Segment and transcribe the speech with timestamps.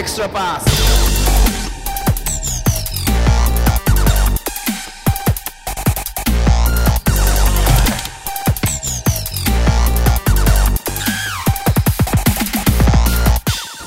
[0.00, 0.64] extra pass.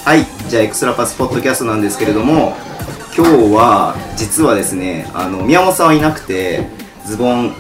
[0.06, 2.56] はい、じゃあエクストラパスポッドキャストなんですけれども
[3.18, 6.68] 今日は実はですねあの宮本さんはいなくて
[7.06, 7.54] ズボン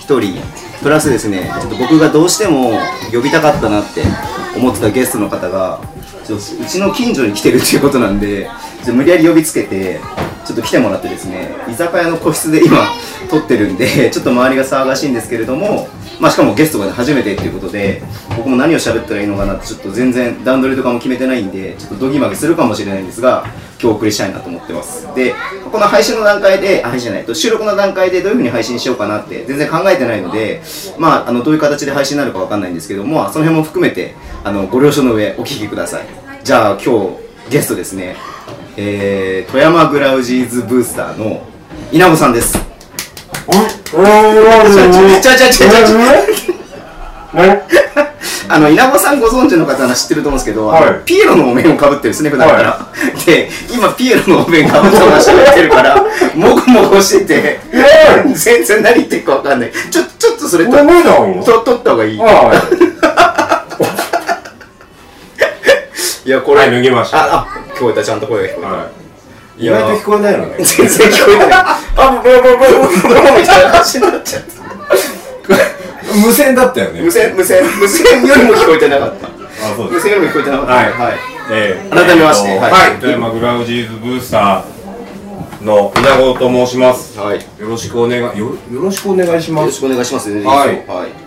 [0.00, 0.42] 1人
[0.82, 2.72] プラスですねちょっと僕がどうしても
[3.10, 4.02] 呼びたかったなって
[4.54, 5.80] 思ってたゲストの方が
[6.26, 8.50] ちょうちの近所に来てるっていうことなんで
[8.84, 10.00] ちょ無理やり呼びつけて
[10.44, 12.78] ちょっと来てもらってですね居酒屋の個室で今
[13.30, 15.88] 撮ってるんでちょっと周りが騒がしいんですけれども
[16.20, 18.02] まあしかもゲストが初めてっていうことで
[18.36, 23.44] 僕も何を喋ったらいいのかなってちょっと全然段取りとかも決めてないんでちょっとドギマギするかもしれないんですが
[23.80, 25.06] 今日お送りしたいなと思ってます。
[25.14, 25.34] で
[25.70, 30.62] この配信の段階であ配信じゃないと収録の段階でどういうふうに配信しようかなって全然考えてないので
[30.98, 36.06] まああのどういう形で配信になるかわかんないんですけどもその辺も含めてあのご了承の上お聞きください。
[36.42, 38.16] じゃあ今日ゲストですね。
[38.78, 41.46] えー、富山グラウジーズブースターの
[41.92, 42.52] 稲穂さんです。
[42.52, 43.75] ちょちょちょちょちょ
[48.48, 50.82] あの稲穂さんご存知の方は知ってると思うんですけど、はい。
[51.04, 52.86] ピエロのお面をかぶってるんですね普段から、
[53.26, 55.96] で今ピエロのお面かぶったまま喋ってるから
[56.34, 57.60] もごもごしてて
[58.34, 59.72] 全然何言ってるかわかんない。
[59.90, 60.78] ちょちょっとそれとと
[61.60, 62.18] 取った方がいい。
[62.18, 62.54] は
[66.24, 66.30] い。
[66.30, 67.18] やこれ、はい脱ぎました。
[67.18, 68.02] ああ聞こえた。
[68.02, 69.05] ちゃんと声が聞こえた、はい
[69.58, 70.56] 意外と聞こえないのね。
[70.58, 71.48] 全然聞こえない。
[71.52, 74.56] あブブブブブブブみたいな感じになっちゃった。
[76.26, 77.02] 無線だったよね。
[77.02, 79.26] 無線無線無線よりも聞こえてなかった。
[79.28, 79.30] あ
[79.76, 80.04] そうです。
[80.06, 80.72] 無線よりも聞こえてなかった。
[80.74, 80.92] はい。
[80.92, 81.18] はい。
[81.52, 82.72] えー改めましてえーとはい。
[82.72, 82.98] はい。
[83.00, 87.18] 富山グラウジーズブースターの稲子と申します。
[87.18, 87.38] はい。
[87.38, 89.62] よろしくお願いよよろしくお願いします。
[89.62, 90.30] よろしくお願いします。
[90.30, 90.44] はい。
[90.44, 91.26] はい。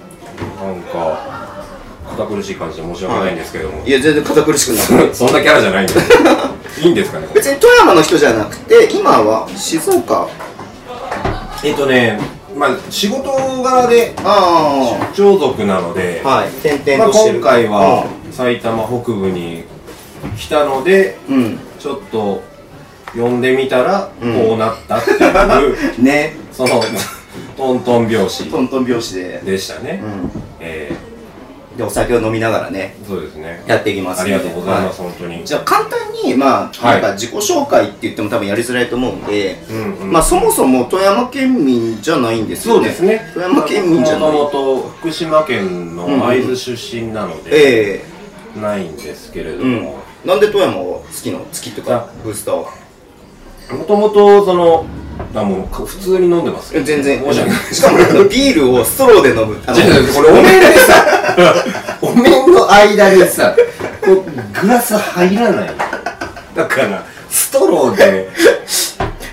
[0.61, 1.38] なんか
[2.20, 5.09] 堅苦しい感じで申し訳ないんですけどもいや、全然堅苦しくない。
[5.16, 5.94] そんなキャラじゃないんで
[6.81, 7.28] いいんですかね？
[7.34, 10.28] 別に富山の人じゃなくて、今は静岡？
[11.63, 12.19] えっとね
[12.56, 13.31] まあ仕事
[13.63, 16.28] 柄であ出張族なのであ。
[16.28, 16.47] はい。
[16.68, 17.06] 転ま。
[17.09, 19.63] 今回は埼玉北部に
[20.38, 21.35] 来たのでうん。
[21.35, 21.59] うん。
[21.79, 22.41] ちょっと
[23.16, 26.35] 呼んでみたらうんこうなったっていう、 ね。
[26.52, 26.81] その
[27.58, 29.41] トントン拍子トントン拍子で。
[29.44, 30.31] でしたね、うん。
[30.59, 30.91] え
[31.79, 33.63] で、お酒を飲みながらね、ー、そうですね。
[33.66, 35.45] やっていきますありがとうございます、は本当に。
[35.45, 37.01] じゃあ、簡単に、まあ、はい。
[37.01, 40.12] なんか自己紹介って言っても多分やりづらいと思うんで、うんうん。
[40.12, 42.81] まあ、そもそも富山県民じゃないんですよね。
[42.81, 43.31] そうですね。
[43.34, 44.31] 富山県民じゃない。
[44.34, 48.06] もともと福島県の会津出身なので、え
[48.59, 49.75] ないんですけれどえうん。
[49.84, 50.00] も。
[50.25, 51.40] なんで富山が好きの？
[51.40, 52.67] 好きっていうかあ、ブースターは？
[53.72, 54.85] もともとその
[55.35, 57.23] あもう普通に飲んでます全然。
[57.23, 57.97] 申し訳ないしかも
[58.29, 59.57] ビールをストローで飲む。
[59.67, 59.78] あの
[60.13, 61.06] これお面でさ
[62.01, 63.56] お面の間でさ
[64.03, 65.72] こうグラス入らない。
[66.56, 68.29] だからストローで。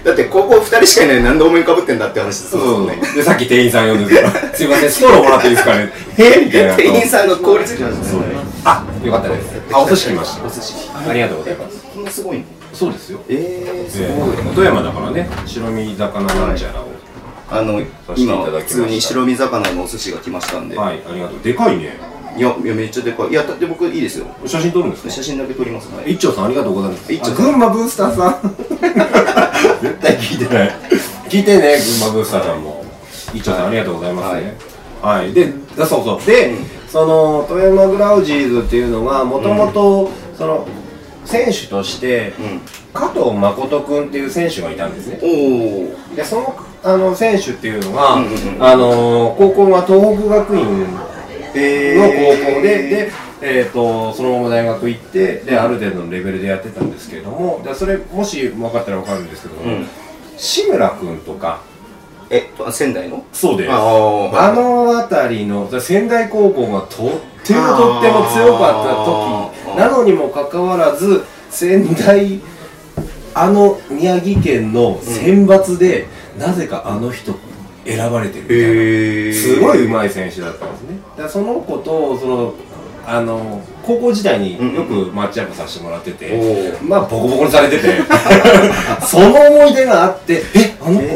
[0.05, 3.01] だって高校2人しかいないなんでお面かぶってんだって話ですそうもんね。
[3.15, 4.31] でさっき店員さん呼んでた。
[4.31, 5.91] からすいませんストローもらっていいですかね。
[6.19, 7.77] えみたいな店員さんが凍りつい。
[7.79, 8.23] てましたね。
[8.65, 9.47] あよかったです。
[9.73, 10.47] あお寿司来ました。
[10.47, 10.75] お寿司。
[11.09, 11.77] ありがとうございます。
[11.93, 12.45] そんなすごいの？
[12.77, 13.21] そうですよ。
[13.29, 14.31] えー、すえごい。
[14.31, 16.87] ー富山だからね白身魚なんちゃらを
[17.51, 18.77] あのさせてい今ただきました。
[18.83, 21.41] 普通に白身魚のお寿司が来ましたんで、はいありがとう。
[21.43, 21.99] でかいね。
[22.37, 23.29] い、やいやめっちゃでかい。
[23.31, 24.27] いやだって僕いいですよ。
[24.45, 25.11] 写真撮るんですか？
[25.11, 25.87] 写真だけ撮ります。
[25.91, 27.13] ね一丁さんありがとうございます。
[27.13, 28.57] 一丁群馬ブースターさん。
[29.83, 30.75] 絶対聞いてない。
[31.31, 32.85] 聞いてね群馬ブースターさんも。
[33.35, 34.57] 一丁さんありがとうございますね。
[35.03, 36.27] はい、でだそうそう。
[36.27, 36.67] で、うん。
[36.89, 40.67] その富山グラウジーズっていうのがもともとその
[41.27, 42.61] 選手としてうん。
[42.95, 45.19] 加藤誠君っていう選手がいたんですね。
[46.15, 50.87] でそのあの選手っていうのが、うんうんうんあの高校が東北学院
[51.55, 52.63] えの高校。
[52.63, 59.87] で、で、えー、とそのまま大学行ってである程度のレベルでやってたんですけれどもでそれもし分かったら分かるんですけども、うん。
[60.39, 61.61] 志村君とか
[62.31, 63.25] えっと仙台の？
[63.33, 63.71] そうです。
[63.73, 66.89] ああの辺りの仙台高校がとっ
[67.45, 72.41] てもとっても強かった時なのにもかかわらず仙台
[73.35, 76.07] あの宮城県の選抜で、
[76.39, 77.35] なぜかあの人
[77.85, 78.59] 選ばれてるみたい
[79.29, 79.35] な。
[79.35, 80.99] すごい上手い選手だったんですね。
[81.29, 82.55] その子とその
[83.09, 88.01] あの高校時代によくマッチアップさせてもらってて、おまあボコボコにされてて
[89.07, 91.07] その思い出があってえあの子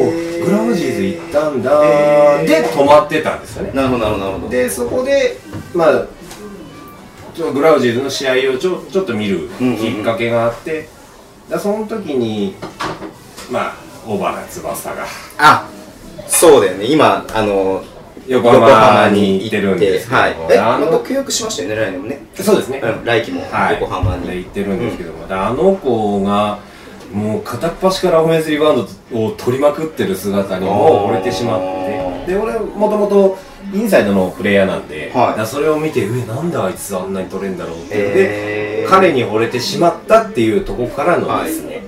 [0.45, 1.81] グラウジーズ行ったんだ
[2.43, 3.71] で泊まってたんですよね。
[3.73, 5.37] なるほどなるほどでそこで
[5.73, 6.05] まあ
[7.35, 9.77] ちょグラウジーズの試合をちょちょっと見るうんうんうん。
[9.77, 10.87] きっかけがあって、
[11.49, 12.55] だその時に
[13.49, 13.73] まあ
[14.05, 15.05] 小原翼が。
[15.37, 15.65] あ
[16.27, 16.85] そうだよね。
[16.85, 17.83] 今あの
[18.27, 20.21] 横浜に行ってるんですけども。
[20.21, 20.35] はい。
[20.51, 22.19] えあのまた契約しましたよね来年もね。
[22.35, 26.59] そうですね、うん来季もはい、横浜に、で行ってるんですけども、であの子が
[27.13, 32.25] もう片っ端からオフェンスリバウンドを取りまくってる姿にもう惚れてしまって。
[32.27, 33.37] で俺もともと
[33.73, 35.45] インサイドのプレイヤーなんで、はい。
[35.45, 38.83] それを見てえなんであいつあんなに取れんだろうってえー。
[38.83, 41.81] で彼に惚れてしまったっていうところからのですね、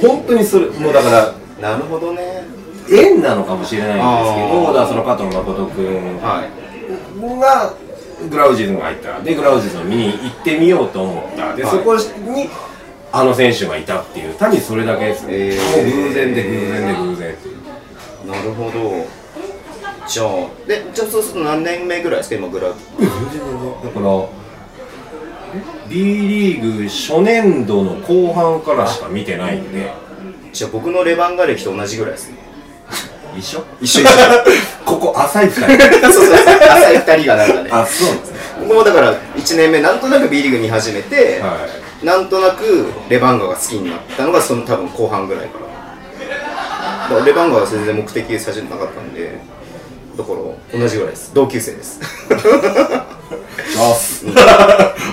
[0.00, 2.44] 本当にそれもうだからなるほどね
[2.90, 6.50] 縁なのかもしれないんですけどその加藤誠君はい。
[7.40, 7.74] が
[8.30, 9.20] グラウジーズが入った。
[9.20, 11.54] でグラウジーズを見に行ってみようと思った。
[11.54, 11.72] で、はい。
[11.72, 12.48] そこに
[13.12, 14.34] あの選手がいたっていう。
[14.34, 15.56] 単にそれだけですね、えー。
[15.56, 17.36] もう偶然で偶然で偶然
[18.26, 19.06] なるほど。
[20.06, 20.26] じゃあ
[20.66, 22.36] でじゃあそうすると何年目ぐらいですか？
[22.36, 24.28] 今グラフだから
[25.54, 29.92] え B リーグ初年度の後半からしか見てないんで。
[30.52, 32.38] じゃあ僕のレバンガ歴と同じぐらいですね
[33.36, 33.62] 一緒？
[33.80, 34.10] 一緒一緒。
[34.84, 35.66] ここ浅い二人。
[36.12, 37.70] そうそう浅い二人がなんかね。
[37.70, 38.38] あそうなんですね。
[38.60, 41.66] 僕もだから1年目なんとなく B リーグ見始めて、は
[42.02, 45.66] なんとなくレバンガが好きになったのがその多分後半ぐらいから。
[47.08, 49.38] だからレバンガは全然目的最初になかったんで
[50.16, 51.30] だから同じぐらいです。
[51.34, 52.00] 同級生です。
[52.30, 54.24] いざっす。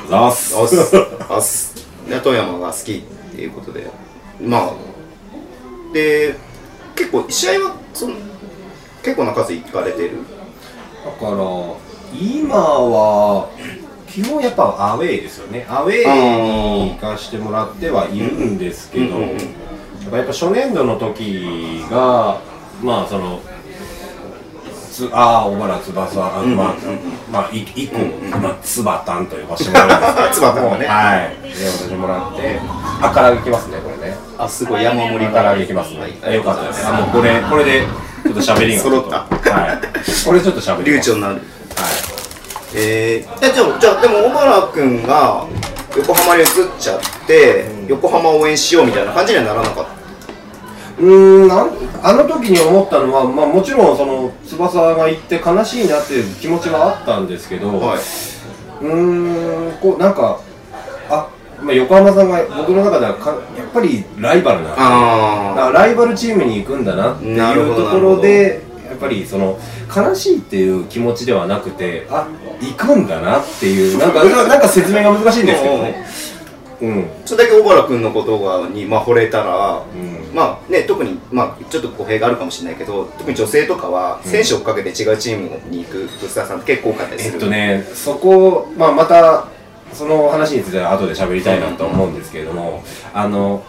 [0.10, 0.56] ざっす。
[0.56, 0.98] あっす。
[1.30, 1.76] あっす。
[2.10, 3.88] で富山が好きっていうことで。
[4.42, 4.72] まあ
[5.94, 6.36] で
[6.96, 8.16] 結構試合はその
[9.04, 10.18] 結構な数行かれてる？
[11.06, 11.38] だから
[12.20, 13.50] 今は
[14.08, 15.66] 基本やっぱアウェーですよね。
[15.70, 22.40] アウェーに行かしてもらってはいるんですけど、やっぱ初年度の時が
[22.82, 23.42] まあその
[24.94, 26.58] つああ小原翼、あうんうんうん。
[26.58, 26.74] まあ
[27.32, 27.98] まあい一個、
[28.38, 30.86] まあ、つばたんと呼ばせてもらうんですけど つばたんがね。
[30.86, 31.50] はい。
[31.50, 32.60] で呼ばせてもらって。
[33.02, 34.16] あから揚げきますねこれね。
[34.38, 36.36] あすごい山盛りあから揚げきますね、はい。
[36.36, 36.88] よかったです。
[36.88, 37.88] あもうこれこれで
[38.24, 38.84] ちょっと喋りが。
[38.84, 40.26] ちょっと揃はい。
[40.26, 41.34] これちょっと喋ります流暢になる。
[41.34, 41.42] はい。
[42.76, 45.46] えー、えじゃあじゃあでも小原君が
[45.98, 46.48] 横浜に移っ
[46.80, 49.86] ちゃって、横浜を応援しようみたいな感じにはならなかっ
[51.00, 51.70] うーんなん
[52.04, 57.98] あの時に思ったのは、まあ、もちろんその翼が行って悲しいなっていう気持ちはあったんですけど、た、はい。
[57.98, 60.40] うーんこうなんか
[61.10, 61.30] あ、
[61.62, 69.58] まあ、横浜さんが僕の中ではかやっぱりライバルなあらライバルチームに行くんだなっていうところでやっぱりその
[69.96, 72.28] 悲しいっていう気持ちではなくてあ
[72.62, 76.06] 行くんだなっていうなんかな なんか説明が難しいんですけどね。
[76.84, 77.10] うん。
[77.26, 80.36] それだけ小原君のことがに、まあ、惚れたら、うん。
[80.36, 84.32] まあね、特に、まあ、ちょっと語弊があるかもしれないけど特に女性とかはうん。
[84.32, 89.48] 選手をかけて違うチームに行くブースターさんって結構多かったりする、えっとね、そこ、まあ、また
[89.94, 92.84] その話については後で喋りたいなと思うんですけれども、
[93.14, 93.64] あの、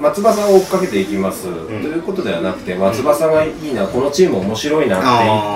[0.00, 4.98] まあ、翼を追っかけていきます、ということではなくて、まあ、翼がいいな、このチーム面白いな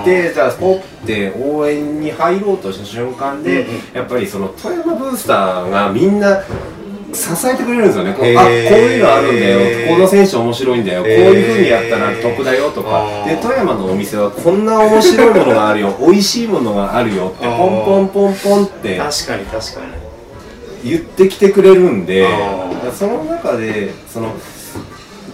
[0.01, 3.75] って言って、じゃあ、ポって応援に入ろうとした瞬間で、うんうん。
[3.93, 6.41] やっぱりその富山ブースターがみんな、
[7.13, 8.39] 支えてくれるんですよね、こうへー。
[8.39, 13.05] あこういうのあるんだよ、この選手面白いんだよ、こういうふうにやったら得だよとか。
[13.27, 18.97] で富山のお店はこんな面白いものがあるよ、美味しいものがあるよって、ポンポンポンポンって。
[18.97, 20.02] 確かに確かに
[20.83, 22.27] 言ってきてくれるんで、
[22.97, 24.33] その中で、その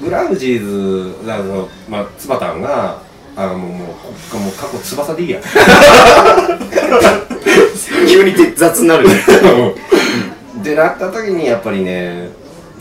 [0.01, 3.01] グラウジーズ、だからそのまあ、つばたんが、
[3.35, 3.87] あのもうもう
[4.31, 5.41] こもう過去翼でいいや。
[8.07, 9.07] 急に雑になる
[10.63, 12.29] でなった時にやっぱりね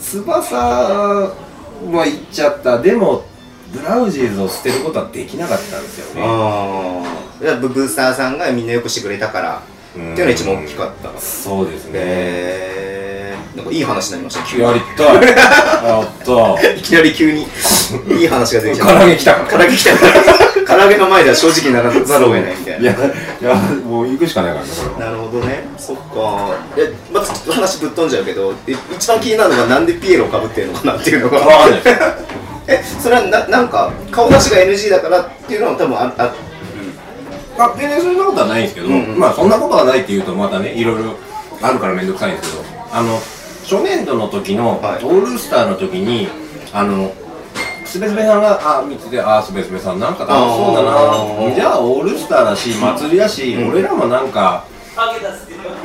[0.00, 1.32] 翼は
[1.92, 2.78] 行っちゃった。
[2.78, 3.24] でも
[3.72, 6.22] ブラウジーズを捨てることはできなかったんですよね。
[6.24, 7.02] あ
[7.42, 9.60] あブブースターさんがみんなよくしてくれたから。
[9.72, 11.92] うんっていうのが一番大きかったそうですね。
[11.94, 13.08] へえ
[13.56, 14.46] なんかいい話になりました。
[14.46, 14.62] 急に。
[14.62, 15.26] やりたい。
[15.86, 16.70] やった。
[16.74, 17.46] いきなり急に。
[18.20, 18.86] いい話が出てきた。
[18.86, 19.58] 唐揚げ来たから。
[19.58, 20.12] 唐揚げ来たから。
[20.76, 22.80] 唐揚げの前では正直ならざるを得ないみたいな。
[22.80, 23.54] いやいや
[23.84, 25.10] もう行くしかないからねこれは。
[25.10, 25.64] なるほどね。
[25.78, 26.54] そっか。
[26.76, 31.38] えまずちょっと話ぶっ飛んじゃうけどえ一番気になるのがなんでピエロをかぶってるのかなっていうのが。
[31.38, 31.80] わかんない
[32.68, 36.34] えそれはななんか顔出しが NG だからっていうのは多分ああ
[37.58, 39.18] あ全然そんなことはないんですけど、うんうん。
[39.18, 41.16] まあそんなことはないっていうとまたねいろいろ
[41.60, 43.18] あるから面倒くさいんですけどあの
[43.64, 45.02] 初年度の時のオはい。
[45.02, 46.28] ールスターの時に、
[46.72, 47.12] あの
[47.84, 53.70] すべすべさんがあ見ててあすべすべさんなんか楽しそうだなじゃあオールスターだし祭りだし、うん。
[53.70, 54.64] 俺らもなんか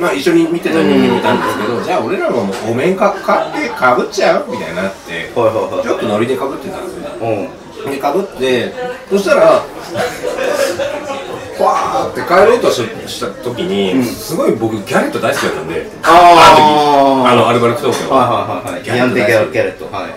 [0.00, 4.50] まあ一緒に見てた人間もいたんですけど、じゃあ俺らもお面か買ってかぶっちゃう？
[4.50, 5.82] みたいになってはいはいはい。
[5.82, 7.10] ちょっとノリでかぶってたんですよ。
[7.10, 7.50] ね
[7.84, 7.90] うん。
[7.92, 8.72] でかぶって
[9.08, 9.62] そしたら
[11.56, 14.04] ファーって帰ろうとしした時に、うん。
[14.04, 17.28] すごい僕ギャレット大好きだったんであー。
[17.28, 18.82] ああのアルバルク東京はいはいはいはい。
[18.82, 20.12] ギャンテギャルギャレットはい。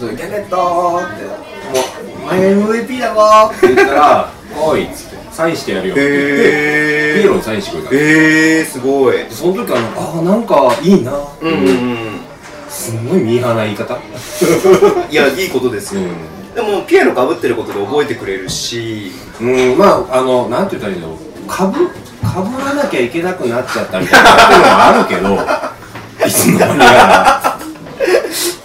[0.00, 1.36] ギャレットーってもう
[2.24, 9.16] 「お前 MVP だぞ」って言ったら「おい」っつってサインしてやるよって言ってへピエロにサインしてくれたえー、すごい。
[9.18, 12.20] でその時はなんかああなんかいいなうんうんうん。
[12.68, 13.94] すんごいミーハーな言い方。
[15.10, 16.00] いやいいことですよ、
[16.54, 19.12] でもピエロかぶってることで覚えてくれるし。
[19.40, 21.46] うん、まああのなんて言ったらいいんだろう。
[21.48, 21.88] かぶ
[22.22, 27.58] かぶらなきゃいけなくなっちゃったみたいなっていうのはあるけど いつの間にか。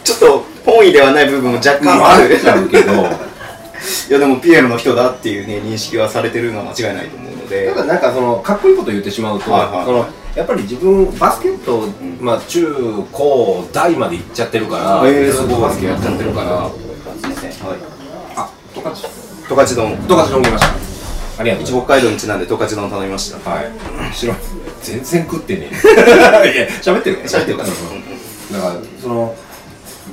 [0.03, 2.35] ちょっと本意ではない部分も若干ある。
[2.35, 2.93] あっちゃうけど。
[4.09, 7.71] いやでもピエロの人だっていうね認識はされてるのは間違いないと思うので。
[7.71, 9.85] ただなんかそのかっこいいこと言ってしまうと、はいはいはい。
[9.85, 11.87] そのやっぱり自分バスケット、
[12.21, 12.67] まあ、中
[13.11, 16.69] 高大まで行っちゃってるから、えーずっとバスケやっちゃってるから、
[17.19, 17.77] すいませんはい
[18.35, 19.07] あ十勝
[19.49, 19.97] 十勝丼。
[20.07, 22.89] 十勝飲みましたありがとう一北海道にちなんで十勝丼。
[22.89, 23.71] 頼みましたはい
[24.13, 24.35] 白い
[24.81, 25.69] 全然食ってね
[26.45, 27.73] えいや喋ってる喋ってるからだ
[28.61, 29.35] からその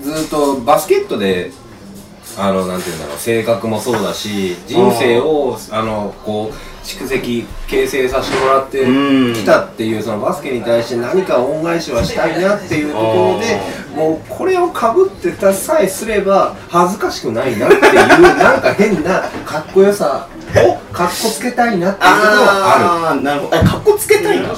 [0.03, 1.51] ずっとバスケットで
[2.37, 8.85] あのなんていうんだろう性格もそうだし人生をあのこう蓄積形成させてもらって
[9.35, 13.03] きたっていうそのバスケに対して何か恩返しはしたいなっていうとこ
[13.35, 13.61] ろで
[13.95, 23.57] もうこれをかぶってたさえすれば恥ずかしくないなっていうなんか変なかっこよさをかっこつけたいなっていうのはああなるほど。
[23.57, 24.55] あかっこつけたいなだ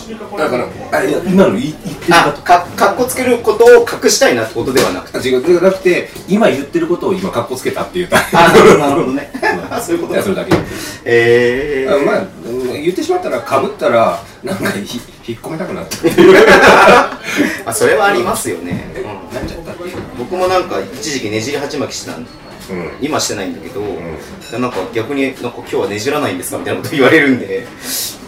[0.51, 5.19] からあいや今の言言ってるあかかっこつけることを隠したいなってことではなくて？
[5.19, 5.45] あ違う。
[5.45, 9.31] じゃなくて今言ってることを今かっこつけたって言ったあなるほどね。
[9.83, 10.53] そういうことそれだけ。
[11.05, 16.21] えー、あまあうん言ってしまったらかぶったらなんかひ引っ込めたくなっちゃって
[17.65, 19.05] あそれはありますよね、うん。
[19.35, 22.27] なっちゃったっていう僕もなんか一時期ねじり鉢巻きしてたんうん。
[23.01, 23.81] 今してないんだけど、
[24.59, 27.67] なんか逆になんか今日はねじらないんですかみたいなこと言われるんで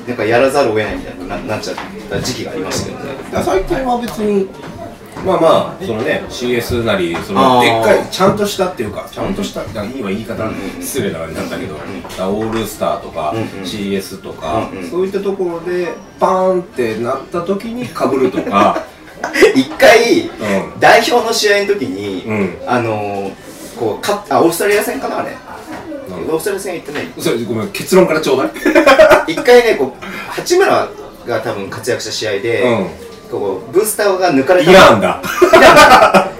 [0.06, 1.76] なんかやらざるを得ないみたいにななっちゃっ
[2.08, 3.44] た時期がありましたけどね。
[3.44, 4.48] 最近は別に
[5.24, 13.34] まあまあそのね CS なりそのでっかいちゃんとしたっていうかちゃんとしたっていいは言い方うん失礼な感じなんだけど、オールスターとか
[13.64, 15.88] CS とか、そういったところで
[16.20, 18.84] パーンってなった時にかぶるとか、
[19.54, 20.30] 一回う
[20.78, 22.58] 代表の試合の時に、うん。
[22.66, 23.32] あのー、
[23.78, 25.36] こうかあオーストラリア戦かなあれ。
[26.30, 27.04] オーストラリア戦行ってない？
[27.06, 28.50] ん、それごめん結論からちょうだい。
[29.32, 30.88] 一回ねこう八村
[31.26, 32.64] が多分活躍した試合で、
[33.30, 34.70] こうブースターが抜かれた。
[34.70, 35.22] イランだ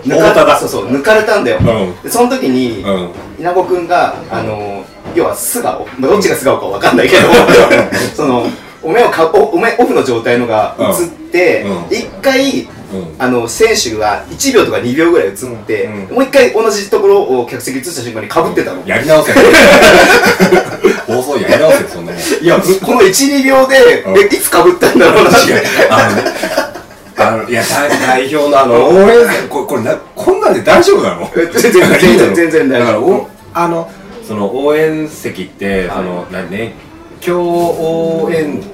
[0.05, 0.59] 抜か太田だ。
[0.59, 2.03] そうそう抜かれたんだよ、うん。
[2.03, 3.09] でその時に、うん。
[3.39, 7.29] 稲子くんが、あの要は素顔、まあ、どっちが素顔かわかんないけど
[8.15, 8.47] その
[8.83, 11.97] お面をかおお面オフの状態のが映ってうん。
[11.97, 13.15] 一、回うん。
[13.19, 15.35] あの選手が1秒とか2秒ぐらい映っ
[15.67, 16.15] て、うん。
[16.15, 19.33] もう一回同じところを客席映した瞬間にかぶってたの、やり直せ。
[21.07, 22.21] 放送やり直せそんなもん。
[22.21, 24.19] いやこの12秒で、うん。
[24.19, 25.63] えいつかぶったんだろうなって。
[25.91, 26.68] あのね
[27.19, 31.31] あのいや代代表のあの 応援席これこれなこんなんで大丈夫なの？
[31.35, 32.79] 全然全然全然大丈夫。
[32.79, 33.91] だからおあの
[34.27, 36.75] その応援席って、その何ね
[37.21, 38.73] 今日応援席。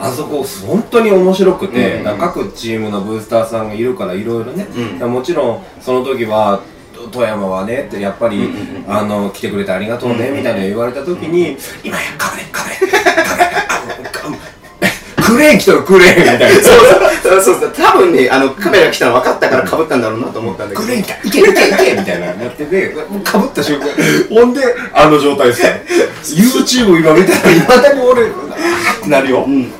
[0.00, 4.66] あそこ本当に面白くて、各チームのブースターさんがいるからいろいろね、
[5.06, 6.60] もちろんその時は
[7.12, 8.50] 富山はねってやっぱり、
[8.88, 13.63] あの来てくれてありがとうね、みたいな言われた時に、今やかぶれかぶれかぶれ
[15.44, 16.48] レーン来たらクレーンみたいな。
[17.22, 17.72] そうそうそう。
[17.72, 20.82] 多分ねあのカメラ来たの分かったからかぶったんだろうなと思ったんだけど。
[20.82, 21.52] クレーン来たいけいけい
[21.94, 23.86] けみたいななっててかぶった瞬間
[24.28, 25.72] ほんであの状態ですよ
[26.62, 29.72] YouTube 今見たらいまだに俺うわーってなるよ、うん、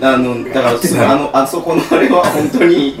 [0.00, 2.98] あのだからあのあそこのあれは本当に、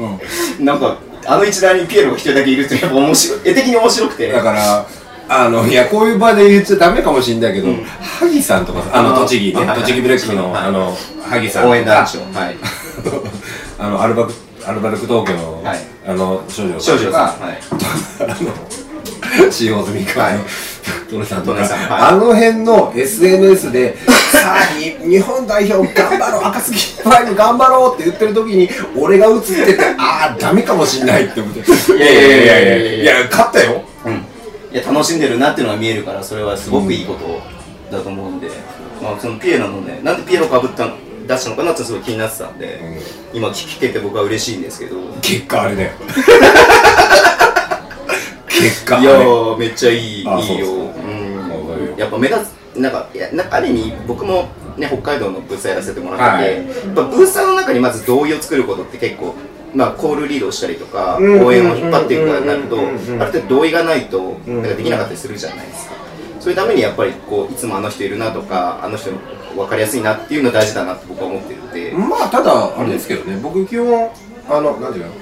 [0.60, 4.32] なんかあの一覧にピエロが一人だけいるってやっぱ面白い絵的に面白くて。
[4.32, 4.86] だから
[5.28, 7.84] あのいやこういう場で言っちゃダメかもしれないけど、うん。
[7.84, 10.62] 萩さんとかさあの栃木ね栃木ブレックスの、はい。
[10.64, 10.96] あの
[11.28, 11.72] 萩さんとか。
[11.72, 12.20] 応援団長。
[12.38, 12.56] はい。
[13.78, 14.34] あのアルバルク
[14.66, 15.78] アルバルク東京の、はい。
[16.06, 17.40] あの少女少女さん。
[17.40, 17.58] はい。
[18.20, 20.38] あの使用済みか、はい。
[21.10, 31.60] トネさんとか、あの辺の SNS でさあに日本代表頑張ろう赤杉ファイブ頑張ろうって言ってる時に俺が映っててああダメかもしんないって思って。
[31.60, 33.28] いやいやいやいやいやいや。
[33.30, 33.74] 勝ったよ。
[33.80, 33.85] うん
[34.76, 37.40] いや楽しんでるなっていうのが見えるからそれはすごくいいこと
[37.90, 38.50] だと思うんで、
[39.02, 42.78] まあ、そのピエロのねなんでピエロかぶったの出したのかなってすごい気になってたんで、
[43.34, 44.96] 今聞けて僕は嬉しいんですけど。
[45.22, 45.90] 結果あれだよ。
[48.46, 50.66] 結果あいれやーめっちゃいいあいいよ。
[50.66, 50.80] そうう
[51.96, 51.96] ん。
[51.96, 52.40] やっぱ目立
[52.74, 56.54] つなんかいやなんかある意味僕もね北海道のブースやらせてもらってて、はい。
[56.54, 56.64] やっ
[56.94, 59.34] ぱブースターの中にまず同意を作ることって結構
[59.76, 63.14] まあコールリードをしたりとかうん応援を引っ張っていくからになるとうんうん。
[63.14, 64.62] うんある程度同意がないとん。
[64.62, 65.94] なんかできなかったりするじゃないですか。
[66.40, 69.10] そういうためにやっぱりこういつもあの人いるなとかあの人
[69.54, 71.92] 分かりやすいなっていうの大事だなって僕は思ってるんで。
[71.92, 74.10] まあただあれですけどね僕基本
[74.48, 75.12] あのなんていうの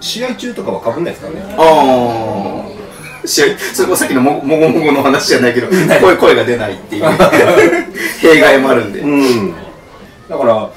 [0.00, 1.54] 試合中とかはかぶんないですからね。
[1.56, 2.66] あ
[3.22, 7.04] あ試合それこそさっきのももごもごの話じゃないけど声声が出ないっていう。
[8.20, 9.54] 弊害もあるんで、うん。
[10.28, 10.70] だから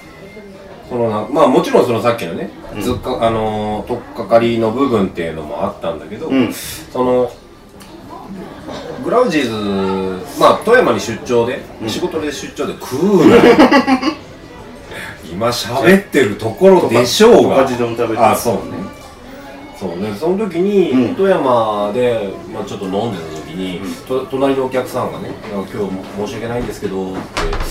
[0.90, 6.54] そのなまあもちろんそのさっきのね、うんずっかあのー取っかかりの部分っていうのもあったんだけど、うん。
[6.54, 7.32] その
[9.04, 11.90] グラウジーズまあ富山に出張で、うん。
[11.90, 13.42] 仕事で出張で食うなよ。
[15.32, 17.66] 今喋ってるところでしょうが。
[18.32, 18.62] あそうね。
[19.80, 20.16] そうね。
[20.20, 21.16] その時に、うん。
[21.16, 23.94] 富山で、まあ、ちょっと飲んでた時に、うん。
[24.08, 27.20] と隣のお客さんがね「なんか今日申し訳ないんですけど」って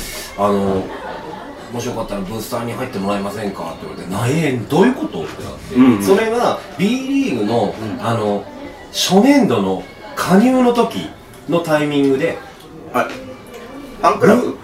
[0.38, 0.82] 「あの
[1.72, 4.44] もしよかったらブースターに入ってもらえませんか?」って言われて「何？
[4.44, 6.02] 円どういうこと?」ってなって、うんうん。
[6.02, 8.06] それが B リーグの,、うん。
[8.06, 8.44] あの
[8.92, 9.82] 初年度の
[10.14, 11.08] 加入の時
[11.48, 12.38] のタイミングで
[12.92, 14.56] はいファンクラブ？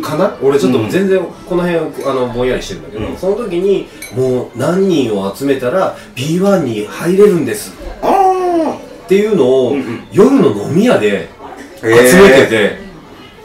[0.00, 0.36] かな？
[0.42, 0.90] 俺ちょっとうん。
[0.90, 3.16] 全然この辺あのぼんやりしてるんだけど、うん。
[3.16, 7.72] その時にもう何人を集めたら B1 に入れるんです。
[8.02, 10.04] ああっていうのを、うんうん。
[10.12, 11.28] 夜の飲み屋で
[11.80, 12.78] 集めてて、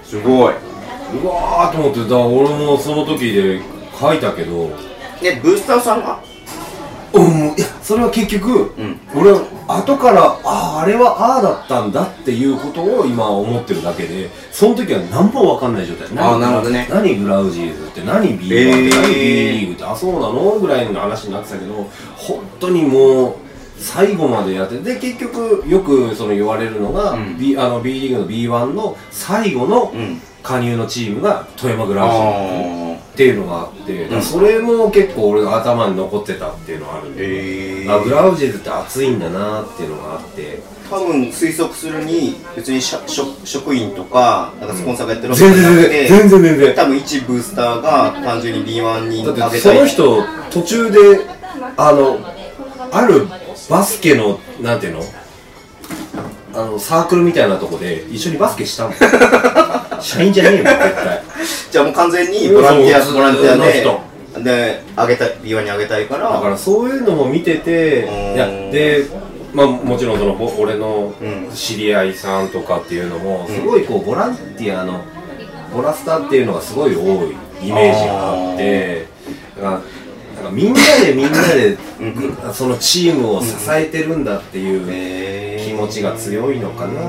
[0.06, 0.54] すごい
[1.14, 3.62] うわーと思ってだ俺もその時で
[4.00, 4.70] 書いたけど。
[5.24, 6.20] えブースターさんが？
[7.14, 7.24] うん
[7.58, 9.00] いやそれは結局、うん。
[9.16, 16.08] 俺は後からあああれはああだったんだっていうことを今思ってるだけでその時は何も分かんない状態。
[16.18, 16.88] あーなるほどね。
[16.92, 18.90] 何グラウジーズって何 B1 って、えー。
[18.90, 20.60] 何 B リーグってあそうなの？
[20.60, 21.74] ぐらいの話になってたけど
[22.18, 23.36] 本当にもう
[23.80, 27.40] 最後までやってで結局よくその言われるのが、うん。
[27.40, 40.62] B, あの B リーグの B1 の最後のうん加入のチームが富山グラウジーズあっていうのがあって、それも結構俺の頭に残ってたっていうのはあるんで、ええあグラウジーズって熱いんだなっていうのがあって。
[40.90, 51.00] 多分推測するに別にしゃ職職員とかなんかスポンサーがやってるわけじ全ゃなくて、然全然全然多分一ブースターが単純に B1 にだってそ上げたいの人途中で
[51.76, 52.20] あの
[52.94, 53.28] ある
[53.70, 55.02] バスケのなんていうの？
[56.58, 58.94] あのサークルみたいなとこで一緒にバスケしたの
[60.02, 61.22] 社員じゃねえよ絶対。
[61.72, 63.86] じゃあもう完全にボランティアボランティアで
[64.34, 66.30] 普で上げたい B1 に上げたいから。
[66.32, 68.34] だからそういうのも見ててうん。
[68.34, 69.06] いやで
[69.54, 71.52] まあもちろんそのぼ俺のうん。
[71.54, 75.02] 知り合いさんとかっていうのもすごいこうボランティアの
[75.76, 79.06] ボラスタっていうのがすごい多いイメージがあって
[79.58, 79.82] だからなん
[80.48, 87.02] かみんなでみんなでうんそのチームを支えてるんだっていうえ気持ちが強いのかな。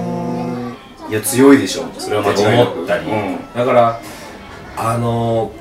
[1.08, 1.88] いや強いでしょ。
[1.98, 2.72] それは間って違いなく。
[2.72, 3.38] 思ったり、うん。
[3.54, 4.00] だから
[4.76, 5.52] あの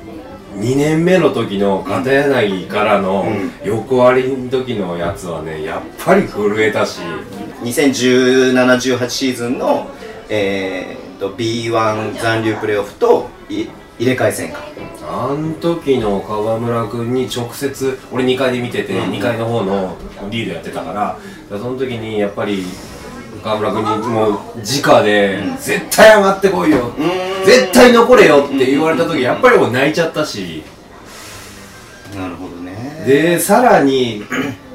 [0.56, 3.52] 2年目の時の片柳からのうん。
[3.66, 7.00] 横割りの時のやつはねやっぱり震えたし。
[7.62, 9.88] 2017-18シーズンの、
[10.28, 13.66] えー、と B1 残留プレーオフとい
[13.98, 14.60] 入れ替え戦か。
[15.10, 19.10] あん時の川村君に直接俺2階で見てて、うん。
[19.10, 19.96] 2階の方の
[20.30, 22.64] リードやってたからその時にやっぱり
[23.42, 25.56] 川村君にもう直で、うん。
[25.56, 26.92] 絶対上がってこいよ、
[27.44, 30.62] 絶対残れよって言われた時やっぱりもう泣いちゃったし。
[32.14, 33.04] なるほどね。
[33.06, 34.24] でさらに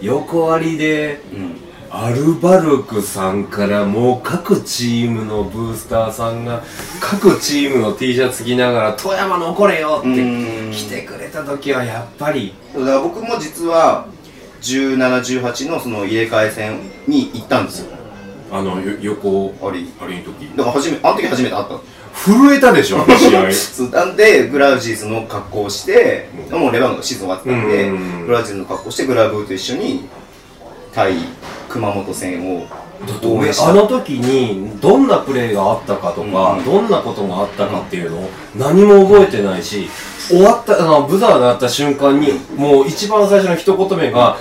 [0.02, 1.63] 横割りでうん
[1.96, 6.64] アルバルクさんからもう各チームのブースターさんが
[7.00, 10.72] 各チームの T シャツ着ながら「富山残れよ!」ってうん。
[10.72, 12.56] 来てくれた時はやっぱり。
[12.76, 14.08] だから僕も実は
[14.64, 17.96] 1718のその入れ替え戦に行ったんですよ。
[18.52, 19.94] あのよ横あり。
[20.02, 20.50] あれの時。
[20.56, 21.82] だから初めあの時初めて会ったの
[22.16, 23.94] 震えたでしょあの試合。
[23.96, 26.60] なんでグラウジーズの格好をして、うん。
[26.60, 27.92] もうレバンがシーズン終わってたんで、う
[28.24, 28.26] ん。
[28.26, 30.06] グラウジーズの格好をしてグラブーと一緒に
[30.92, 31.14] 対
[31.74, 32.68] 熊本戦を
[33.08, 36.64] だって俺あの時にどんなプレーがあったかとか、うん。
[36.64, 39.90] どんなことがあったかっていうのを何も覚えてないし
[40.30, 44.38] 終わったあのブザーが鳴った瞬間にもう一番最初の一言目が「は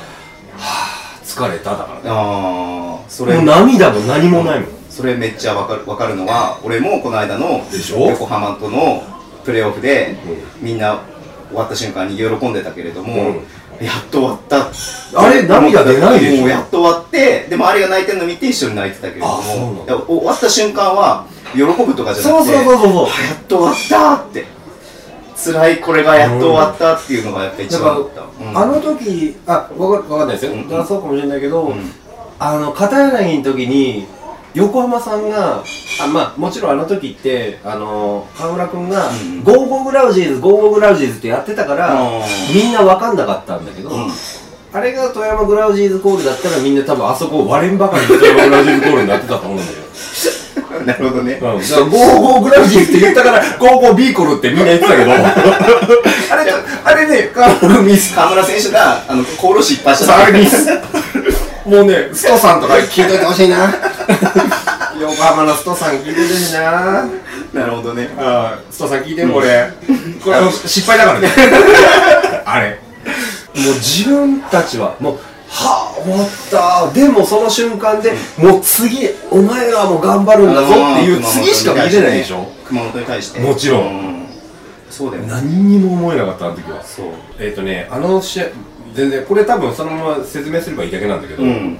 [0.59, 2.11] あ疲れた」だからね。
[2.11, 3.35] ああそれ。
[3.35, 9.03] もう涙も何もないもん、それめっちゃわかるわかるのは俺もこの間の横浜との
[9.45, 10.17] プレーオフで、
[10.61, 11.01] みんな
[11.49, 13.41] 終わった瞬間に喜んでたけれども、
[13.85, 14.71] やっと終わった。
[15.15, 16.41] あれ涙出ないでしょ？
[16.41, 19.97] もうやっと終わってでもあれが泣いてるの見て一緒に泣いてたけれどあそうなんだ。
[19.97, 24.63] も終わった瞬間は喜ぶとかじゃなくてそうそうそうそうあやっと終わったって。
[25.45, 28.55] 辛いこれがやっと終わったっていうのがやっぱ一番だった、うん。
[28.55, 30.69] ら、あの時あわかわかんないですよ、うん。
[30.87, 31.91] そうかもしれないけど、うん。
[32.39, 34.07] あの片柳の時に
[34.55, 35.63] 横浜さんが
[36.03, 42.23] あまあもちろんあの時ってあの河村君がうん「ゴーゴーグラウジーズゴーゴーグラウジーズ」ってやってたから、うん。
[42.55, 44.13] みんな分かんなかったんだけど、うん。
[44.73, 49.79] あれが富山グラウジーズコールだったらみんな多分あそこ割れんばかりで富山グラウジーズコールになってたと思うんだよ
[50.87, 55.13] なるほどね、うん、だからゴーゴーグラウジーズって言ったからゴーゴービーコルってみんな言ってたけど。
[56.33, 56.53] あれ
[56.85, 60.15] あれね河村選手があのコールしいっぱいした
[61.67, 63.73] もうねストさんとか聞いといてほしいな。
[65.01, 67.05] 横浜のストさん聞いててほしいな。
[67.53, 68.09] なるほどね。
[68.19, 69.71] あーストさん聞いてるこれ。
[70.25, 71.29] これ失敗だからね。
[72.45, 72.79] あれ。
[73.55, 76.93] もう自分たちはもうはあ終わった。
[76.93, 82.47] でもその瞬間でもう次お前らも頑張るんだぞっていう次しか見れないでしょ。
[82.65, 83.41] 熊本に対して。
[83.41, 84.27] もちろん。
[84.29, 85.29] うそうだよね。
[85.31, 86.83] 何にも思えなかったあの時は。
[86.83, 87.07] そう。
[87.39, 88.45] えっ、とねあの試合
[88.95, 91.79] 全然これ多分そのまま説明すればいいだけなんだけど、うん。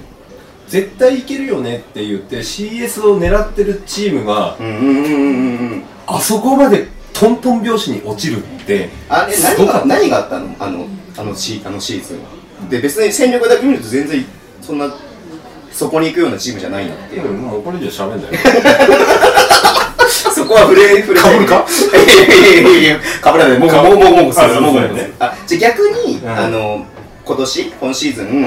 [0.67, 9.87] 絶対いけるよねって言って CS を狙ってるチームがうんうんうんうんうんあそこまでトントン拍子に落ちるってあれすごかった。
[9.87, 10.55] 何が何があったの？
[10.59, 12.17] あのあのシあのシーズン。
[12.17, 12.23] は
[12.69, 14.25] で別に戦力だけ見ると全然
[14.61, 14.91] そんな
[15.71, 18.33] そこに行くようなチームじゃないなっていう、うんもうこれ以上喋んだよ
[20.33, 21.19] そこは触れ触れ。
[21.19, 21.65] かぶるか？
[21.93, 23.59] いやいやいやいやかぶらない。
[23.59, 26.29] もうかもうもうもうもうあそうもうもうそうだよねあじゃあ逆に、うん。
[26.29, 26.85] あの
[27.25, 28.41] 今年今シーズン、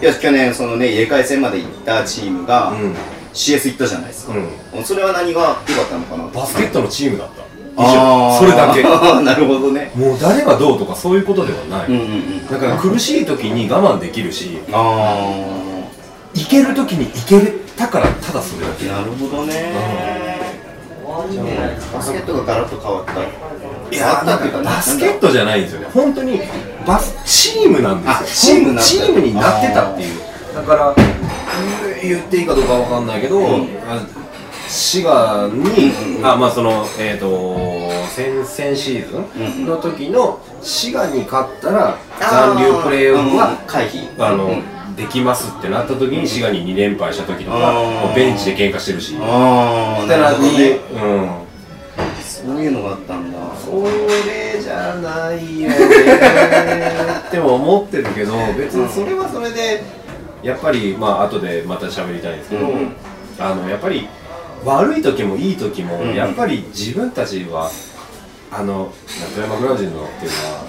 [0.00, 2.94] いや去年そのね入れ替え戦まで行ったチームが、うん。
[3.32, 4.34] CS 行ったじゃないですか、
[4.74, 4.84] うん。
[4.84, 6.28] それは何が良かったのかな？
[6.28, 7.42] バスケットのチームだった。
[8.38, 8.82] それだけ。
[9.24, 9.90] なるほどね。
[9.94, 12.46] もう誰がどうとかそういうことではない、うんうんうん。
[12.46, 15.32] だから苦しい時に我慢できるしあ
[16.34, 17.40] いける時にいけ
[17.74, 18.90] たからただそれだけ。
[18.90, 19.72] あなるほどね、
[21.30, 21.54] じゃあもう
[21.94, 23.12] バスケットがガラッと変わった。
[23.14, 25.86] いや変わったっていうかバスケットじゃないんですよね。
[25.94, 26.38] 本当に
[26.86, 28.56] バスチームなんあですよ。
[28.80, 30.20] チームになってたっていう。
[30.54, 30.94] だから
[32.02, 33.68] 言っていいかどうかわかんないけど、ん。
[33.88, 34.00] あ
[34.68, 44.08] 滋賀に、うんうんあまあそのえっ、と先々シーズンの時の滋賀に勝ったら残留プレーオフは、回避。
[44.18, 44.62] あの、うん
[44.96, 49.16] できますってなった時に滋賀に2連敗した時とか、ベンチで喧嘩してるし。
[49.20, 50.78] ああなるほどね。
[50.92, 51.30] うん。
[52.22, 53.38] そういうのがあったんだ。
[53.56, 54.41] それ
[54.96, 55.76] ないよね。
[57.28, 59.82] っても思ってるけど別にそれはそれで
[60.42, 62.92] やっぱりまあ後でまた喋りたいんですけど、うん。
[63.38, 64.08] あのやっぱり
[64.64, 66.14] 悪い時もいい時も、うん。
[66.14, 67.70] やっぱり自分たちは
[68.50, 68.92] あの
[69.34, 70.64] 富山グラウジンのっていうのは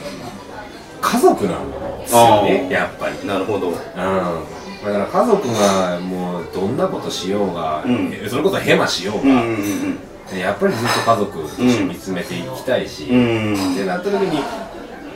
[1.01, 3.27] 家族なんですよねやっぱり。
[3.27, 3.69] なるほど。
[3.69, 8.13] うん、だから家族がもうどんなことしようが、うん。
[8.29, 9.99] それこそヘマしようが、うんうん
[10.31, 13.53] やっぱりずっと家族として見つめていきたいし、うん。
[13.53, 14.41] うんってなった時にや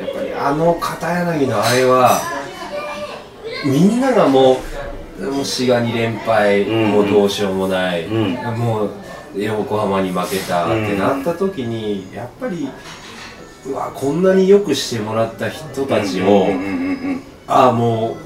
[0.06, 2.20] っぱりあの片柳のあれは
[3.65, 4.58] みんながも
[5.20, 6.91] うもう滋賀2連敗、うん。
[6.91, 8.34] もうどうしようもない、うん。
[8.58, 8.91] もう
[9.36, 12.70] 横浜に負けたってなった時にやっぱり
[13.65, 16.48] うわこんなによくしてもらった人たちを、
[17.48, 18.17] ああも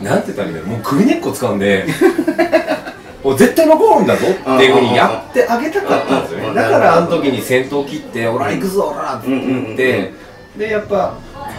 [0.00, 1.86] うなんて言ったらいいんだろうもう首根っこ掴んで
[3.22, 4.26] もう絶対残るんだぞ。
[4.26, 6.54] っていうふうにやってあげたかったんですようん。
[6.54, 10.12] ねだからあの時に先頭切って「オラ行くぞオラ!」って言って
[10.56, 11.14] でやっぱ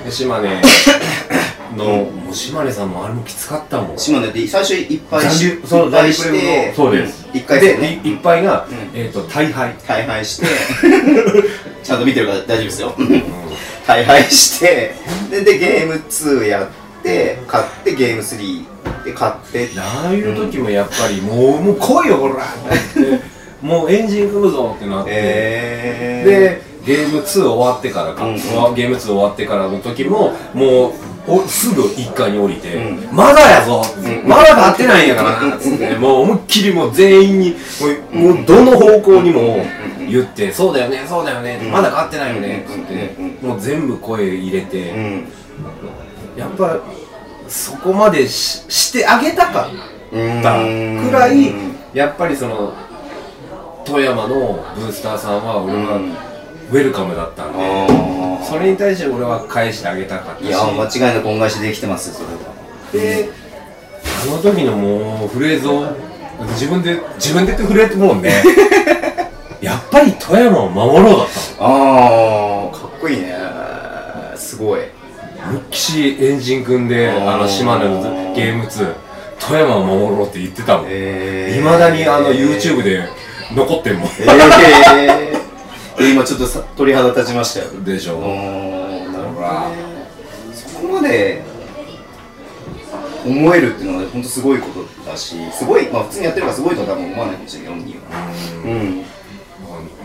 [0.09, 0.49] 島根
[1.77, 3.97] のもう島根さんもあれもきつかったもん。
[3.97, 7.27] 島根で最初いっぱい残し留そういっしてのそうです。
[7.33, 8.01] 一回戦ね。
[8.03, 8.99] でいいっぱいが、うん。
[8.99, 9.73] えっ、と大敗。
[9.87, 10.47] 大敗して
[11.83, 12.95] ちゃんと見てるから大丈夫ですよ。
[13.87, 14.95] 大敗して
[15.29, 18.65] ででゲーム2やって勝ってゲーム3
[19.03, 19.69] で勝って。
[19.77, 23.21] ああいう時もやっぱりもうもう来いよほらって
[23.61, 30.93] もうエンジン組むぞってなって、えでゲーム2終わってからか、うんゲーム2終わってからの時ももう
[31.27, 33.15] おすぐ1階に降りて、うん。
[33.15, 34.27] まだやぞ、ん。
[34.27, 37.51] まだ勝ってないんやからなっつってもう思いっきりもう全員に
[38.11, 39.63] もうもうどの方向にも
[40.09, 41.71] 言って、そうだよねそうだよね、うん。
[41.71, 43.49] まだ勝ってないよねっつって、うん。
[43.49, 45.27] もう全部声入れて、うん。
[46.35, 46.79] やっぱ
[47.51, 49.69] そこまでししてあげたかっ
[50.41, 51.03] たうん。
[51.05, 51.53] くらい
[51.93, 52.73] やっぱりその
[53.85, 56.11] 富山のブースターさんは俺はうん。
[56.11, 60.45] ウェルカムだったんで、あそれに対して俺は返してあげたかったし。
[60.45, 62.27] ーいや間違いなく恩返しできてますよそれ
[63.07, 63.15] は。
[63.25, 63.29] で
[64.23, 65.85] あの時のもうフレーズを
[66.53, 68.31] 自分で自分で言って震えてもんね
[69.61, 73.35] やっぱり富山を守ろうだったああかっこいいね。
[74.37, 74.81] すごい
[75.45, 78.95] のむっきしエンジン組んであの島根のゲーム2
[79.39, 80.85] 富山を守ろうって言ってたもん。
[80.85, 83.07] いえまだにあの YouTube で
[83.55, 84.07] 残ってんもん。
[84.07, 85.33] え
[85.97, 87.83] えー、今ちょっとさ鳥肌立ちましたよ。
[87.83, 88.19] でしょ。
[88.19, 90.01] なるほどね。
[90.53, 91.41] そこまで
[93.25, 98.01] 思えるっていうのは本当すごいことだしすごいまあ普通にやってるからすごいとは多分思わないかもしれない本人は。
[98.65, 99.05] うん。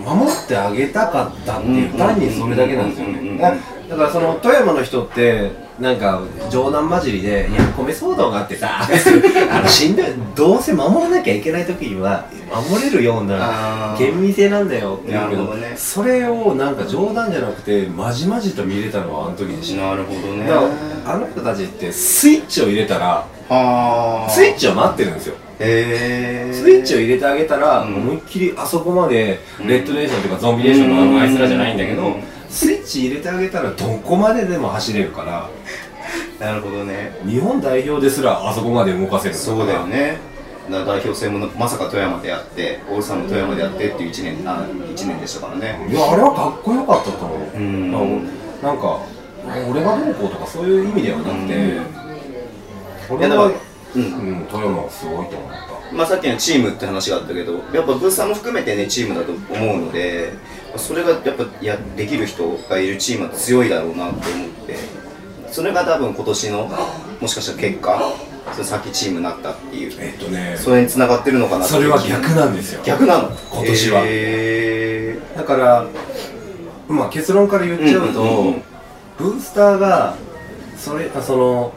[0.03, 8.81] 守ってあげたかったっていう単にそれだけなんですよねだだからその富山の人ってなんか冗談交じりで「いや米騒動があってさ
[9.51, 12.25] あの死んでどうせ守らなきゃいけない時には
[12.71, 15.75] 守れるような厳密性なんだよ」って言うけどね。
[15.77, 19.83] それをなんか冗談じゃなくてまじまじと見れたのはあの時でした。
[19.83, 20.51] なるほどね。
[21.07, 24.31] あの人たちってスイッチを入れたらはあ。
[24.31, 25.35] スイッチを待ってるんですよ。
[25.59, 27.95] スイッチを入れてあげたら、うん。
[27.97, 35.51] 思いっきりあそこまでレッドネーションというかゾンビネーションのあのあいつらじゃないんだけど、うんスイッチ入れてあげたらどこまででも走れるから。
[36.41, 37.15] なるほどね。
[37.27, 40.17] 日本代表ですらあそこまで動かせるんそうだよね。
[40.71, 45.87] 代表戦もまさか富山でやってオールスターも富山でやってっていう1年あ一年でしたからね。
[45.91, 47.95] いやあれはかっこよかったと思う、ん。
[47.95, 49.01] あのなんか
[49.71, 51.55] 俺がどうこうとかそういう意味ではなくて、
[53.11, 53.17] うん。
[53.17, 53.51] 俺は
[53.95, 54.03] うん。
[54.03, 55.67] うん、富山はすごいと思った。
[55.93, 60.33] まあ、さっきのチームって話があったけどやっぱブースターも含めてねチームだと思うので
[60.79, 64.21] それがやっぱやできる人がいるチームは強いだろうなと思っ
[64.67, 64.77] て
[65.51, 66.71] それが多分今年の
[67.21, 68.13] もしかしたら結果
[68.53, 69.93] それさっきチームになったっていう。
[70.01, 72.83] えっとねそれに繋がってるのかなってそれは逆なんですよ。
[72.85, 73.31] 逆なの？
[73.53, 74.03] 今年は。
[74.05, 75.87] へだから
[76.89, 78.63] まあ結論から言っちゃうと、うんうんうん
[79.19, 80.15] ブースターが
[80.77, 81.73] それその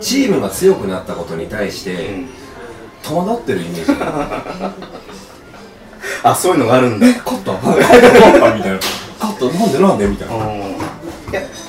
[0.00, 2.28] チームが強くなったことに対して、ーうん。
[3.02, 3.92] 戸惑ってるイメージ
[6.24, 7.06] あそういうのがあるんだ。
[7.06, 7.52] 勝った？
[7.52, 7.82] 勝っ
[8.40, 8.54] た？
[8.54, 8.78] みたいな
[9.20, 9.58] 勝った？
[9.58, 10.06] なんでなんで？
[10.06, 10.34] みたいな。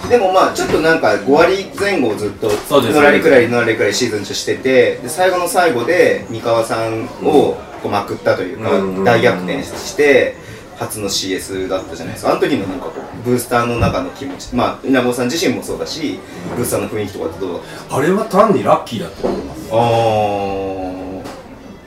[0.10, 2.96] でもまあちょっとなんか5割前後をずっとそうです。
[2.96, 10.36] のらりくらいのらりくらいシーズン中しててで最後の最後で三河さんをこうまくったというか、うん大逆転して
[10.78, 12.32] 初の CS だったじゃないですか。
[12.32, 16.20] あの時のなんかこうブースターの中の気持ちまあ稲穂さん自身もそうだし
[16.58, 17.96] ブースターの雰囲気とかってどうだった？
[17.96, 19.70] あれは単にラッキーだと思います。
[19.72, 19.76] あ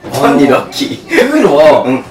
[0.09, 0.11] ー。
[0.11, 0.97] 単にラッキー。
[0.97, 2.03] っていうのは、うん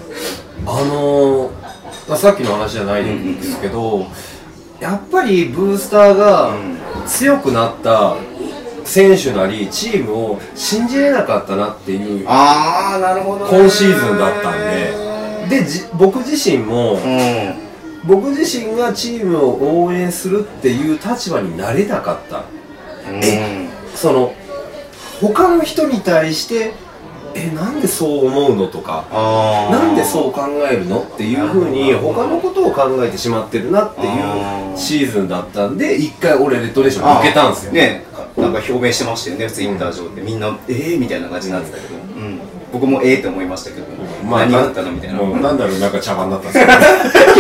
[0.67, 4.07] あのー、さっきの話じゃないんですけど、
[4.81, 6.77] やっぱりブースターがうん。
[7.07, 8.17] 強くなった
[8.85, 13.59] 選手なりチームを信じれなかったなっていうああなるほどね。
[13.59, 15.59] 今シーズンだったんで。
[15.61, 17.55] でじ僕自身もうん。
[18.05, 22.45] 僕自身がチームを応援するっていう立場になれなかった。
[23.09, 23.69] うん。
[23.95, 24.35] その
[25.21, 26.73] 他の人に対して
[27.37, 29.05] えなんでそう思うのとか
[29.71, 34.09] なんでそう考えるのっていうふうに他のことを考えてしまってるなっていう
[34.77, 38.05] シーズンだったんで一回俺レッドレーション抜けたんですよ、ね
[38.37, 40.21] なんか表明してましたよねツイッター上で。
[40.21, 40.99] みんなえー？
[40.99, 42.39] みたいな感じになってたけど、うん、
[42.71, 43.87] 僕もえーって思いましたけど、
[44.25, 46.73] 何があったのみたいな、うんなんだろうなんか茶番だったんですけ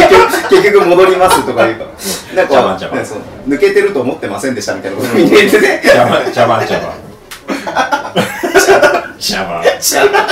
[0.00, 0.26] 結局
[0.62, 1.90] 結局戻りますとか言うから
[2.34, 3.04] なん茶番茶番。
[3.46, 6.92] 抜けてると思ってませんでしたみたいなこと言っててど茶番茶番茶番
[9.18, 10.26] 茶番 茶番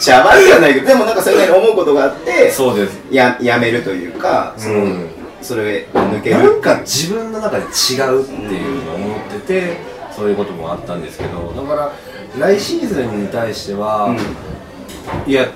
[0.00, 2.98] 茶番じゃないけどでもなんかそういうふうに思うことがあってそうです。
[3.10, 5.06] ややめるというかその、うん。
[5.42, 6.38] それ抜ける。
[6.38, 9.76] なんか自分の中で違うっていうのを思ってて
[10.10, 11.92] そういうこともあったんですけどだから
[12.38, 14.14] 来シーズンに対しては、
[15.26, 15.46] いや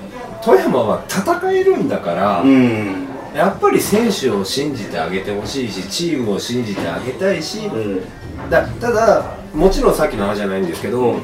[0.43, 3.07] 富山は戦えるんだから、うん。
[3.35, 8.01] やっぱり選手を信じてあげてほしいしチームを信じてあげたいし、うん。
[8.51, 11.17] だただもちろんさっきの話じゃないんですけど、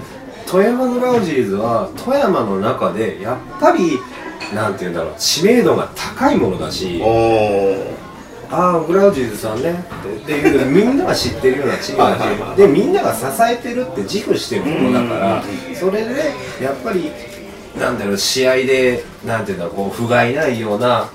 [0.46, 3.98] 富山のラウジーズは富山の中でやっぱり
[4.54, 7.02] なんて言うんだろう知名度が高いものだし
[8.48, 16.32] ああグラウジーズさんねっていうみんなが知ってるようなチームだしでみんなが支えてるって自負してるものだからうんそれで
[16.62, 17.11] やっぱり
[17.76, 21.11] なんだろう試合でなんていうんだろうこう不甲斐ないような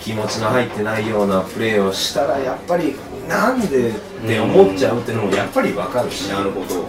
[0.00, 2.94] 気持ちの入ってないようなプレーをしたらやっぱり
[3.28, 3.92] なんでっ
[4.26, 6.28] て思っちゃうっていうのもやっぱり分かるし。
[6.28, 6.88] なるほど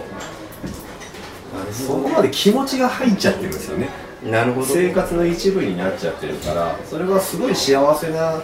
[1.72, 3.88] そこまで気持ちが入っちゃってるんですよね。
[4.24, 4.66] なるほど。
[4.66, 8.40] 生活の一部になっちゃってるからそれはすごい幸せな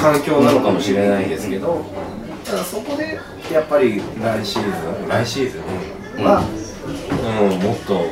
[0.00, 1.84] 環境なのかもしれないですけど
[2.44, 3.18] ただそこで
[3.52, 5.58] やっぱり来シーズン来シーズ
[6.20, 6.44] ンは、
[7.40, 7.62] うん。
[7.62, 8.06] もっと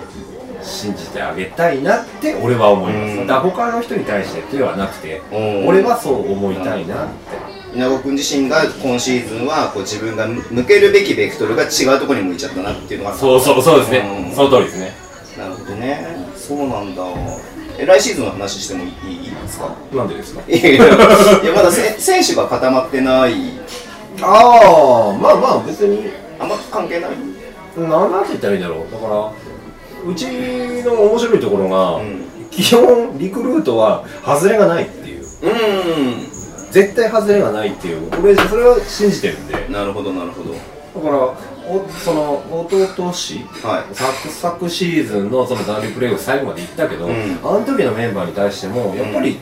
[0.62, 3.26] 信じてあげたいなって俺は思います、うん。
[3.26, 5.68] だから他の人に対してではなくてうん。
[5.68, 7.14] 俺はそう思いたいなって
[7.74, 14.34] 稲子君自身が今シーズンはこう自分が向けるべきベクトルが違うところに向いちゃったなっていうのがそうそうそうですね、うん。
[14.34, 14.92] その通りですね。
[15.36, 16.06] なるほどね。
[16.36, 17.02] そうなんだ。
[17.76, 18.90] え来シーズンの話してもいい
[19.26, 19.74] いいですか？
[19.92, 20.42] なんでですか？
[20.48, 23.34] いやまだせ選手が固まってない。
[24.22, 26.10] ああまあまあ別に。
[26.38, 27.10] あんま関係ない？
[27.76, 28.90] なんて言ったらいいんだろう。
[28.92, 29.32] だから
[30.08, 30.26] うち
[30.84, 32.24] の面白いところが、うん。
[32.52, 35.24] 基本リクルートは外れがないっていう。
[35.42, 36.33] うん
[36.74, 38.10] 絶対外れがないっていう。
[38.20, 39.52] 俺それは信じてるんで。
[39.52, 40.54] だかなるほどなるほど。
[41.08, 41.16] ら
[41.66, 43.94] おその弟氏はい。
[43.94, 47.38] 昨昨シーズンのそのダンビプレーオフ最後まで行ったけど、うん。
[47.44, 49.38] あの時のメンバーに対してもやっぱり、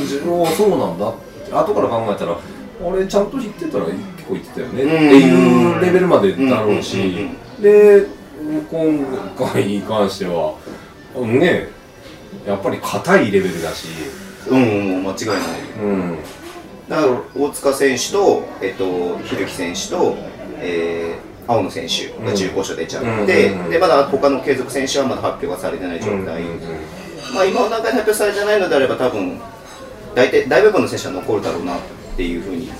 [0.00, 1.14] 自分はそうなんだっ
[1.46, 2.36] て後から考えたら
[2.82, 10.56] 俺ちゃんと言ってたら結構言ってたよねっていうレベルまでだろうし、うんうんうんで今回に関しては
[11.14, 11.68] ね
[12.44, 13.86] やっぱり硬いレベルだし、
[14.50, 15.38] うんうん間違いない。
[15.80, 16.18] うん、
[16.92, 20.14] だから大塚選手と、えっと、ひるき選手と、
[20.58, 26.60] えー、青野選手が中古賞出ちゃって、うんでまだ他の継続選手はまだ発表がされてない状態、うん
[27.34, 29.40] まあ、今の段階で発表されてないのであれば多分
[30.14, 31.80] 大体大部分の選手は残るだろうなっ
[32.14, 32.70] ていうふうに、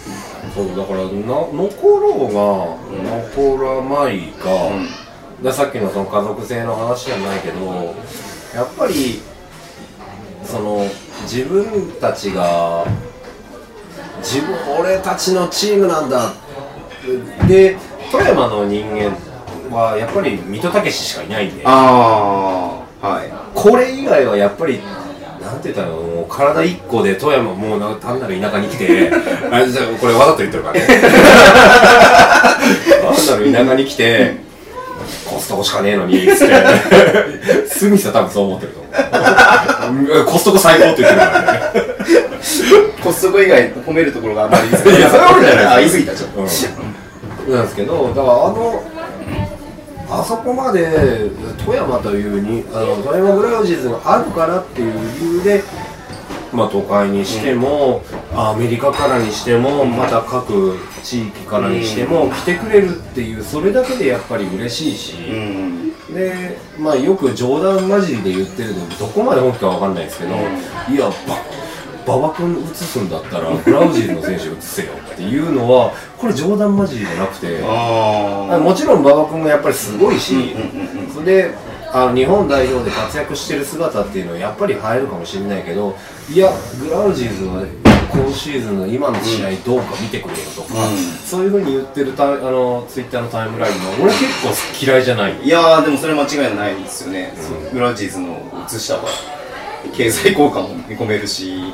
[0.55, 2.77] そうだからな残ろうが、
[3.25, 5.43] 残らないが、うん。
[5.43, 7.95] でさっきのその家族性の話じゃないけど
[8.55, 9.23] やっぱり
[10.45, 10.87] その
[11.23, 12.87] 自分たちが
[14.23, 16.33] 自分俺たちのチームなんだ。
[17.49, 17.77] で
[18.11, 19.17] 富山の人間
[19.75, 21.63] はやっぱり水戸武史しかいないんで。
[21.65, 23.33] ああはい。
[23.55, 24.81] これ以外はやっぱり
[25.41, 29.11] なんて言ったらもう体一個で富山もうな単なる田舎に来て
[29.51, 30.87] あじゃあこれわざと言ってるからね。
[33.27, 34.37] 単 なる田舎に来て
[35.27, 36.55] コストコしかねえのにっつって。
[37.67, 40.25] スミスは多分そう思ってると思う。
[40.25, 41.92] コストコ最高って言ってるからね
[43.03, 48.83] コストコ以外褒めるところがあんまりいやそれは俺じゃないあ言い過ぎたちょっと、うん、なんですけどだからあの
[50.11, 51.31] あそこまで
[51.65, 55.63] 富山というにあの富山ブラウジーズがあるからっていう理由で、
[56.53, 58.03] まあ、都会にしても、
[58.35, 66.15] アメリカからにしても、また各地域からにしても、来てくれるっていうそれだけでやっぱり嬉しいし、うん。
[66.15, 71.13] で、まあ、よく冗談交じりで言ってるのどこまで本気かわかんないですけど、いやば
[72.07, 74.89] 馬場君移すんだったら ブラウジーズの選手移せよ。
[75.13, 77.59] っていうのはこれ冗談交じりじゃなくて
[78.59, 85.95] もちろん馬場君がやっぱりすごいし、うんうんうんうんそれであの日本代表で活躍してる姿っていうのはやっぱり入るかもしれないけど
[86.33, 86.51] いや
[86.83, 87.65] グラウジーズは
[88.15, 90.97] 今シーズンの今の試合どうか見てくれよとか、うん。
[91.27, 95.39] そういうふうに言ってるたあのツイッターのタイムラインも俺結構嫌いじゃない。
[95.43, 97.35] いやーでもそれ間違いないですよね、
[97.73, 99.42] グラウジーズの移した方が
[99.95, 101.73] 経済効果も見込めるし。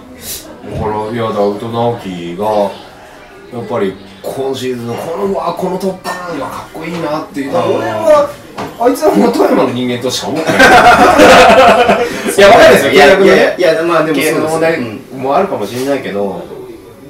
[0.65, 8.29] だからいやだから宇多直樹がやっぱり今シーズンのこのうわこの突破がかっこいいなっていう俺は
[8.79, 10.59] あいつはもう富山の人間としか思ってない。
[12.37, 12.93] いやわかんないですよ。
[12.93, 15.23] いやいやいやいやまあでもその問題うん。
[15.23, 16.43] もあるかもしれないけど、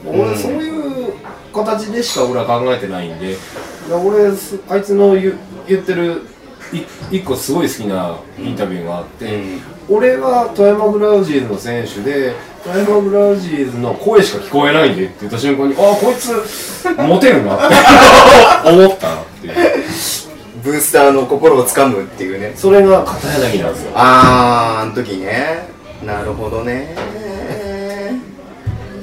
[0.07, 0.21] うん。
[0.21, 1.13] 俺そういう
[1.53, 3.33] 形でしか俺は考えてないんで。
[3.33, 3.43] だか
[3.91, 5.35] ら俺すあいつの言う
[5.67, 6.23] 言ってる
[7.11, 16.33] い一個すごい好きなインタビューがあって、うん俺は富山グラウジーズの選手で富山グラウジーズの声しか聞こえないんでって言った瞬間にああこいつ
[16.99, 17.75] モテるなって。
[18.69, 19.55] 思ったなっていう。
[20.63, 22.53] ブースターの心をつかむっていうね。
[22.55, 23.93] それが片柳なんですよ。
[23.95, 25.69] あーあの時ね。
[26.05, 26.95] なるほどね。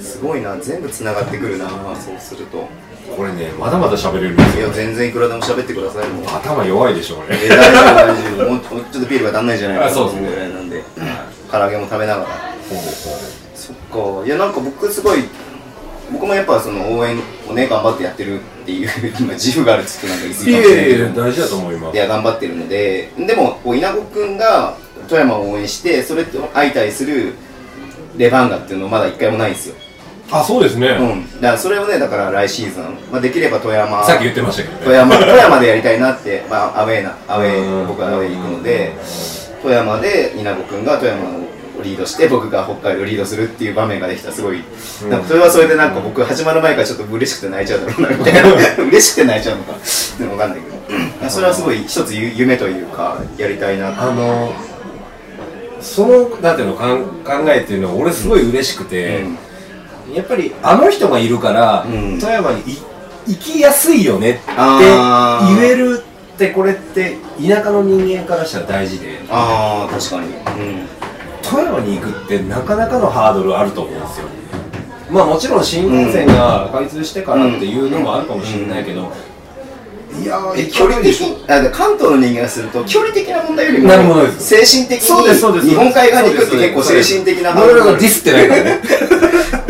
[0.01, 0.55] すごいな。
[0.61, 2.67] 全部つながってくるなそうすると
[3.15, 4.65] これねまだまだ喋れるんですよ。
[4.65, 6.25] いや全然いくらでも喋ってくださいもう。
[6.25, 8.43] 頭弱いでしょ俺え大丈夫大丈夫。
[8.43, 8.59] もうもう
[8.91, 9.85] ちょっとビールが足んないんじゃないか。
[9.85, 10.29] なあそうですね。
[10.29, 10.83] ぐらいなんで。
[11.51, 12.27] 唐揚げも食べながら。
[12.27, 12.83] ほうほ
[13.55, 14.25] そっか。
[14.25, 15.23] いやなんか僕すごい
[16.11, 17.17] 僕もやっぱその応援
[17.49, 18.89] をね頑張ってやってるっていう
[19.19, 21.21] 今自負があるっつってなんか言い過うぎかもしれないけど。
[21.23, 21.95] 大事だと思います。
[21.95, 23.11] いや頑張ってるので。
[23.17, 27.33] でもこう稲子くんが富山を応援してそれと相対する
[28.17, 29.75] レバンガっていうのまだ一回もないんですよ
[30.31, 31.41] あそうですね、うん。
[31.41, 34.03] だからそれをねだから来シーズン、まあ、できれば富山。
[34.03, 34.83] さっき言ってましたけどね。
[34.83, 37.83] 富山富山でやりたいなって、まあ、アウェーなアウェうん。
[37.83, 38.93] ー僕はアウェー行くので
[39.61, 41.45] 富山で稲子くんが富山を
[41.83, 44.61] リードして僕が北海道をリードするっていう場面ができたらすごい、
[45.03, 45.09] うん。
[45.09, 49.73] なんかそれはそれでなんか僕始まる前からちょっと嬉しくて泣いちゃうだろうなみたいな嬉しくて泣いちゃうのか。
[50.17, 51.29] でも分かんないけど。
[51.29, 54.53] それはすごい一つゆ夢というかやりたいなあの
[55.81, 56.85] そのなんていうの考
[57.49, 59.37] えっていうのは俺すごい嬉しくて、うん
[60.15, 62.19] やっぱりあの人がいるから、うん。
[62.19, 62.77] 富山にい
[63.27, 64.41] 行きやすいよねって
[65.59, 69.19] 言えるってこれって田舎の人間からしたら大事で。
[69.29, 70.27] ああ確かに。
[70.27, 70.87] うん。
[71.41, 74.27] 富山に行くってなかなかのハードルあると思うんですよ。
[75.11, 79.11] まあもちろん新幹線が開通してからっていうのもあるかもしれないけど、
[80.21, 80.39] いや
[80.71, 83.91] 距離的にあで関東の人間がすると距離的な問題よりも
[84.39, 88.81] 精神的そうですそうですに日本海側に行くって結構精神的なハードルディスってないからね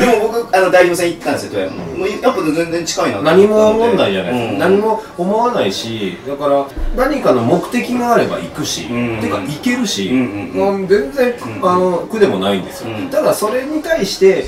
[0.56, 1.98] あの代表戦行ったんですよ富山。
[1.98, 4.58] もうやっぱ全然近いな何も問題じゃないうん。
[4.58, 6.66] 何も思わないしだから
[6.96, 9.22] 何かの目的があれば行くし、うん。
[9.22, 10.88] てか行けるし、うんうんうん。
[10.88, 13.10] 全然、うんあの苦でもないんですよ、うん。
[13.10, 14.46] ただそれに対して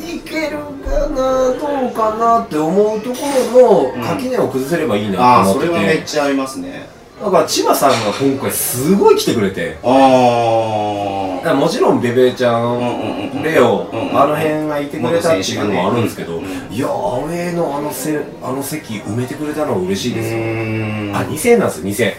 [0.00, 3.16] いけるかなどうかなって思うとこ
[3.54, 6.88] ろの垣根を崩せればいいあなあそれと思ってて、はめっちゃありますね
[7.22, 9.78] だから千葉さんが今回すごい来てくれて。
[9.84, 21.16] あだからもちろんベベちゃん、レオ、あの辺がいてくれたっていうのもあるんですけど、いやアウェーのあのせあの席埋めてくれたのは嬉しいですよ、ん。
[21.16, 22.14] あ2000なんですよ2000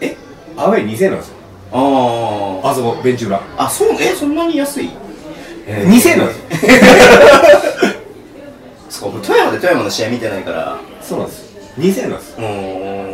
[0.00, 0.16] え
[0.56, 1.34] アウェー2000なんですよ。
[1.72, 3.36] ああそこベンチ裏。
[3.36, 4.90] ああそうえそんなに安い
[5.66, 6.38] ？2000なんです。
[6.38, 6.44] よ
[8.90, 10.76] そう僕富山で富山の試合見てないから。
[11.00, 11.40] そうなんです。
[11.40, 11.44] よ
[11.78, 12.34] 2000円なんです。
[12.38, 12.44] うん。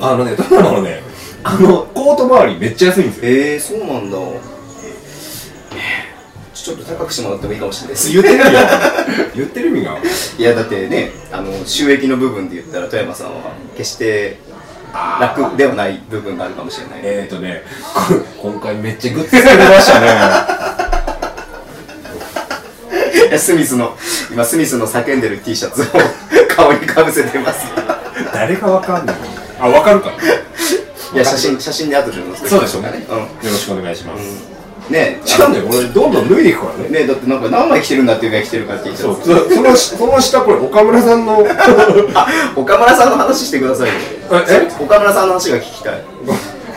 [0.02, 1.09] あのね富山のね
[1.43, 3.22] あのコート周りめっちゃ安いんですよ。
[3.24, 4.18] えー、そうなんだ。
[6.53, 8.12] ちょっと高くしてもらってもいいかもしれないです。
[8.12, 8.70] 言ってる意味が
[9.34, 9.99] 言ってる意味が
[10.38, 14.36] いやだってねあの収益の部分で言ったら富山さんは決して
[14.93, 17.62] 楽ではない部分があるかもしれない、えーとね
[18.43, 20.11] こ今回めっちゃグッズ作りましたね。
[23.38, 23.97] スミスの
[24.30, 25.84] 今スミスの叫んでる T シャツを
[26.55, 27.64] 顔にかぶせてます。
[28.34, 29.16] 誰かわかんない
[29.59, 30.11] あわかるか
[31.12, 32.90] いや写真写真で後で載せてそうでしょうね。
[32.92, 34.92] ねうよろしくお願いします、ん。
[34.92, 35.64] ね違うんだよ。
[35.68, 36.88] 俺どんどん脱いでいくからね。
[36.88, 41.44] ねだってなんか何枚着てるんだっていうぐらい着てるから T シそうャツそそのその下これ岡村さんの。
[42.14, 43.94] あ岡村さんの話してくださいよ。
[44.48, 46.02] え岡村さんの話が聞きたい。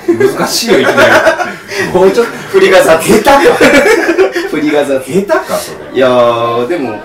[0.07, 1.93] 難しいよいきなり。
[1.93, 3.01] もうちょっと振りが雑。
[3.03, 3.39] 下手か。
[4.49, 4.99] 振りが雑。
[4.99, 5.95] 下手かそれ。
[5.95, 6.99] いやーでも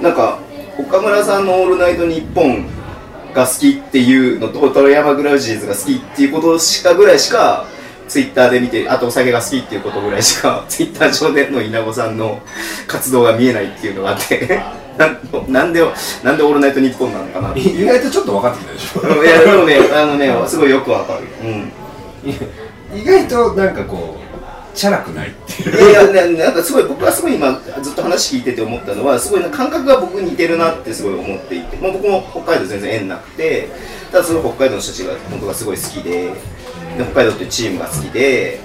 [0.00, 0.38] なんか
[0.78, 2.66] 岡村さんの「オールナイトニッポン」
[3.34, 7.66] が好きっていうのと鳥山グラウジーズが好きっていうことしかぐらいしか
[8.08, 12.40] ツイッターで見てあとお酒が好きっていうことぐらいしか ツイッター上での稲子さんの
[12.86, 14.60] 活動が見えないっていうのがあって
[14.98, 15.18] なん
[15.48, 15.82] なんで
[16.22, 19.00] なんで「オールナイトニッポン」なのかな意外とちょっと分かってきたでしょ。
[19.20, 21.20] うんいやでもねあのねすごいよくわかる。
[21.42, 21.72] うん。
[22.92, 24.29] 意外となんかこう
[24.74, 25.90] チャラくないっていう。
[25.90, 33.68] いやいやねなんかすごい僕はすごい今ずっと話聞いてて思ったのはすごいな感覚が僕に似てるなってすごい思っていて、まあ、僕も北海道全然縁なくて
[34.10, 36.32] ただその北海道の人たちが本当がすごい好きで
[36.98, 38.60] で北海道っていうチームが好きで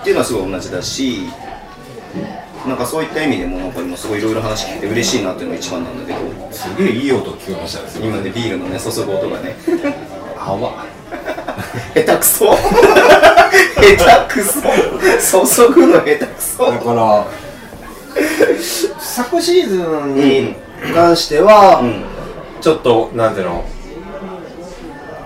[0.00, 1.28] っていうのはすごい同じだし
[2.66, 6.52] なんかそういった意味でもなんか今すごいいろいろ話聞いて嬉しいなっていうのが一番なんだけど。
[6.52, 8.06] すげえいい音聞こえましたね。
[8.06, 9.56] 今ねビールのね注ぐ音がね。
[10.38, 10.84] 泡
[11.94, 12.46] 下手くそ。
[12.46, 12.58] 下
[14.28, 15.46] 手くそ。
[15.46, 16.70] 注ぐの下手くそ。
[16.70, 17.26] だから
[18.98, 20.54] 昨シーズンに
[20.94, 22.04] 関しては、うん。
[22.60, 23.64] ちょっとなんていうの？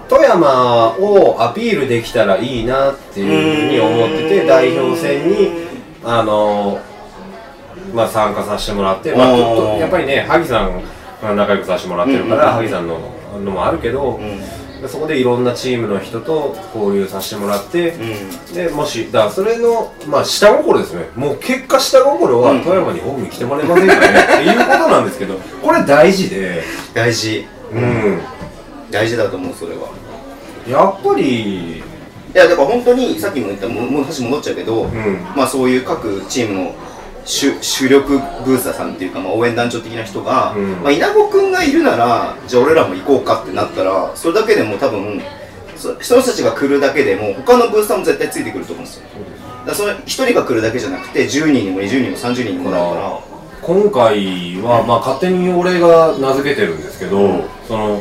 [0.09, 4.47] 富山をアピールできたらいいなっていうふうに思っててうん。
[4.47, 5.67] 代表戦に
[6.05, 6.79] あの
[7.93, 9.37] まあ参加させてもらって、まあ、
[9.79, 10.83] やっぱりね萩さん
[11.23, 12.57] が仲良くさせてもらってるから、うん。
[12.57, 13.01] 萩さんの
[13.45, 14.41] のもあるけど、うん
[14.89, 17.95] そこでいろんなチームの人と交流させてもらって、
[18.51, 18.55] うん。
[18.55, 21.09] でもしだそれのまあ下心ですね。
[21.15, 22.63] もう結果下心はうん。
[22.63, 24.01] 富山にホームに来てもらえませんかね。
[24.35, 26.63] っていうことなんですけどこれ大事で。
[26.95, 27.47] 大事。
[27.73, 28.21] うん。
[28.91, 29.89] 大事だと思うそれは。
[30.69, 31.83] やっぱりい
[32.35, 35.27] やだから本当にさっきも言ったももう話戻っちゃうけど、ん。
[35.35, 36.75] まあそういう各チームの
[37.27, 40.83] 主主力ブースターさんっていうか、まあ、応援団長的な人が、うん。
[40.83, 45.21] まあ、稲子君がいるならじゃあ俺らも行こうかってなったらそれだけでも多分
[45.77, 49.03] そその人たちが来るだけでも他のブースターも絶対ついてくると思うんですよ。
[49.11, 53.21] だからその1人が来るだけじゃなくて10人にも20人も30人にもなるから。
[53.63, 58.01] 今回はまあ勝手に俺が名付けてるんですけど、うんその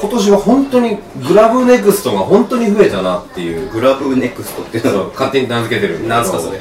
[0.00, 0.96] 今年は本当に
[1.28, 3.70] グラブネクストが本当に増えたなっていう。
[3.70, 6.58] グラブネクストっていうその勝手に名付けてるんなんすかそれ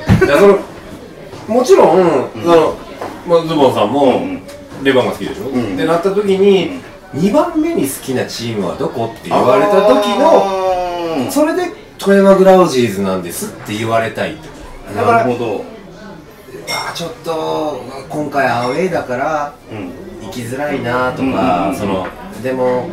[1.49, 2.75] もちろん、その
[3.27, 4.41] まあ、ズボンさんも、うん。
[4.83, 5.73] レバンが好きでしょ、ん。
[5.73, 6.79] ってなった時に、
[7.13, 9.05] 2番目に好きなチームはどこ？
[9.07, 14.43] って言われた時ののそれで富山グラウジーズなんですって言われたいと
[14.95, 15.65] だからなるほど、
[16.69, 19.91] あーちょっと今回アウェーだからうん。
[20.27, 21.75] 行きづらいなとか、うん。
[21.75, 22.07] その
[22.43, 22.87] でも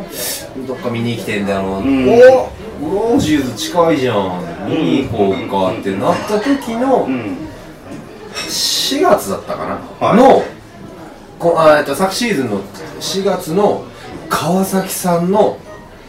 [0.67, 2.09] どっか見に来てんだろう、うん。
[2.09, 2.49] お
[2.89, 4.67] グラウジーズ近いじゃん。
[4.67, 7.46] 見に行こうかってなった時の、うん
[8.49, 10.17] 4月だったかな、はい。
[10.17, 10.43] の
[11.39, 12.61] こあえっと昨シーズンの
[12.99, 13.85] 4月の
[14.29, 15.57] 川崎さんの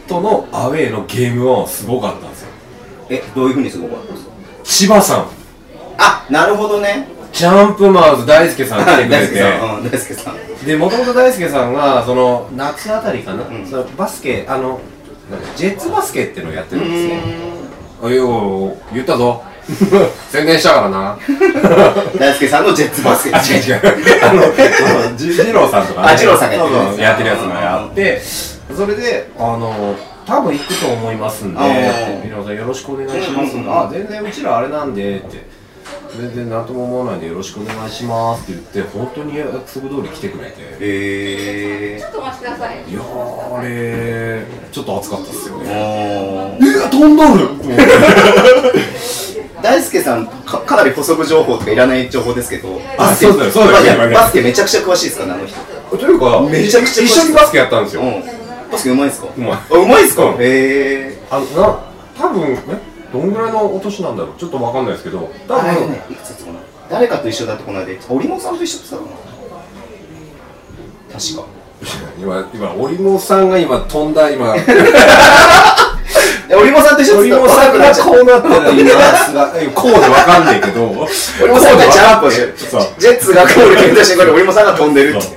[0.06, 2.48] とのアウェーのゲームはすごかったんですよ。
[3.10, 4.30] えどういうふうにすごかったですか？
[4.64, 5.26] 千葉さん。
[5.98, 7.08] あなるほどね。
[7.32, 9.34] ジャンプマーズ大輔さん来てくれて。
[9.90, 13.66] 大輔さん、うん、でもともと大輔さんがその夏あたりかな、ん。
[13.66, 14.80] そのバスケあの
[15.56, 17.22] ジェッツバスケっていうのをやってるんですね。
[18.02, 18.22] あいや
[18.94, 19.42] 言ったぞ
[20.30, 21.18] 宣伝したからな
[22.18, 23.80] 大輔さんのジェッツバスケあ、違う違う。
[24.22, 28.22] あの、そのじ二郎さんとか、あ二郎さんがやってるやつやってるやつがやって、
[28.74, 29.94] それで、あの、
[30.26, 33.56] 多分行くと思いますんで、あー皆さんよろしくお願いします。
[33.66, 35.58] あ、全然うちらあれなんで、って。
[36.16, 40.56] 全然何とも思わないんでよろしくお願いしますって言って、本当に約束通り来てくれて。
[40.80, 42.90] へちょっとお待ちください。
[42.90, 44.42] いやー、あれ、
[44.72, 45.64] ちょっと熱かったっすよね。
[45.68, 55.58] ええ、飛んどると思って大輔さんかかなり補足情報とかいらない情報ですけどあバスケそうだよそうだよいや今ねバスケめちゃくちゃ詳しいですからねあの人。
[55.96, 58.02] というか、めちゃくちゃ一緒にバスケやったんですよ。
[58.02, 58.22] うん。
[58.70, 59.28] バスケうまいですか？
[59.36, 59.52] うまい。
[59.52, 60.24] あうまいですか？
[60.24, 61.78] うんへえあのな
[62.16, 62.58] 多分え
[63.12, 64.36] どんぐらいのお年なんだろう？
[64.38, 66.58] ちょっとわかんないですけど多分、あれねいくつだったかな？
[66.90, 69.18] 誰かと一緒だってこの間織本さんと一緒って言ってたか
[71.14, 71.18] な？
[71.18, 71.44] 確か。
[72.20, 74.54] 今今織茂さんが今飛んだ今
[76.48, 80.56] いや織茂さんと一緒織茂さんがこうなってる今がこうでわかんな。
[80.56, 81.06] いけど織
[81.52, 82.36] 茂さんがジャンプし
[82.98, 85.28] ジェッツがゴール決めた瞬間に織茂さんが飛んでるって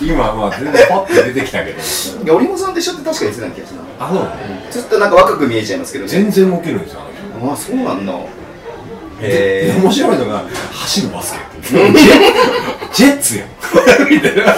[0.00, 7.00] 今まあ全然パッて出てきたけどいや織茂さんと一緒って確かに言ってた気がするなあのちょっとなんか若く見えちゃいますけどね全然動けるんですよ
[7.52, 8.12] あそうなんだ
[9.20, 11.38] え面白いのが走るバスケ
[11.68, 11.92] ジェ
[12.94, 13.48] ジェッツやん
[14.08, 14.54] みたいな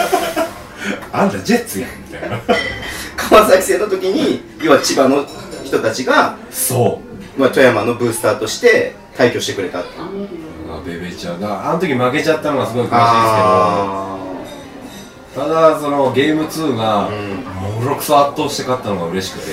[1.12, 2.41] あんたジェッツやんみたいな。
[3.16, 5.24] 川崎戦の時に要は千葉の
[5.64, 7.01] 人たちが、そ
[7.37, 7.41] う。
[7.41, 13.01] まあ、富山のブースターとして退去してくれたってあベベちゃんだあの時負けちゃったのがすごい悔しいですけど。
[13.01, 14.18] あ
[15.35, 17.45] ただそのゲーム2がうん。
[17.80, 19.51] もろくそ圧倒して勝ったのが嬉しくて。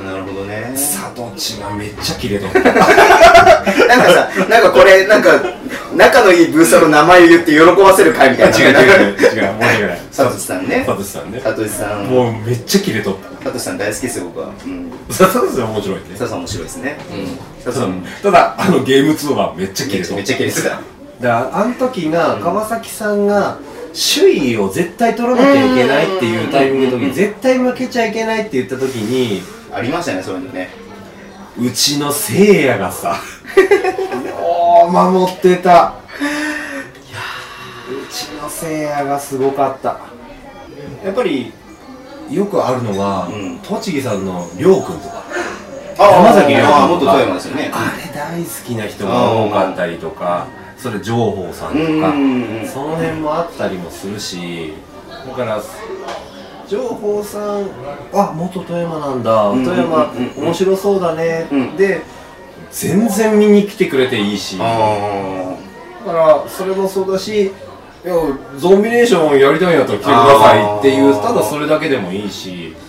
[0.00, 0.41] あなるほど。
[0.41, 0.41] ね
[0.72, 5.30] 佐藤千がめっちゃキレとったなんかさなんかこれなんか
[5.96, 8.58] 仲のいいブースターの名前を言って喜ばせる会みたいな。
[8.58, 10.00] 違う違う違う違う申し訳ない。
[10.10, 10.84] サトシさんね。
[10.86, 11.40] サトシさんね。
[11.42, 12.06] サトシさん。
[12.06, 13.44] もうめっちゃキレとった。
[13.44, 14.50] サトシさん大好きですよ僕は。
[14.64, 14.92] うん。
[15.10, 16.02] サトシさん面白いね。
[16.14, 16.96] サトシさん面白いですね。
[17.10, 17.26] うん。
[17.26, 18.06] サトシたださん。
[18.22, 20.68] ただあのゲーム2はめっちゃキめっちゃめっちゃキレてた。
[20.68, 20.80] だか
[21.20, 23.58] らあの時が川崎さんが
[23.92, 29.42] 首位を絶対取らなきゃいけないっていうタイミングの時絶対負けちゃいけないって言った時に
[29.72, 30.70] ありましたねそういうのね。
[31.58, 33.16] うちのせ いやがさ
[34.26, 35.94] よう守ってた。
[37.88, 39.96] うちのせいやがすごかった。
[41.04, 41.52] やっぱり
[42.30, 43.58] よくあるのが、うん。
[43.58, 45.22] 栃木さんのりょうくんとか。
[45.98, 47.12] あ山崎亮君とか。
[47.12, 47.24] あれ
[48.14, 50.46] 大好きな人が多かったりとか
[50.76, 52.12] それ情報さんとうんか
[52.72, 54.74] その辺もあったりもするし
[55.28, 55.60] だから
[56.68, 57.66] 情報さん。
[58.12, 59.48] あ元富山なんだ。
[59.48, 61.46] うん富山面白そうだね。
[61.50, 61.76] うん。
[61.76, 62.02] で
[62.70, 64.58] 全然見に来てくれていいし。
[64.58, 65.54] だあ
[66.04, 67.52] からそれもそうだし
[68.04, 68.14] いや
[68.58, 72.74] ゾンビネーションやりたいんやったら来てくださいっていうただそれだけでもいいし。
[72.78, 72.82] あ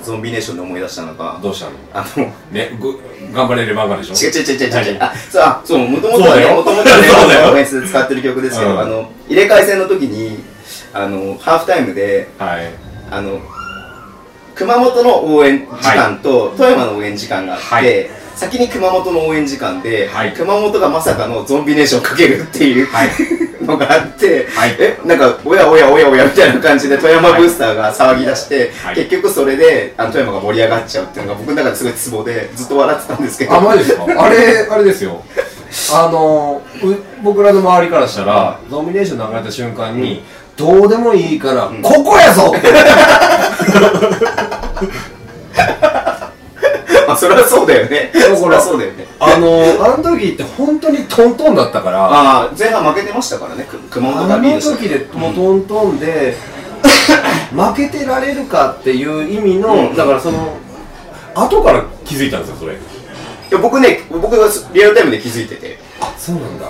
[0.00, 1.72] ゾンビネーションで思い出したのがどうしたの？
[1.92, 2.98] あのねぐ
[3.32, 4.14] 頑張れる漫画でしょ？
[4.14, 4.98] 違う違う違う違う違う。
[4.98, 5.02] 何？
[5.02, 8.78] あそうあそうもともとはねもともとはね オフェンスで使ってる曲ですけど、うん。
[8.80, 10.38] あの入れ替え戦の時に
[10.92, 12.72] あのハーフタイムではい。
[13.10, 13.40] あの
[14.54, 18.10] 熊本の応援時間と富山の応援時間があって、はい。
[18.34, 20.32] 先に熊本の応援時間で、はい。
[20.34, 23.08] 熊本がまさかのゾンビネーションかけるっていう、はい。
[23.64, 24.76] のがあって、はい。
[24.80, 28.94] えなんかおやおやおやおやみたいな感じで富山ブースターが騒ぎ出して、はい。
[28.96, 33.54] 結局それであの富山が盛り上がっちゃうっていうのが僕の中ですごいツボでずっと笑ってたんですけど。
[33.54, 34.04] あ、マジですか？
[34.24, 35.22] あれ、あれですよ。
[35.92, 40.24] あの、う僕らの周りからしたら、ゾンビネーション流れた瞬間に、
[40.58, 41.80] どうでもいいから、ん。
[41.80, 42.52] ここやぞ！
[42.54, 42.68] って。
[47.06, 48.10] あそれはそうだよね。
[48.12, 49.06] それはそうだよね。
[49.20, 53.64] あの、あの時って本当にトントンだったから、ああ前半負けてましたからね。
[53.64, 54.88] く熊本あのがリードした時。
[54.88, 56.36] でもうトントンで、
[57.54, 59.96] 負けてられるかっていう意味の、うん。
[59.96, 60.56] だからその、
[61.34, 62.72] 後から気づいたんですよ、それ。
[62.74, 62.76] い
[63.50, 65.78] や僕ね僕がリアルタイムで気づいてて。
[66.00, 66.66] あ、そうなんだ。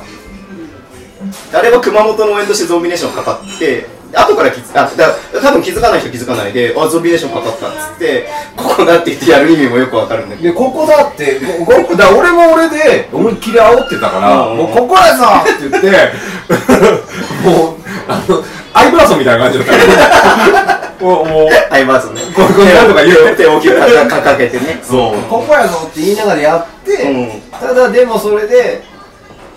[1.53, 8.26] あれは熊本の応援としてゾンビネーションかかって後から気づあだ多分気づかない人気づかないであゾンビネーションかかったっつって
[8.57, 10.49] ここだって言ってやる意味もよくわかるんだけど。
[10.51, 14.59] で、ここだって、ごごだ俺も俺で思いっきり煽ってたから、うん。
[14.59, 15.89] もうここやぞって言って、
[17.45, 17.74] もう、
[18.09, 20.89] あの、アイブラソンみたいな感じだった。
[21.05, 22.22] もう、もう、アイバーソンね。
[22.35, 24.81] これこれなんとか言う手を大きく掲げてね。
[24.83, 27.43] そう、ここやぞって言いながらやって、うん。
[27.53, 28.83] ただでもそれで、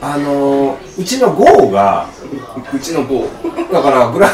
[0.02, 2.08] あのー、うちのゴーが、
[2.74, 3.28] うちの某
[3.72, 4.30] だから、グラ、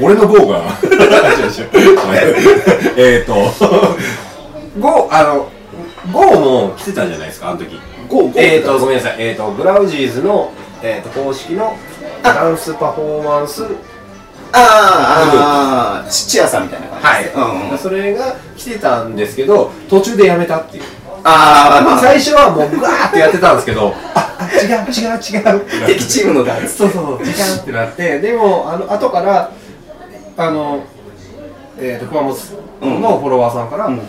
[0.00, 0.62] 俺のゴーが、
[2.96, 3.34] えっと、
[4.78, 5.48] ゴー、あの、
[6.12, 7.80] ゴーも来てたじゃないですか、あの時。
[8.10, 11.74] 某某えーと、ごめんなさい、えーと、グラウジーズの、えーと、公式の
[12.22, 13.64] ダンスパフォーマンス、
[14.52, 16.28] あーあー。
[16.28, 17.42] チアさんみたいな感じですね。
[17.42, 17.78] うんうん。
[17.78, 20.82] それが来てたんですけど、途中でやめたっていう。
[21.24, 25.60] あ最初はもう、ぐわーってやってたんですけど、あ、あ違う、違う、違う。
[25.86, 27.32] 敵チームのだそうそう、違う。
[27.56, 29.50] ってなって、でも、あの、後から、
[30.36, 30.84] あの、
[31.78, 33.98] えーと、熊本のフォロワーさんから、うん。
[33.98, 34.00] あ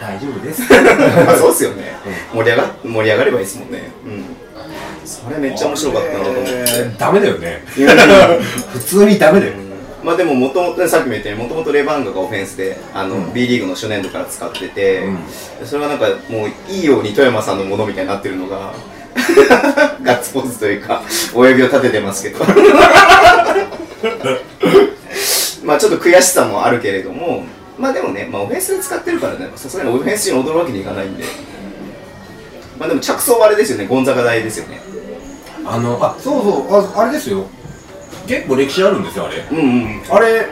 [0.00, 0.62] 大丈夫です。
[0.62, 0.76] ま
[1.32, 1.92] あそうっすよね。
[2.34, 3.90] 盛り上が盛り上がればいいですもんね。
[4.04, 4.24] うん。
[5.04, 6.50] それめっちゃ面白かったなと思って。
[6.50, 7.62] えーダメだよね。
[7.76, 7.86] う ん
[8.72, 9.52] 普通にダメだよ。
[10.02, 15.18] まあでももともとさっきも言ったようにもともとレバンガがオフェンスであの、B リーグの初年度から使ってて、うん。
[15.66, 18.72] それはなんかもういいように富山さんのものみたいになってるのが
[20.02, 21.02] ガッツポーズというか
[21.34, 22.44] 親指を立ててますけど。
[25.64, 27.44] まあちょっと悔しさもあるけれども
[27.78, 31.24] まあでもね、まあ、オフェンスで使ってるからねさすがにオフェンスに踊るわけにいかないんで。
[32.78, 34.80] まあでも着想はあれですよねゴンザガ大ですよね。
[35.66, 37.44] あの、あ、そうそう、ああれですよ。
[38.26, 39.44] 結構歴史あるんですよあれ。
[39.50, 40.46] うんうんあれ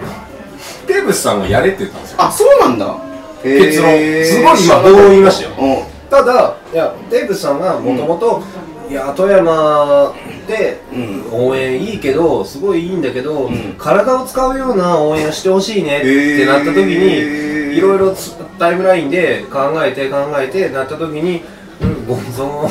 [0.86, 2.16] テーブスさんがやれって言ったんですよ。
[2.22, 2.96] あそうなんだ。
[3.42, 3.90] 結論。
[3.90, 5.50] へーすごい今棒を言いましたよ。
[5.58, 8.42] うんただいやテーブスさんがもともと
[8.90, 10.14] いや富山
[10.46, 11.48] でうん。
[11.48, 13.74] 応援いいけどすごいいいんだけど、ん。
[13.76, 17.70] 体を使うような応援をしてほしいねってなった時へー。
[17.72, 21.42] にいろいろつタイムラインで考えて考えてなった時に
[21.82, 22.70] うんゴンゾンを。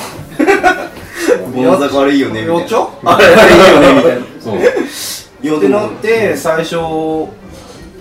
[1.53, 2.59] ゴンザが悪いよねみたいな。
[2.61, 4.25] やっちゃうあれいいよねみたいな。
[4.41, 5.57] そう。
[5.57, 6.75] ってなって最初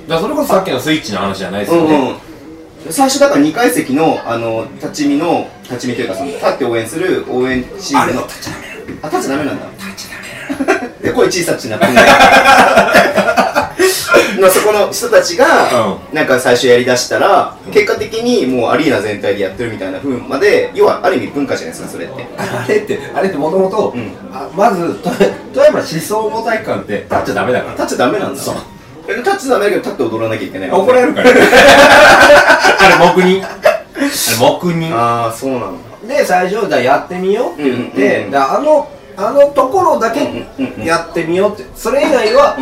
[0.08, 2.25] だからそれこそさっきのスイッチの話じゃないですよね、うんうん
[2.90, 8.22] 最初だから2階席のあの立ち見の立ち見というかその立って応援する応援チームの。
[8.26, 8.66] 立ちダメ
[9.02, 9.66] あ立っちゃダメなんだ。
[9.78, 10.16] 立っちゃ
[10.66, 11.92] ダメで声小さくしなくて
[14.40, 22.26] の そこの人たちが、なんか最初やりだしたら、結果的にもうアリーナ全体でやってるみたいな風まで要はある意味文化じゃないですかそれって。
[22.36, 24.12] あれってあれってもともとうん。
[24.54, 27.72] まずと富山思想母体育館って立っちゃダメだから。
[27.72, 28.40] 立っちゃダメなんだ。
[28.40, 28.54] そう。
[28.54, 28.58] え
[29.14, 30.70] 立っちゃダメだけど立って踊らなきゃいけない。
[30.70, 31.30] 怒られるから。
[31.30, 33.42] あれ黙認。
[33.44, 34.94] あれ黙認。
[34.94, 35.60] ああそうなん
[36.08, 36.14] だ。
[36.14, 38.88] で最初じゃあやってみようって言って、うんうんうんであの
[39.18, 41.64] あのところだけうんうんうんやってみようって。
[41.74, 42.56] それ以外は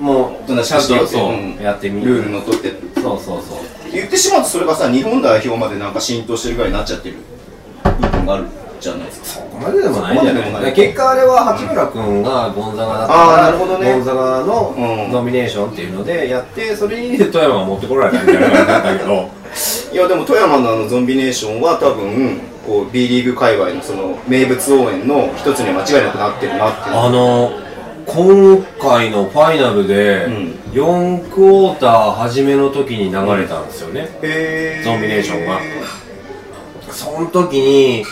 [0.00, 1.32] うんもおとなうちゃんとそう、う。
[1.32, 2.72] んやってみルールのとって。
[2.96, 3.58] そうそうそう。
[3.92, 7.16] 言ってしまうとそれがさ日本代表までなんか浸透してるぐらいになっちゃってる。
[8.00, 8.44] 部分がある
[8.80, 9.26] じゃないですか。
[9.26, 13.12] そこまででもないんじゃない結果あれは八村君がゴンザガだった。
[13.12, 13.92] からあーなるほどね。
[13.92, 15.12] ゴンザガのうん。
[15.12, 19.28] ノミネーションっていうのでやってそれに富山が持ってこられたみたいな感じだったけど。
[19.92, 26.96] いやでも富山のあのゾンビネーションは多分こう B リーグ界隈のその名物応援の一つには間違いなくなってるなっていう。
[26.96, 27.50] あの
[28.06, 30.60] 今回のファイナルでうん。
[30.72, 34.84] 4クォーター初めの時に流れたんですよね、へー。
[34.84, 35.58] ゾンビネーションが。
[36.92, 38.04] その時に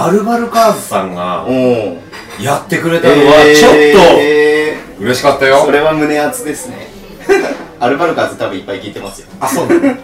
[0.00, 1.44] アルバルカーズさんが
[2.40, 5.64] やってくれたのはちょっと嬉しかったよ。
[5.64, 6.86] それは胸熱ですね。
[7.80, 9.26] アルバルカーズ多分いっぱい聞いてますよ。
[9.40, 9.96] あそうなの？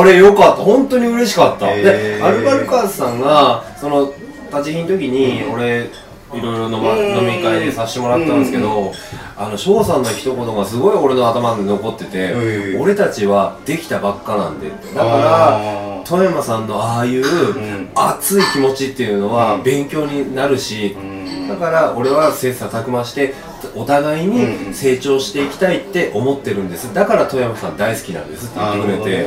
[0.00, 0.62] あれよかった。
[0.62, 4.12] 本当に嬉しかった、へでーアルバルカーズさんがその
[4.52, 5.90] 立ち飲の時に俺
[6.32, 7.28] いろいろ飲,、ま、うん。
[7.28, 8.92] 飲み会でさせてもらったんですけど、
[9.36, 12.32] あの翔さんの一言がすごい俺の頭に残ってて、
[12.78, 17.24] 俺たちはできたばっかなんでだから富山さんのああいう
[17.94, 19.62] 熱い気持ちっていうのはうん。
[19.62, 21.48] 勉強になるし、うん。
[21.48, 23.34] だから俺は切磋琢磨して
[23.74, 24.68] お互いうん。
[24.68, 26.92] に成長していきたいって思ってるんです。
[26.94, 29.24] だから富山さん大好きなんですって言ってくれて、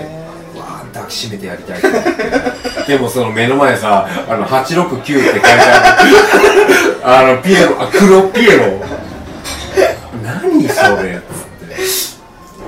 [0.57, 1.81] わあ抱きしめてやりたい。
[2.87, 6.97] でもその目の前さあの869って書いてある。
[7.03, 8.63] あのピエロあ黒ピエロ。
[10.23, 11.13] 何それ。
[11.13, 11.19] っつ
[11.65, 11.75] って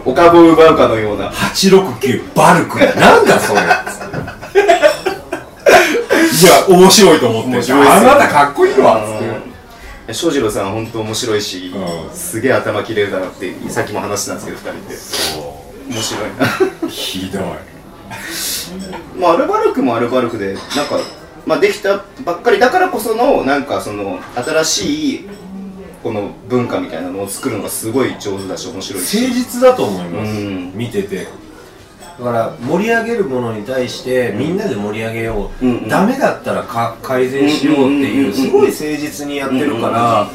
[0.05, 1.29] お株を奪うかのような。
[1.29, 2.79] 869バルク。
[2.79, 3.61] なんだそれ
[6.41, 9.43] いや面白いと思って面白いっすよあなたかっこいいわっつっ
[10.07, 10.13] て。
[10.13, 12.13] 翔士郎さん本当面白いし、うん。
[12.13, 14.95] すげえ頭切れるだろうってさっきも話したんですけど2人で。
[15.89, 16.29] 面白い
[16.81, 16.89] な。
[16.89, 17.43] ひどい。
[19.19, 20.99] まあアルバルクもアルバルクでなんか、
[21.45, 25.29] まあ、できたばっかりだからこそのなんかその新しい
[26.03, 29.17] この文化みたいなのを作るのがすごい上手だし面白いし。
[29.17, 30.71] 誠実だと思います、うん。
[30.73, 31.27] 見てて
[32.19, 35.87] だから盛り上げるものに対してみんなで盛り上げよう、うんうん。
[35.87, 40.29] ダメだったらか改善しようっていうすごい誠実にやってるから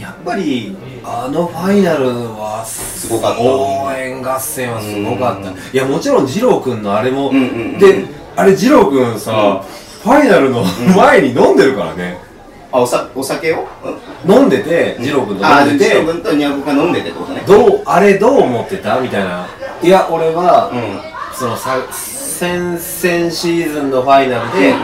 [0.00, 3.42] やっぱりあのファイナルはすごかった。
[3.42, 7.32] 応援合戦はすごかった、うんいやもちろん二郎君のあれも、
[7.80, 9.64] であれ二郎君さ、
[10.02, 10.64] ファイナルの
[10.96, 12.18] 前に飲んでるからね。
[12.72, 13.66] あおさお酒を、
[14.24, 17.42] うん、飲んでて二郎君と飲んでて、ロ君とニャゴが飲んでてってことね。
[17.46, 18.98] どうあれどう思ってた？
[19.00, 19.46] みたいな
[19.82, 21.36] いや俺は、うん。
[21.36, 24.74] そのさ先々シーズンのファイナルで、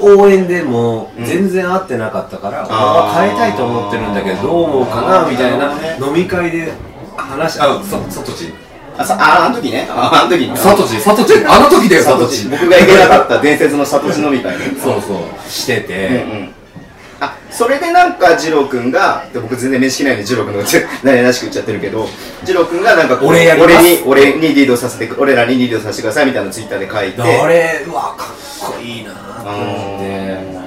[0.00, 1.24] 応援でもうん。
[1.24, 5.72] 全然合ってなかったから、俺は変えたいと思ってるんだけどどう思うかなみたいな
[6.06, 6.72] 飲み会で
[7.16, 8.52] 話しあさサトチ。
[8.96, 9.86] あさああの時ね。
[9.90, 10.46] ああの時。
[10.48, 11.00] にサトチ。
[11.00, 11.34] サ トチ。
[11.46, 12.48] あの時だよササトチ。
[12.48, 14.56] 僕が行けなかった伝説のサトチ飲み会。
[14.58, 15.50] ねそうそう。
[15.50, 16.48] してて、うんうん。
[16.48, 16.53] あ
[17.54, 22.08] それでなんか二郎君がで僕全然面識ないんで二郎君のこと何らしく言っちゃってるけど
[22.44, 23.74] 二郎君がなんかこう俺やります。
[23.76, 27.22] 俺に俺にリードさせてく俺らにリードさせてくださいみたいなのツイッターで書いて。
[27.22, 28.28] あれうわかっ
[28.74, 30.64] こいいなと思って。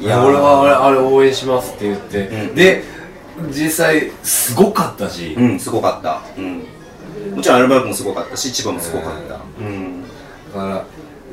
[0.00, 2.54] いや俺はあれあれ応援しますって言って、うん。
[2.56, 2.82] で
[3.52, 6.20] 実際すごかったし、うんすごかった。
[6.36, 6.66] うん。
[7.36, 9.40] もちろんアルバルクもすごかったし千葉もすごかった。
[9.60, 10.02] うん。
[10.52, 10.84] だから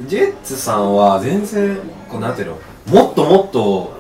[0.06, 2.60] ジェッツさんは全然こうなんていうの
[2.92, 3.94] もっともっと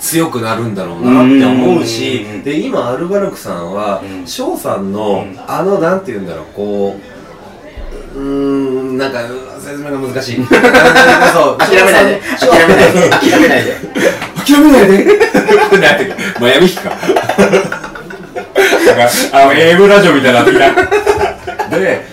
[0.00, 4.26] 強くなるんだろうなって思うしうんで今アルバルクさんはうん。
[4.26, 5.38] 翔さんのうん。
[5.46, 6.96] あのなんていうんだろうこ
[8.14, 8.22] ううー
[8.92, 9.20] んなんか
[9.60, 10.36] 説明が難しい。
[11.32, 12.20] そう諦めないで。
[12.38, 13.08] 翔諦めないで。
[13.10, 13.76] 諦めないで。
[14.44, 15.04] 諦めないで？
[15.78, 16.90] なんていうかマヤミヒか。
[16.90, 17.04] なんか
[19.32, 20.58] あの AM ラジオみたいになってき
[21.70, 21.72] た。
[21.78, 22.11] で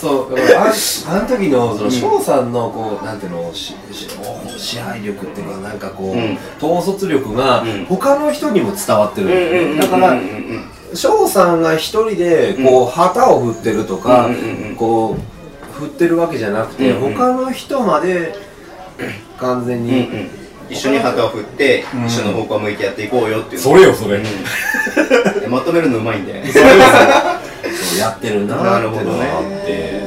[0.00, 4.08] そうだからああの時のその翔さんのこうなんていうのしし
[4.56, 6.38] 支配力っていうかなんかこう、うん。
[6.58, 7.84] 統率力がうん。
[7.84, 9.80] 他の人にも伝わってるんだよね。
[9.80, 10.24] だからうんうん
[10.90, 10.96] うん。
[10.96, 14.76] 翔さんが一人でこう旗を振ってるとか、うんうんうんうん。
[14.76, 18.34] こう振ってるわけじゃなくて、うんうん他の人まで
[19.38, 20.28] 完全に、うんうん。
[20.70, 22.06] 一緒に旗を振って、うん。
[22.06, 23.60] 一緒の方向を向いてやっていこうよっていう。
[23.60, 25.40] それよそれ、うん。
[25.40, 26.50] でまとめるのうまいんだよね。
[26.52, 26.62] そう
[27.98, 30.02] やってるなっていうのがあって、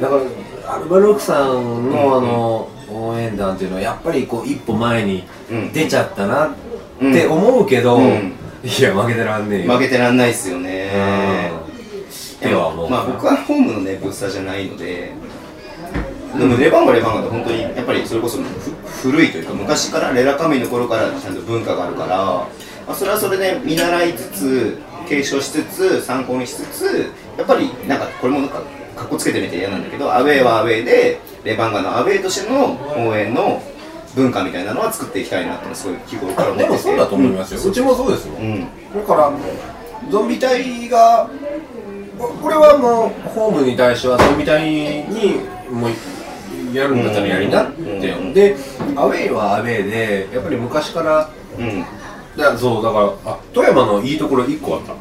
[0.00, 0.16] だか
[0.64, 5.24] らアルバルクさんのあの応援団っていうのはやっぱりこう一歩前に
[5.72, 6.54] 出ちゃったなっ
[6.98, 11.50] て思うけど、いや負けてらんねえよ負けてらんないっすよね
[12.40, 15.12] ではもうまあ僕はホームのねブースターじゃないので
[16.36, 18.38] でもレバンガレバンガって本当にやっぱりそれこそ
[19.02, 22.48] 古いというか昔からレラカミの頃からちゃんと文化があるから、ま
[22.88, 24.78] あ、それはそれで見習いつつ
[25.08, 28.60] 継承しつつ参考にしつつやっぱりなんかこれもなんか
[28.96, 33.62] かっこつけてみて嫌なんだけどアウェーはアウェーでレバンガのアウェーとしての応援の
[34.14, 36.68] 文化みたいなのは作っていきたいなってすごい日頃から思ってて。
[36.70, 38.60] でもそうだと思いますよ、うちもそうですよ、うん。
[38.60, 38.66] だ
[39.06, 39.32] から
[40.10, 41.28] ゾンビ隊が
[42.18, 45.40] ここれはもうホームに対してはゾンビ隊に
[45.70, 48.32] もうやるんだったらやりなって、うん。
[48.32, 48.56] で
[48.96, 51.84] アウェイはアウェイでやっぱり昔からうん。
[52.36, 54.92] だそうだからあ富山のいいところ1個あった。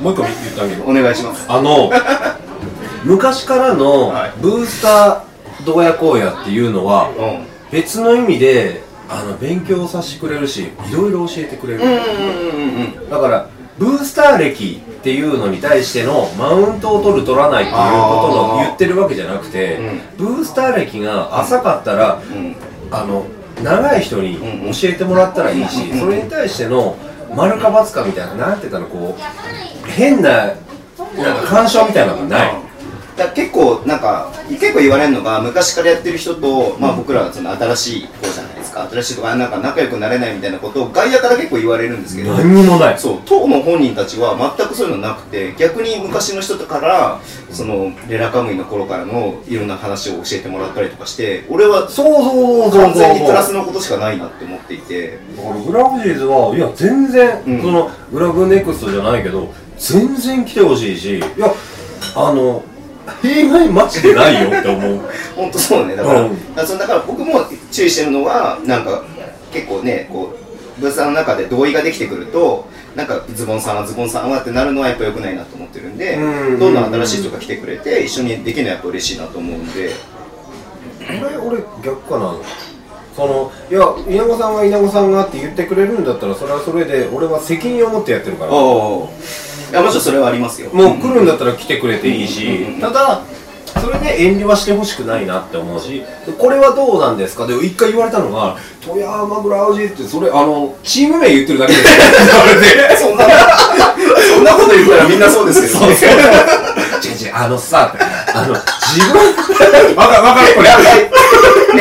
[0.00, 1.46] もう一個言ってあげるお願いします。
[1.48, 1.88] あの
[3.04, 4.32] 昔からのはい。
[4.40, 7.46] ブースター洞爺荒野っていうのはうん。
[7.70, 11.80] 別の意味であの勉強させてくれるしいろいろ教えてくれる、
[13.08, 19.78] だからブースター歴っていうのに対してのマウントを取る取らないっていうことの言ってるわけじゃなくて、
[20.18, 22.56] ブースター歴が浅かったらうん。
[22.90, 23.24] あの
[23.62, 24.38] 長い人に
[24.72, 26.96] 教えてもらったらいいし、それに対しての
[27.34, 32.61] 丸か×かみたいななんていうかなこう変ななんか干渉みたいなのがない、
[33.16, 38.88] だ結構なんか結構言われるのが昔からやってる人と、まあ、僕らはその新しい子じゃないですか。
[38.90, 42.32] 新しいとかなんか仲良くなれないみたいなことを外野から結構言われるんですけど。
[42.34, 42.98] 何にもない。
[42.98, 55.18] そう当の本人たちは全くそういうのなくて逆に昔の人からそのレラカムイの頃からのいろんな話を教えてもらったりとかして俺はそうそうそうそう完全にプラスのことしかないなって思っていて。
[55.36, 57.62] だからグラフジーズはいや全然、うん。
[57.62, 61.52] そのグラフネクストじゃないけど全然来てほしいしいや
[62.14, 62.62] あの
[63.20, 65.00] 弊害マジでないよって思う。
[65.36, 65.96] 本当そうね。
[65.96, 66.30] だから,、うん。
[66.30, 67.40] だからそのだから僕も
[67.70, 69.04] 注意してるのはなんか
[69.52, 70.34] 結構ねこ
[70.78, 76.58] うブースターの中で同意ができてくるとなんかズボンさんはズボンさんはってなるのはやっぱ良くないなと思ってるんで、うん。
[76.58, 79.90] どんどん新しい人が来てくれて一緒にできるのはやっぱ嬉しいなと思うんで。
[81.08, 82.34] 俺俺逆かな。
[83.14, 88.52] そのいや稲子さんが稲子さんがって言ってくれるんだったらそれはそれで俺は責任を持ってやってるから。
[88.52, 89.10] お
[89.72, 90.68] いやもちろんそれはありますよ。
[90.72, 93.22] もう来るんだったら来てくれていいしただ
[93.80, 96.02] それで遠慮はしてほしくないなって思うし
[96.38, 97.46] これはどうなんですか？
[97.46, 101.96] で一回言われたのが「富山グラウジ」ってそれあのチーム名言ってるだけですよ。
[101.96, 102.44] 言わ
[102.88, 103.24] れてそんな
[104.34, 105.96] そんなこと言ったらみんなそうですけどね違う
[107.26, 107.94] 違うあのさ
[108.34, 109.96] あの自分？
[109.96, 110.68] わかるわかるこれ。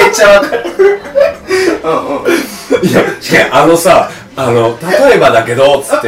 [0.02, 0.64] めっちゃわかる。
[1.84, 2.88] うんうん。
[2.88, 4.78] いや違うあのさあの
[5.10, 6.08] 例えばだけどつって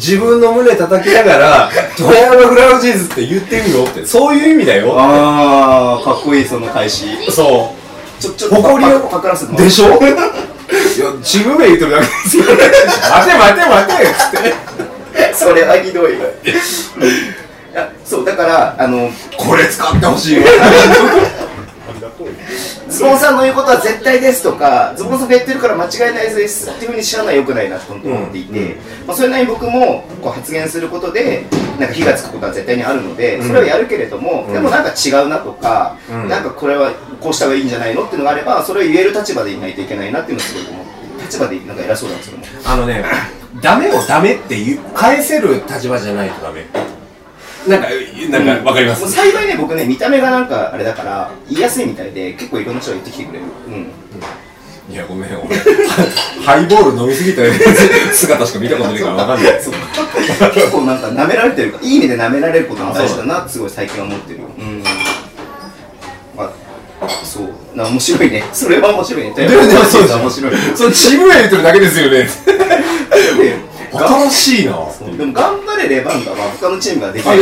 [0.00, 4.04] 自分の胸叩きながら「富山グラウジーズ」って言ってみろって。
[4.06, 7.06] そういう意味だよああかっこいいその返し。
[7.30, 7.74] そ
[8.18, 9.86] ちょちょっと誇りをパクらせてもうらでしょ？
[9.86, 9.88] い
[11.00, 12.44] やチーム名言ってるだけですよ。
[12.44, 12.64] 待て
[13.10, 14.04] 待て待て。
[14.04, 16.12] っつってそれはひどい。
[16.14, 16.16] い
[17.74, 20.36] やそうだからあのこれ使ってほしい。
[20.36, 20.42] よ
[22.88, 28.76] ズボンさんの言うことは絶対ですとかズボンさんが言ってるから間違いないですっていうふうに知らないよくないなと思っていて、
[29.06, 31.46] まあ、それなりに僕もこう発言することで
[31.78, 36.28] なんか火がつくことは絶対にあるのでそれをやるけれども、でもなんか違うなとか、うん。
[36.28, 40.86] なんかこれはこうした方がいいんじゃないのっていうのがあればそれを言える立場でいないといけないなっていうのをすごい思っ
[41.18, 43.04] て立場でなんか偉そうなんですよねあのね
[43.62, 44.56] ダメをダメって
[44.94, 46.66] 返せる立場じゃないとダメ
[47.68, 47.88] なんか
[48.30, 49.10] なんかわかります。
[49.10, 53.44] 幸いね僕ね見た目がなんかあれだから言いやすいみたいで結構いろんな人が言ってきてくれる。
[53.68, 53.86] うん。
[54.92, 55.56] いやごめん俺。
[56.44, 57.42] ハイボール飲みすぎた
[58.12, 59.52] 姿しか見たことないからわかんない。
[60.52, 64.82] 結構なんか舐められてるいい意味で舐められることが大事だなってすごい最近は思ってるうん。
[66.36, 67.76] まあそう。
[67.76, 68.42] な面白いね。
[68.52, 69.32] それは面白いね。
[69.36, 70.52] でもでもそう面白い。
[70.74, 72.28] それチーム名言ってるだけですよね。
[73.38, 74.72] で新しいな。
[75.16, 77.32] でも頑張れレバンガは他のチームができる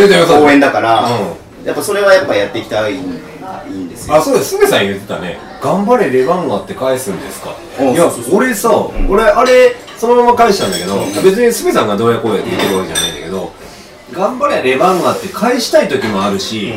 [0.42, 4.14] 応援だから、うやっぱそれはやっぱやっていきたいがいいんですよ。
[4.14, 4.50] あそうです。
[4.50, 5.38] すべさん言ってたね。
[5.62, 7.50] 頑張れレバンガって返すんですか？
[7.78, 9.06] あいや俺さ、ん。
[9.08, 13.52] 俺あれそのまま返したんだけど、別にすべさんがどうやこうやって言ってるわけじゃないんだけど
[14.12, 16.72] 頑張れレバンガって返したい時もあるし、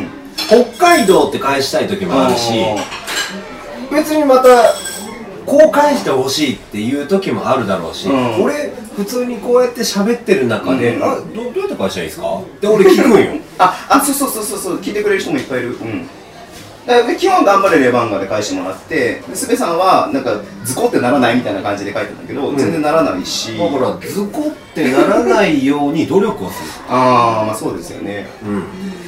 [0.48, 2.52] 北海道って返したい時もあるし
[3.92, 4.74] 別にまた
[5.46, 8.44] こう返してほしいっていう時もあるだろうし、うん。
[8.44, 11.04] 俺普通にこうやって喋ってる中で、うん。
[11.04, 12.40] あどどうやって返したらいいですか？
[12.40, 13.42] って俺聞くんよ。
[13.58, 15.70] ああそうそうそうそうそう聞いてくれる人もいっぱいいる。
[15.70, 16.08] うん。
[16.86, 22.58] だから基本頑張れレバンガで返してもらってですべさんはなんかズコってならないみたいな感じで書いてたんだけど、うん。
[22.58, 23.56] 全然ならないし。
[23.58, 26.70] だからズコってならないように努力をする。
[26.90, 28.28] ああまあそうですよね。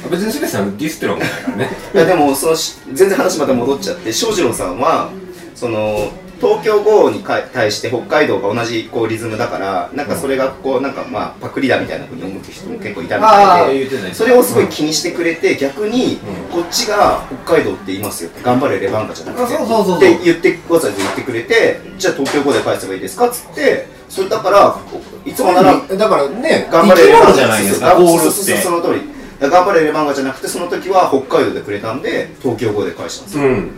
[0.04, 1.76] うん、別にすべさんディスってるわけないからね。
[1.94, 5.08] いやでもそのし全然話また戻っちゃって翔士郎さんは
[5.56, 6.10] その
[6.40, 16.18] 東京豪雨にか対して北海道が同じこうリズムだからなんかそれがこうなんかまあパクリだみたいなふうに思ってる人も結構いたみたいでそれをすごい気にしてくれて逆に
[16.52, 19.96] こっちが北海道って言いますよ頑張れレバンガじゃなくてあそうそうそうそう。
[19.96, 24.78] って言ってわざわざ言ってくれてじゃあ東京語で返せばいいですかっつってそれだから
[25.24, 27.94] いつもならだからね頑張れレバンガじゃないですか。
[27.96, 29.14] ゴールってその通り。
[29.40, 33.70] 頑張れレバンガじゃなくてその時は北海道でくれたんで東京語で返したんですよ、うん。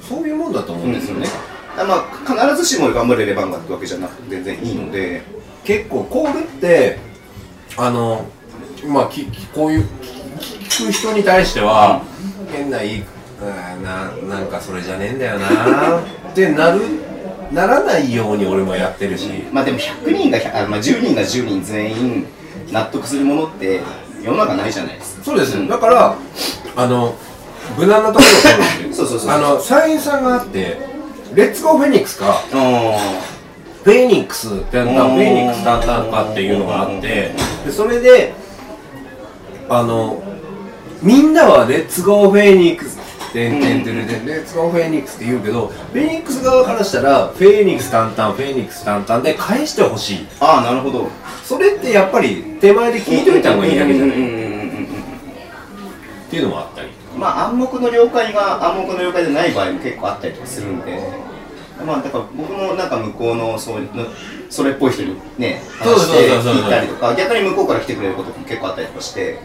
[0.00, 5.22] そういうもんだと思うんですよね、だからまあ必ずしも頑張れレバンガってわけじゃなくて全然いいので
[5.64, 6.98] 結構コールって
[7.76, 8.26] あの
[8.86, 9.88] まあききこういう
[10.68, 12.02] き聞く人に対しては、
[12.52, 16.80] 変な言いうんななんかそれじゃねえんだよなってなる
[17.52, 19.28] ならないように俺もやってるし。
[19.52, 22.26] まあでも100人が100あ、まあ、10人が10人全員
[22.72, 23.80] 納得するものって
[24.22, 25.24] 世の中ないじゃないですか。
[25.24, 26.16] そうですだから
[26.76, 27.14] あの
[27.78, 29.30] 無難なところを取るんです そうそうそう。
[29.30, 30.93] あの社員さんがあって
[31.34, 32.42] レッツゴーフェニックスか。
[32.52, 32.98] あ
[33.84, 37.32] フェニックスってやったフェニックスだったのかっていうのがあって。
[37.66, 38.32] でそれで
[39.68, 40.22] あの
[41.02, 42.98] みんなはレッツゴーフェニックス
[43.32, 50.26] てんてんてんてんレッツゴーフェニックスって言うけどフェニックス側からしたらフェニックスタンタンフェニックスタンタンで返してほしい。
[50.40, 51.10] ああなるほど。
[51.42, 54.16] それってやっぱり手前で聞いといた方がいいだけじゃない？
[54.16, 54.18] っ
[56.30, 56.88] ていうのもあったり。
[57.18, 60.98] まあ暗黙の了解が暗黙の了解でない場合も結構あったりとかするんで
[61.84, 63.82] まあだから僕もなんか向こうのそう
[64.50, 69.38] それっぽい人にね話して聞いたりとか逆に向こうから来てくれることも結構あったりとかして。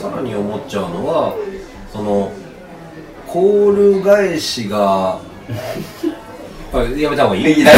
[0.00, 1.34] さらに思っちゃうのは
[1.92, 2.32] その
[3.26, 5.20] コール返しが
[6.70, 7.64] あやめた方がいい？
[7.64, 7.70] 大丈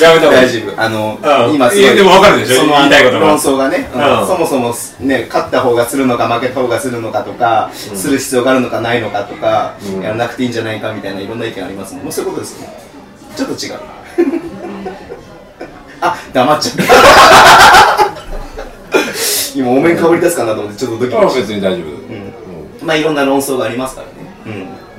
[0.00, 0.04] 夫。
[0.04, 0.48] やめた方がいい。
[0.48, 0.80] 大丈夫。
[0.80, 1.54] あの、うん。
[1.54, 2.54] 今すごいでも分かるでしょ？
[2.60, 3.26] その言いたいことが。
[3.26, 4.20] 論争がね、うん。
[4.20, 4.26] うん。
[4.26, 10.02] そもそもね勝った方がするのか負けた方がするのかとか、する必要があるのかないのかとか、うん。
[10.02, 12.04] やらなくていいんじゃないかみたいないろんな意見ありますもん。
[12.04, 12.68] もうそういうことですよ
[13.36, 13.78] ちょっと違う。
[16.00, 16.84] あ黙っちゃった。
[19.54, 21.86] 今お面かぶり出すかなと思ってちょっとドキあドキして別に大丈夫。
[21.86, 22.86] うん。
[22.86, 24.12] まあいろんな論争がありますからね。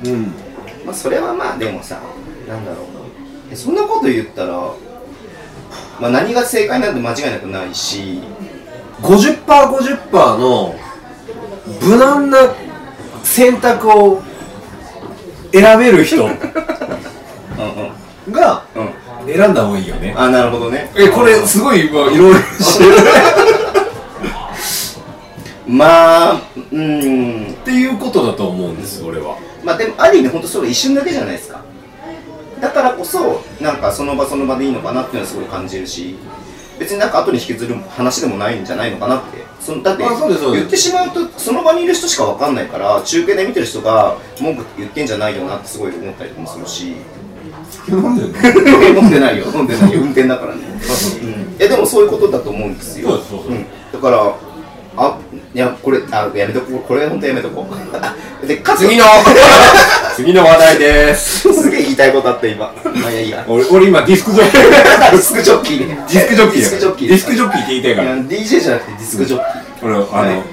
[0.04, 0.12] うん。
[0.12, 0.22] うん。
[0.84, 1.98] まあそれはまあでもさ
[2.48, 2.84] なんだろう。
[2.86, 2.89] え
[3.54, 4.52] そんなこと言ったら、
[6.00, 8.20] まあ、何が正解なんて間違いなくないし
[9.02, 10.74] 50%50% の
[11.82, 12.38] 無難な
[13.22, 14.22] 選択を
[15.52, 16.30] 選べる人 うん
[18.26, 18.32] うん。
[18.32, 18.90] がうん。
[19.26, 20.14] 選んだ方がいいよね。
[20.16, 20.90] あなるほどね。
[20.96, 22.90] えこれすごい今いろいろしてる。
[25.66, 26.40] まあ
[26.72, 27.46] うん。
[27.60, 29.36] っていうことだと思うんです俺は。
[29.62, 31.60] まあでもある意味本当それ一瞬だけじゃないですか
[32.60, 36.16] だからこそなんかその場その場でいいのかなっていうのはすごい感じるし
[36.78, 46.96] 別になんか後に引きずる話でもないんじゃないのかなってそのだって言ってしまうとその場にいる人しかわかんないから中継で見てる人が文句言ってんじゃないよなってすごい思ったりもするし。
[47.88, 49.46] なんで飲んでないよ。
[49.54, 50.00] 飲んでないよ。
[50.00, 50.62] 運転だからね、
[51.22, 51.24] う。
[51.24, 53.18] ん、いやでもそういうことだと思うんですよ。
[53.18, 53.42] そう
[53.92, 54.34] だから
[54.96, 55.18] あ
[55.52, 56.78] いやこれあやめとこう。
[56.80, 57.74] これ本当やめとこう。
[58.46, 59.04] でかつ次の
[60.14, 61.52] 次の話題です。
[61.52, 62.72] すげえ言いたいことあった今。
[62.84, 63.44] まあいやいいや。
[63.48, 64.70] 俺俺今ディスクジョッキー。
[65.10, 65.98] ディスクジョッキーね。
[66.08, 67.08] ディスクジョッキーディスクジョッキー。
[67.08, 68.16] ディスクジョッキーって言いたいから。
[68.16, 69.86] DJ じゃなくてディスクジョッキー。
[69.86, 70.44] 俺あの、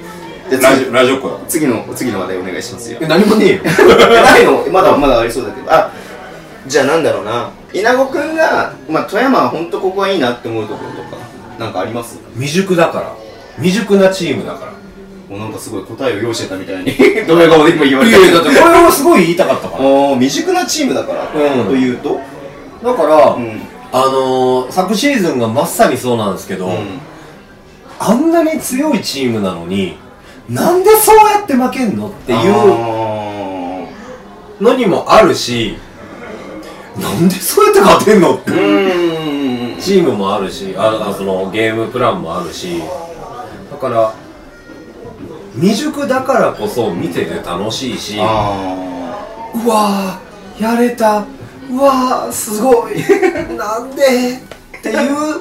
[0.50, 1.34] ラ次ジラジオっ子だ。
[1.46, 2.98] 次の次の話題お願いしますよ。
[3.00, 3.60] え何もねえよ。
[4.22, 4.66] ないの。
[4.72, 5.72] まだまだありそうだけど。
[5.72, 5.90] あ
[6.66, 7.50] じゃあなんだろうな。
[7.72, 11.16] 稲子くんが、まあ、富山は本当ここはいいなって思うところとか
[11.58, 12.18] なんかあります？
[12.34, 13.12] 未熟だから。
[13.56, 14.72] 未熟なチームだから
[15.28, 16.94] もうなんかすごい答えを用意してたみたいに
[17.28, 19.82] ドヤ顔で今言われいたやいやだってこれはすごい言いたかったから。
[19.82, 21.66] もう未熟なチームだから、うん。
[21.66, 22.18] というと
[22.82, 23.60] だから、うん。
[23.92, 27.00] あのー、昨シーズンがまさにそうなんですけど、うん。
[27.98, 29.96] あんなに強いチームなのに
[30.48, 33.84] なんでそうやって負けんのっていうあ
[34.60, 35.76] のにもあるし
[36.96, 39.80] なんでそうやって勝てんのってーうーん。
[39.80, 42.80] チームもあるしああそのゲームプランもあるし。
[43.70, 44.14] だから
[45.60, 48.88] 未熟だからこそ見てて楽しいしあ
[49.54, 51.24] うわーやれた。
[51.70, 52.96] うわーすごい。
[53.56, 54.02] なんで
[54.78, 55.40] っていう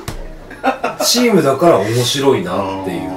[1.04, 3.10] チームだから面白いなっていう。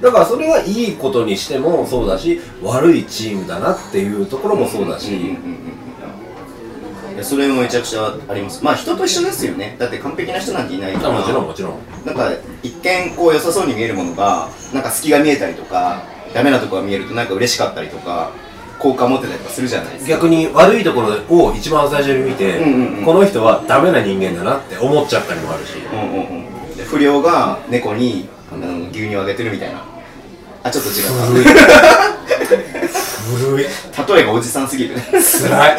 [0.00, 5.36] だからそれはいいことにしてもそうだし悪いチームだなっていうところもそうだし、
[7.22, 8.64] それもめちゃくちゃあります。
[8.64, 9.76] まあ人と一緒ですよね。
[9.78, 11.14] だって完璧な人なんていないから。
[11.14, 11.72] もちろんもちろん。
[12.04, 12.30] なんか
[12.62, 16.02] 一見こう良さそうに見えるものがなんか隙が見えたりとか
[16.34, 18.30] ダメなとこが見えるとなんか嬉しかったりとか
[18.78, 20.10] 好感持ってたりとかするじゃないですか。
[20.12, 23.04] 逆に悪いところを一番最初に見て、うんうんうん。
[23.04, 26.24] この人はダメな人間だなって思っちゃったりもあるし、うんうん
[26.68, 26.76] うん。
[26.76, 29.84] で不良が猫にあの牛乳をあげてるみたいな。
[30.62, 31.44] あちょっと違古い。
[33.38, 33.66] 古い。
[33.66, 34.96] った例えがおじさんすぎる。
[34.96, 35.78] ねつらい。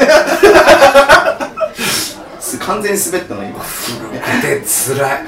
[2.39, 3.63] す完全に滑ったの今。
[4.41, 5.23] でつらい。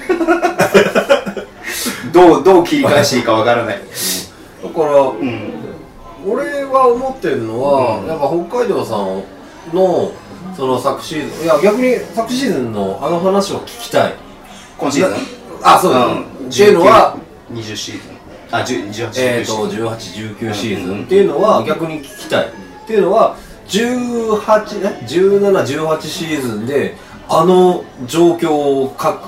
[2.12, 3.82] どうどう切り返していいかわからない
[4.64, 5.52] だからうん。
[6.26, 8.08] 俺は思ってるのは、うん。
[8.08, 9.24] やっぱ北海道さん
[9.76, 10.12] の
[10.56, 14.14] その昨シーズンいや逆に昨シーズンのあの話を聞きたい。
[14.78, 15.18] 今シーズン？
[15.62, 16.24] あそうだ、ん。
[16.24, 17.18] っていうのは
[17.52, 18.14] 20シーズン。
[18.52, 21.04] あ10 18えー、と1819シーズン。
[21.06, 22.48] っていうのは逆に聞きたい。
[22.48, 22.52] っ
[22.88, 23.36] ていうのは
[23.68, 26.96] 18ね1718シーズンで
[27.28, 29.20] あの状況を書く。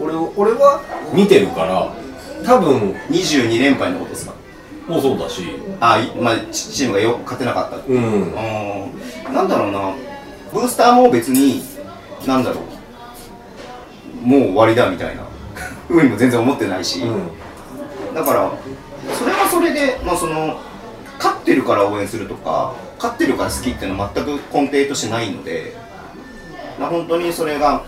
[0.00, 0.80] 俺俺は
[1.12, 1.92] 見てるから
[2.44, 4.37] 多分22連敗のことですか？
[4.88, 5.42] もうそうだし。
[5.80, 7.76] あいまあチチームがよ勝てなかった。
[7.76, 8.32] うん。
[8.32, 9.34] うん。
[9.34, 9.92] なんだろうな。
[10.52, 11.62] ブースターも別に
[12.26, 12.62] なんだろ
[14.24, 14.26] う。
[14.26, 15.22] もう終わりだみたいな。
[15.88, 18.14] ふうにも全然思ってないし、うん。
[18.14, 18.50] だから
[19.14, 20.58] それはそれでまあその
[21.18, 25.76] 勝ってるから応援するとか勝ってるから好きっていうのは全く根底としてないので
[26.78, 27.84] まあ本当にそれが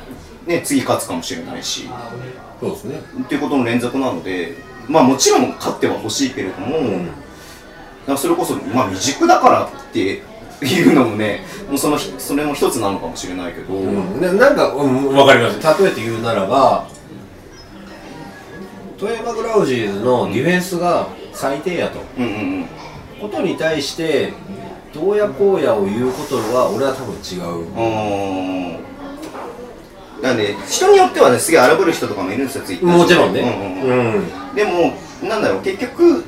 [0.47, 1.89] ね次勝つかもしれないし。
[2.61, 3.01] そうですね。
[3.23, 4.55] っていうことの連続なので
[4.91, 10.23] まあもちろん勝っては欲しいけれども、だからそれこそまあ未熟だからって
[10.63, 15.83] いうのもねもうそのひそれも一つなのかもしれないけど、うん、ななんか、うん、分かります。
[15.83, 16.89] 例えて言うならば
[18.99, 22.01] 富山グラウジーズのディフェンスが最低やと。
[22.19, 22.67] うんうんうん。
[23.21, 24.33] ことに対して
[24.93, 27.61] どうやこうやを言うことは俺は多分違う。
[27.63, 28.77] うー。
[28.77, 28.79] ん
[30.23, 33.41] なんで人によってはねすげえ荒ぶる人とかもいるんですよツイッターもちろんね。
[33.41, 33.91] うん。
[33.91, 33.99] うん。
[33.99, 34.93] うんうんでも
[35.27, 36.25] なんだろう結局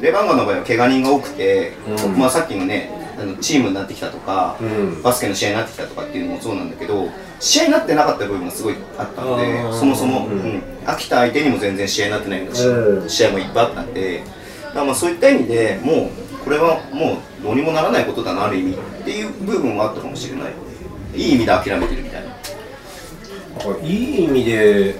[0.00, 1.72] レバンガの場合は怪我人が多くて、
[2.04, 2.18] うん。
[2.18, 5.02] まあさっきのねあのチームになってきたとか、うん。
[5.02, 7.08] バスケの試合になってきたとかっていうのもそうなんだけど
[7.40, 10.38] 試合になってなかった部分がすごいあったのでそもそも、ううん。
[10.58, 20.52] ん飽きた相手にも全然試合になってないような試合もいっぱいあったんでだからまあそういった意味でもうこれはもうどうにもならないことだなある意味っていう部分はあったかもしれない。
[21.14, 22.28] いい意味で諦めてるみたいな
[23.82, 24.96] いい意味で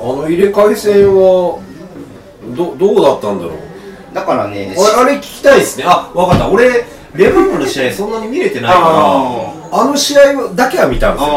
[0.00, 1.60] あの入れ替え戦は
[2.56, 3.58] どどうだったんだろう？
[4.14, 5.84] だからねあれあれ聞きたいですね。
[5.86, 6.48] あ分かった。
[6.48, 8.86] 俺レバンガの試合そんなに見れてないから
[9.80, 11.30] あの試合だけは見たんですよ。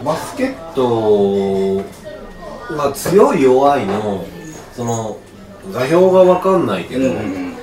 [0.00, 1.82] あバスケット
[2.76, 4.24] が強い弱いの
[4.72, 5.18] その
[5.72, 7.54] 座標が分かんないけど、うん。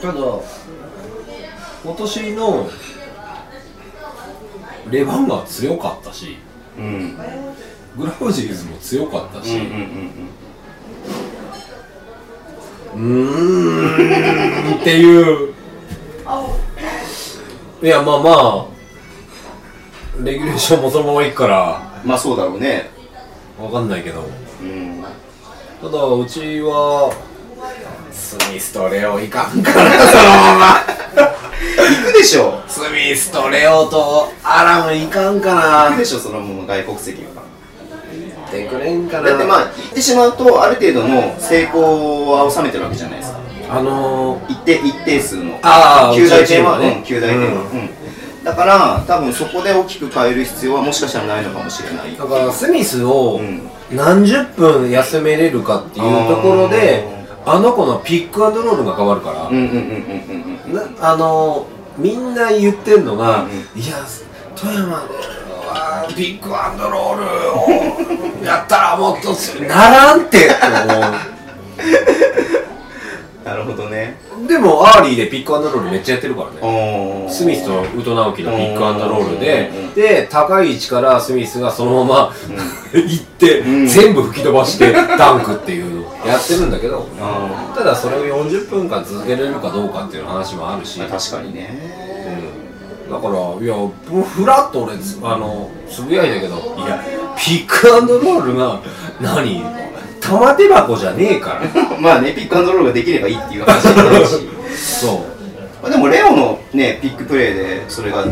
[0.00, 0.14] ただ
[1.82, 2.68] 今年の
[4.90, 6.36] レバンガは強かったし
[6.78, 7.16] うん。
[7.96, 9.56] グラウジーズも強かったし。
[9.56, 9.62] うん
[12.94, 15.54] うんっていう。
[17.82, 18.66] いやまあまあ
[20.22, 22.02] レギュレーションもそのままいくから。
[22.04, 22.90] まあそうだろうね。
[23.58, 24.24] 分かんないけど。
[24.60, 25.04] うん。
[25.80, 27.12] ただうちは
[28.20, 30.84] スミスとレオいかんからそのまま。
[30.84, 32.62] 行くでしょ。
[32.68, 37.40] スミスとレオとアラムいかんかな行くでしょそのもう外国籍が
[38.50, 39.30] ってくれんかな。
[39.30, 43.40] だってまあ言ってしまうとある程度の成功は収めてるわけじゃないですか。
[43.70, 45.58] あのー、一定一定数の。
[45.62, 46.96] あー旧大点はね。
[46.98, 47.46] うん旧大点は。
[47.46, 47.80] うん。
[47.80, 47.90] うん。
[48.44, 52.16] だから多分そこで大きく変える必要はもしかしたらないのかもしれない。
[52.16, 53.62] だからスミスをうん。
[53.92, 61.66] 何十分休めれるかっていうところであの子のピックアンドロールが変わるから、あの
[61.96, 63.96] みんな言ってんのが、うんいや
[64.56, 69.32] 富山はピックアンドロールをやったらもっと
[69.62, 70.48] ならんってって
[73.44, 74.18] なるほどね。
[74.46, 77.26] でも early でピックアンドロールめっちゃやってるからね。
[77.30, 79.70] スミスとウトナオキのピックアンドロールで。
[79.74, 82.32] うんで高い位置からスミスがそのまま
[82.94, 83.86] 行ってうん。
[83.86, 87.08] 全部吹き飛ばしてダンクっていうのやってるんだけど。
[87.20, 91.00] あただそれを40分間続けれるかどうかっていう話もあるし。
[91.00, 92.10] 確かにね。
[93.10, 97.02] だからいやフラッと俺つあのつぶやいたけどいや
[97.36, 98.80] ピックアンドロールが
[99.20, 99.62] 何？
[100.20, 101.62] 玉手箱じゃねえから。
[101.98, 104.48] まあねピックアンドロールができればいいっていう話じゃないし。
[104.76, 105.24] そ
[105.82, 108.24] まあ、でもレオのねピックプレーでそれが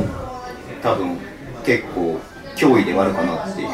[0.82, 1.18] 多分
[1.64, 2.20] 結構
[2.56, 3.68] 脅威ではあるかなっていう。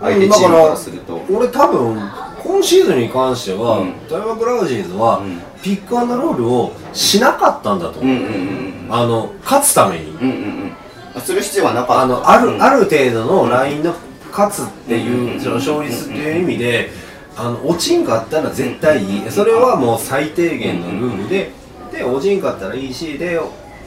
[0.00, 1.20] 相手チームからすると。
[1.30, 2.00] 俺多分
[2.42, 3.92] 今シーズンに関しては、うん。
[4.08, 5.40] 富山グラウジーズは、うん。
[5.62, 8.00] ピックアンドロールをしなかったんだと。
[8.00, 8.94] 思う、うんうんうん。
[8.94, 10.32] あの勝つために、うんうんうん。
[10.66, 10.72] うん
[11.20, 12.02] する必要はなかった。
[12.02, 12.62] あのある,、うん。
[12.62, 13.94] ある程度のラインの
[14.30, 16.88] 勝つっていう、うんその勝率っていう意味で、
[17.36, 19.30] あの落ちんかったら絶対いい。
[19.30, 21.50] それはもう最低限のルールで、
[21.92, 23.38] で落ちんかったらいいしで、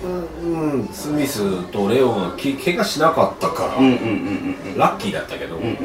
[0.04, 0.08] う
[0.48, 4.78] んうん、スミスとレオンがき怪我しなかったから、うんうんうんうんうん。
[4.78, 5.76] ラッキーだったけど、うんうんうん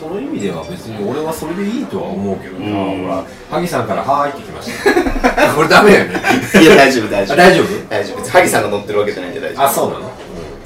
[0.00, 3.02] その意味では別に俺はそれでいいとは思うけどな、うん。
[3.02, 6.22] ほら萩さんから「はーい」ってきました これダメよね。
[6.62, 7.34] いや大丈夫大丈夫。
[7.34, 7.66] あ大丈夫？
[7.90, 8.16] 大丈夫。
[8.16, 9.64] 別に萩さんが乗ってるわけじゃないんで大丈夫。
[9.66, 10.10] あそうなの、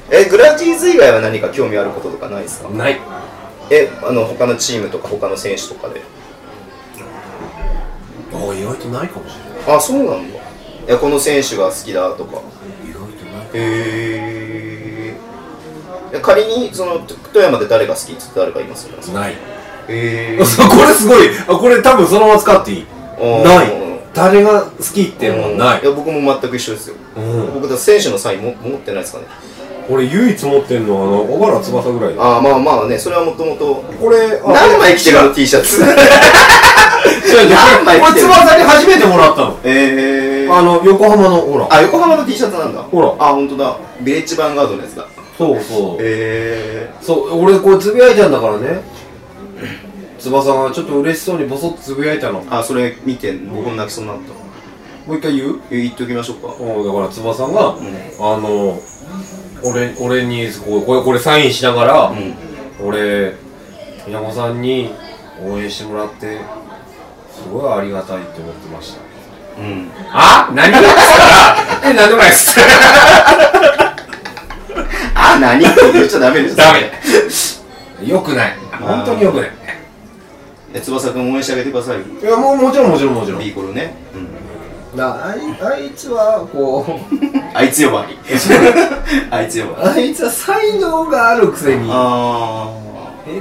[0.09, 2.69] えグラティーズ以外は何か興味あることとかないですか？
[2.69, 2.97] ない。
[3.69, 6.01] えあの他のチームとか他の選手とかで？
[8.33, 9.77] あ意外とないかもしれない。
[9.77, 10.15] あそうなんだ。
[10.17, 10.41] い
[10.87, 12.37] やこの選手が好きだとか。
[12.87, 14.74] 意外とないへえ
[16.21, 16.99] 仮にその
[17.33, 18.87] 富山で誰が好きって言って誰かいます？
[19.13, 19.33] ない。
[19.87, 21.29] へそう これすごい。
[21.47, 22.85] あこれ多分そのまま使っていい。
[23.19, 23.43] ー。
[23.43, 23.85] ない。
[24.13, 25.81] 誰が好きっていうない。
[25.81, 26.95] いや僕も全く一緒ですよ。
[27.17, 27.53] うん。
[27.53, 29.25] 僕だ選手のサインも持ってないですかね。
[29.87, 32.23] 俺唯一持ってんのはあの小原翼ぐらいだ。
[32.23, 33.83] ああまあまあねそれはもともと。
[34.01, 35.81] これあ何枚着てるの？T シャツ。
[35.81, 35.95] 違う違う。
[37.53, 39.59] 何枚これ着てる翼に初めてもらったの。
[39.63, 41.67] ええあの横浜のほら。
[41.69, 42.81] あ横浜の T シャツなんだ。
[42.81, 43.07] ほら。
[43.19, 43.77] あ本当だ。
[44.01, 45.05] ビレッジヴァンガードのやつだ
[45.37, 45.97] そうそう。
[45.99, 48.81] えそう俺これつぶやいたんだからね。
[50.19, 52.39] 翼がちょっと嬉しそうにボソッとつぶやいたの。
[52.39, 55.11] もー、あそれ見て僕も泣きそうになった。
[55.11, 55.59] う一回言う？
[55.71, 56.53] え言っておきましょうか。
[56.59, 57.53] うんだから翼が、ん。
[57.53, 58.79] あの
[59.63, 62.33] 俺俺にこうこれこれサインしながら、うん。
[62.87, 63.33] 俺
[64.07, 64.91] 宮本さんに
[65.43, 66.39] 応援してもらって
[67.31, 69.01] すごいありがたいって思ってました。
[69.61, 69.89] うん。
[70.11, 70.49] あ？
[70.55, 71.57] 何がですか？
[71.89, 72.59] え何でもないです
[75.35, 75.65] あ何？
[75.65, 76.55] って言っちゃダメです。
[76.55, 78.07] ダメ。
[78.07, 78.53] よくない。
[78.79, 79.51] 本当によくない。
[80.73, 81.97] え翼くん応援してあげてください。
[81.99, 83.39] よいやもうもちろんもちろんもちろん。
[83.39, 83.93] ビーコルね、
[84.91, 87.15] うん、だあいあいつはこう
[87.57, 88.17] あいつ呼ばわり。
[89.31, 90.01] あいつ呼ばわり。
[90.01, 92.69] あいつは才能があるくせにあ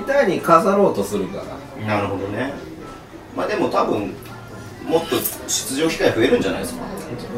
[0.06, 1.42] 下手に飾ろうとするから。
[1.86, 2.52] あなるほどね。
[3.36, 4.14] まあでも多分
[4.86, 5.16] もっと
[5.48, 6.80] 出場機会増えるんじゃないですか。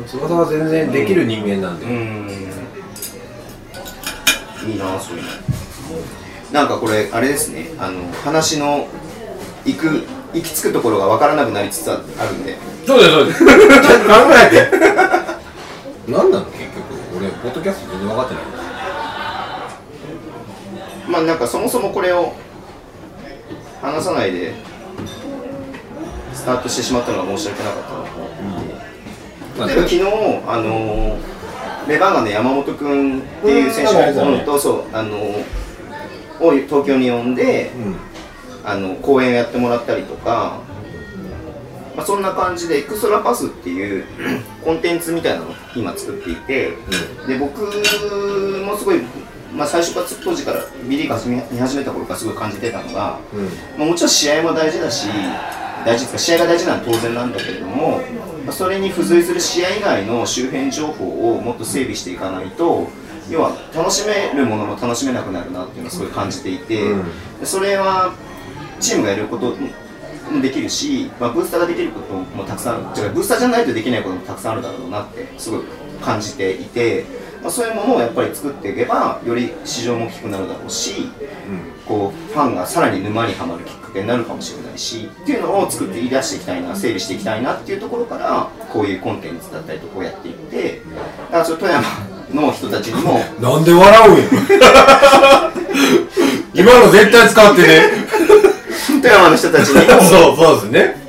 [0.07, 2.46] 翼は全然できる人間なんで、うん
[4.65, 5.29] いいなそういうの。
[6.53, 7.71] なんかこれあれですね。
[7.79, 8.89] あの話の
[9.65, 12.03] 行く行き着くところが分からなくなりつつある
[12.35, 12.57] んで。
[12.87, 13.45] そうですそうです。
[13.45, 13.53] 考
[14.47, 14.71] えて
[16.09, 17.19] 何なの結局。
[17.19, 18.43] 俺ポッドキャスト全然分かってない。
[21.09, 22.35] まあなんかそもそもこれを
[23.81, 24.55] 話さないで
[26.35, 27.99] スタートしてしまったのは申し訳なかったな
[29.59, 30.03] まあ例えば昨日、
[30.47, 31.17] あの
[31.89, 35.16] レバンガの山本君っていう選手がいるのと、そう、あの
[36.41, 37.97] を東京に呼んで、うん。
[38.66, 40.61] あの講演をやってもらったりとか、
[41.97, 44.05] まあ、そんな感じでエクストラパスっていう
[44.64, 46.72] コンテンツみたいなのを今作っていて、
[47.28, 49.01] で僕もすごい、
[49.55, 53.45] まあ、最初から当時からビリーが見始めた頃からすごい感じてたのが、うん。
[53.78, 55.07] まあ、もちろん試合も大事だし
[55.84, 58.01] 大事ですか試合が大事なのは当然なんだけれども、
[58.47, 62.89] まあ、それに付随する試合以外の周辺情報をもっと整備していかないと
[63.29, 66.81] 要は楽しめるものも楽しめなくなるなっていうのをすごい感じていて、
[67.43, 68.15] それは
[68.79, 69.57] チームがやること
[70.31, 73.03] もできるし、まあ、ブースターができることもたくさんある。
[73.03, 75.61] 違うブースターじゃないとできないこともたくさんあるだろうなってすごい
[76.01, 77.05] 感じていて、
[77.43, 81.11] まあ、そういうものをやっぱり作っていけばより市場も大きくなるだろうし
[81.87, 90.83] こうファンがさらに沼にはまるきっになるかもしれないしっていうのを作って言い出していきたいな整備していきたいなっていうところからこういうコンテンツだったりとかをやっていって
[91.31, 91.83] だからそれ富山
[92.33, 94.25] の人たちにも なんで笑うんや。
[96.55, 97.83] 今の絶対使ってね。
[99.03, 101.07] 富山の人たちにも そうそうですね。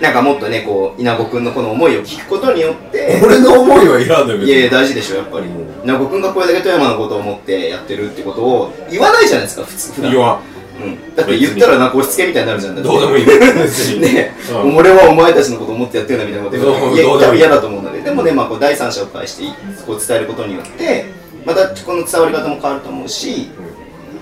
[0.00, 5.46] なんかもっとねこう稲子君のこの思いを聞くことによって俺の思いはいらんのよいやいや大事でしょやっぱり。
[5.84, 10.10] 稲子君がこれだけ富山のことを思ってやってるってことを言わないじゃないですか普通普段。
[10.10, 12.82] 言わんうん、だって言ったらなんか押し付けみたいになるじゃん。
[12.82, 13.26] どうでもいい。
[14.00, 14.34] ね、
[14.64, 14.76] うん。
[14.76, 16.66] 俺はお前たちのことを思ってやってるんだみたいな
[17.08, 19.44] こと嫌だと思うのででもね、まあ、こう第三者を介して
[19.86, 21.06] こう伝えることによって
[21.44, 23.48] またこの伝わり方も変わると思うし、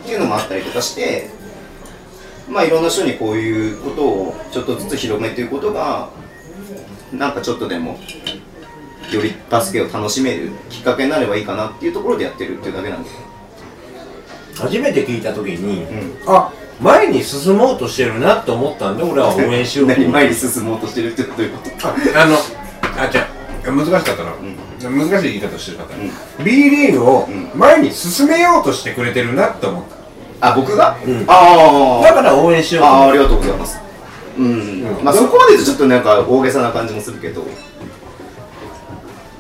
[0.03, 1.29] っていうのもあったりとかして
[2.49, 6.09] まあいろんな人にこういうことをちょっとずつ広めていくことが
[7.13, 7.99] なんかちょっとでも
[9.13, 13.11] よりバスケを楽しめるきっかけになればいいかなっていうところでやってるっていうだけなんで
[14.59, 15.87] 初めて聞いた時に、ん。
[16.27, 21.89] あ前に進もうとしてるなって思ったんで俺は応援しよう 何前に進もうとしてるってどういうこと？
[21.89, 23.27] ああのあじゃ
[23.67, 24.31] や難しかったな、
[24.93, 25.09] ん。
[25.11, 27.51] 難しい言い方してる方、う B リーグをん。
[27.55, 29.83] 前に進めようとしてくれてるなって思っ
[30.41, 30.49] た。
[30.51, 31.25] あ僕が、うん。
[31.27, 33.81] ああだから応援しようとああありがとうございます。
[34.39, 34.87] うん、うん。
[35.03, 37.45] まあそこまで言うとちょっとなんか大げさな感じもするけど。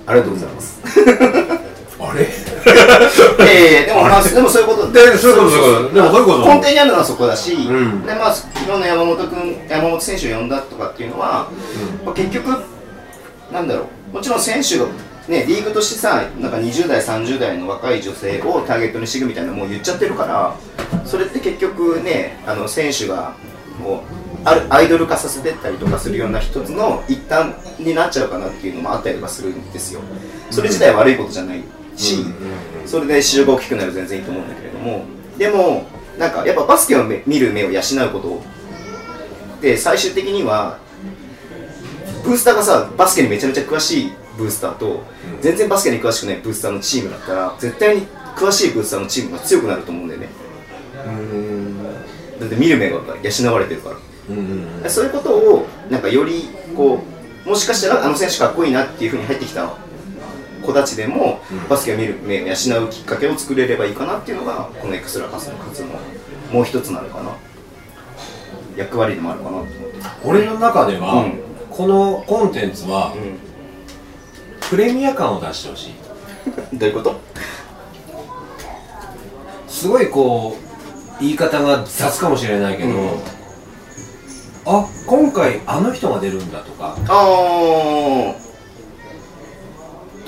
[0.07, 0.81] ありがとうございます
[3.55, 4.93] やいやでもまあでもそういうこと。
[4.93, 5.95] でそういうことそういうこと。
[5.95, 6.39] でもそういうこと。
[6.47, 8.03] 根底にあるのはそこだし、ん。
[8.07, 11.51] でまあ昨日の山本君山本選手を呼んだとかっていうのは、
[12.05, 12.65] まあ、結局
[13.53, 14.15] なんだろう。
[14.15, 14.87] もちろん選手が
[15.29, 20.57] ねリーグとしてさなんか20代30代の若い女性をターゲットにしていくみたいなのもう言っちゃってるから
[21.05, 23.35] それって結局ねあの選手が
[23.79, 24.01] もう
[24.45, 30.01] あるアイドル化させてったりとかするような一つの一端になっちゃうかなっていうのもあったりとかするんですよ。
[30.51, 31.62] それ自体は悪いことじゃない
[31.99, 32.25] し、
[32.87, 35.05] それで市場が大きくなる全然いいと思うんだけれども。
[35.37, 35.87] でも
[36.19, 38.43] なんかやっぱバスケをめ見る目を養うこと
[39.61, 40.79] で最終的には
[42.25, 45.03] ブースターがさバスケにめちゃめちゃ詳しいブースターと、
[45.41, 48.07] 全然バスケに詳しくないブースターのチームだったら絶対に
[48.37, 50.29] 詳しいブースターのチームが強くなると思うんだよね。
[52.39, 53.97] だって見る目が養われてるから。
[54.31, 54.37] うん
[54.83, 54.91] うん。
[54.91, 57.03] そういうことをなんかよりこ
[57.47, 59.73] うもしかしたらあの選手かっこいいなっていうふうに入ってきた
[60.69, 65.95] 子たちでも、バスケを見る目を養うきっかけを作れればいいかなっていうのがこのエクストラパスの活動の
[66.53, 67.31] もう一つなのかな。
[68.77, 69.78] 役割でもあるかなと思って
[70.24, 71.40] 俺の中では、うん。
[71.70, 73.12] このコンテンツは、
[74.70, 75.95] プレミア感を出してほしい。
[76.78, 77.20] どういうこと？
[79.69, 83.09] すごいこう言い方が雑かもしれないけど、うん。
[84.66, 86.97] あ今回あの人が出るんだとか。
[87.09, 88.48] ああ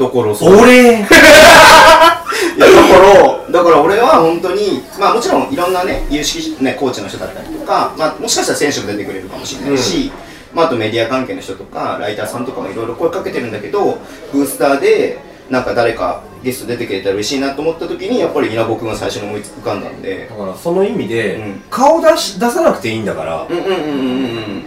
[0.00, 0.56] ところそう。
[0.56, 0.96] 俺。
[0.96, 10.10] いやだからだから俺は本当にまあもちろんいろんなね有識ねコーチの人だったりとか、まあ、もしかしたら選手も出てくれるかもしれないし、
[10.54, 13.98] まあ、あとメディア関係の人とかライターさんとかもいろいろ声かけてるんだけど
[14.32, 15.18] ブースターで
[15.50, 20.26] なんか誰かゲスト出てくれたら嬉しいなと思った時にやっぱり稲穂君が最初に思い浮かんだんで。
[20.28, 21.62] だからその意味で、うん。
[21.68, 24.62] 顔出し出さなくていいんだから、うんうんうんうんうん。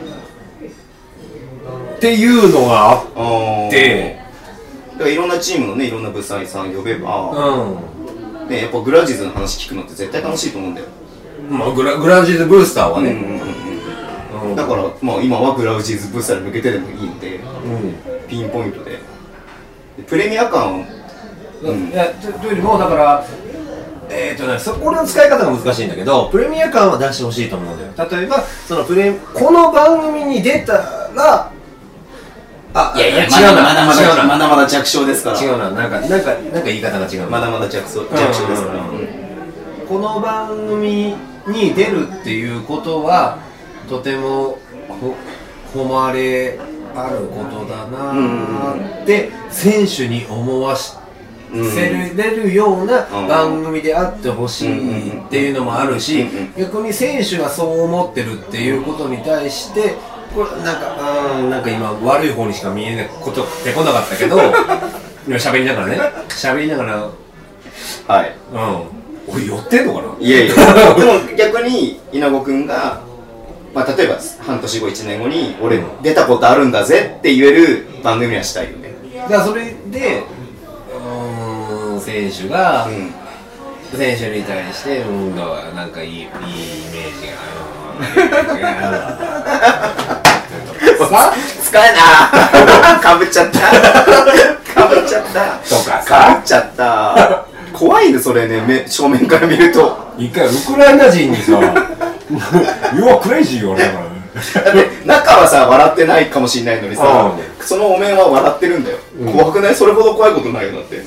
[1.96, 4.23] っていうのがあってだ
[5.04, 10.88] からいろんなチームのねいろんな物産さん呼べば、うね、やっぱグラジーズの話聞くのって絶対楽しいと思うんだよ、
[11.50, 13.64] んまあグラグラジーズブースターはね、うんうん
[14.56, 18.28] だから、まあ、今はグラウジーズブースターに向けてでもいいんでうん。
[18.28, 19.00] ピンポイントで。
[19.98, 20.86] でプレミア感を
[21.64, 21.90] うん。
[21.90, 23.26] いやとというよりもだから
[24.10, 28.10] えーとね、そこの使い方が難しいんだけどプレミア感は出してほしいと思うんだよ。
[28.12, 30.74] 例えばそのプレこの番組に出た
[31.16, 31.53] ら
[32.74, 33.64] あいやいや違うな。
[33.64, 34.24] まだまだ違うな。
[34.26, 35.42] まだまだ弱小ですから。
[35.42, 35.70] 違うな。
[35.70, 37.28] なんかなんかなんか言い方が違うな。
[37.28, 38.84] まだまだ弱小弱小ですから、
[39.88, 41.16] この番組
[41.48, 43.38] に出るっていうことは
[43.90, 45.16] とてもほ
[45.76, 46.60] 誉れ
[46.96, 50.96] あることだなーって選手に思わし
[51.52, 53.28] せれるようなうん。
[53.28, 56.26] 番組であってほしいっていうのもあるし
[56.58, 59.96] 逆に選手がそう思ってるっていうことに対して
[60.34, 64.38] これなんかうんなんか今悪い方にしか見えないことってこなかったけど
[65.28, 66.00] 今喋りながらね
[66.30, 67.08] 喋りながら
[68.08, 68.32] はい。
[68.54, 68.84] うん。
[69.36, 70.08] 俺寄ってんのかな？
[70.20, 70.56] いやいや。
[70.96, 73.00] でも逆に稲子君が、
[73.74, 78.94] まあ、例えば半年後1年後に俺出たことあるんだぜって言える番組にはしたいよね。
[79.30, 80.24] だからそれで
[80.94, 83.14] うーん選手が、うん。
[83.98, 87.34] 選手に対してうんなんかいいいいイメージが
[88.90, 90.23] ある
[91.10, 91.34] さ？
[91.64, 93.00] 使えな。
[93.00, 93.60] かぶっちゃった。
[94.74, 95.58] かぶっちゃった。
[95.60, 96.02] とか。
[96.02, 97.46] さかぶっちゃった。
[97.74, 98.62] 怖いねそれね。
[98.62, 99.98] 目正面から見ると。
[100.18, 101.52] 一回ウクライナ人にさ
[102.96, 104.14] 「You are crazy」言われたからね。
[104.34, 107.32] だって中はさ笑ってないかもしれないのにさ
[107.62, 108.98] そのお面は笑ってるんだよ、
[109.32, 109.76] 怖くない？
[109.76, 111.02] それほど怖いことないよだって。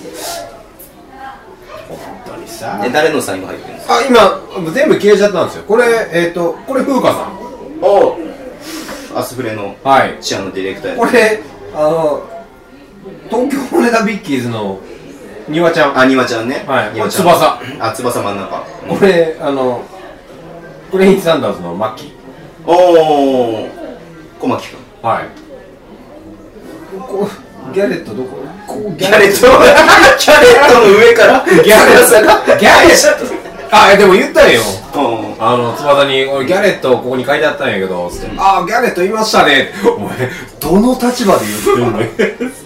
[1.88, 2.80] 本当にさ。
[2.84, 4.40] え誰のサインが入ってるんですかあ今
[4.72, 5.64] 全部消えちゃったんですよ。
[5.68, 7.38] これえっ、とこれ風花さん。
[7.82, 8.16] お
[9.16, 10.18] アスフレのはい。
[10.20, 11.42] チアのディレクターやこれ
[11.74, 12.22] あの
[13.30, 14.78] 東京骨田ビッキーズの
[15.48, 15.98] 庭ちゃん。
[15.98, 16.64] あ、にわちゃんね。
[16.66, 16.92] はい。
[16.92, 17.22] にわちゃん。
[17.22, 17.60] 翼。
[17.80, 18.64] あ、翼真ん中。
[18.88, 19.82] これあの
[20.90, 22.12] クレインサンダーズのマッキ
[22.66, 23.70] おー、
[24.40, 24.76] 小牧くん。
[25.02, 25.24] ーはい。
[26.98, 27.28] こ
[27.70, 28.38] うギャレットどこ？
[28.66, 33.24] こうギギャレット、ギャレットの上から、ギャレさが、ギャレット。
[33.70, 34.60] あでも言ったよ
[35.00, 35.42] うん。
[35.42, 42.00] あの翼に「俺ギャレットここに書いてあったんやけど」つって「ああギャレットいましたね」お前どの立場で言ってんの？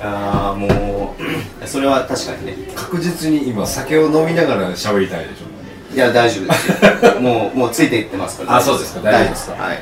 [0.00, 2.54] あー、もう、 それは確かにね。
[2.74, 5.94] 確実に今酒を飲みながら喋りたいでしょ。
[5.94, 7.20] いや、大丈夫ですよ。
[7.20, 8.56] もう、もうついていってますから。
[8.58, 9.00] あそうですか。
[9.00, 9.62] 大丈夫ですか。
[9.62, 9.78] はい。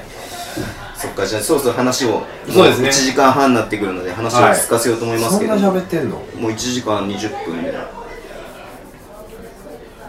[0.96, 2.88] そっかじゃあそろそろ話をそうですね。
[2.88, 6.16] 1時間半になってくるので話を落ち着かせようと思いますそんなけど、喋ってんの？
[6.38, 7.62] もう1時間20分。
[7.62, 7.74] で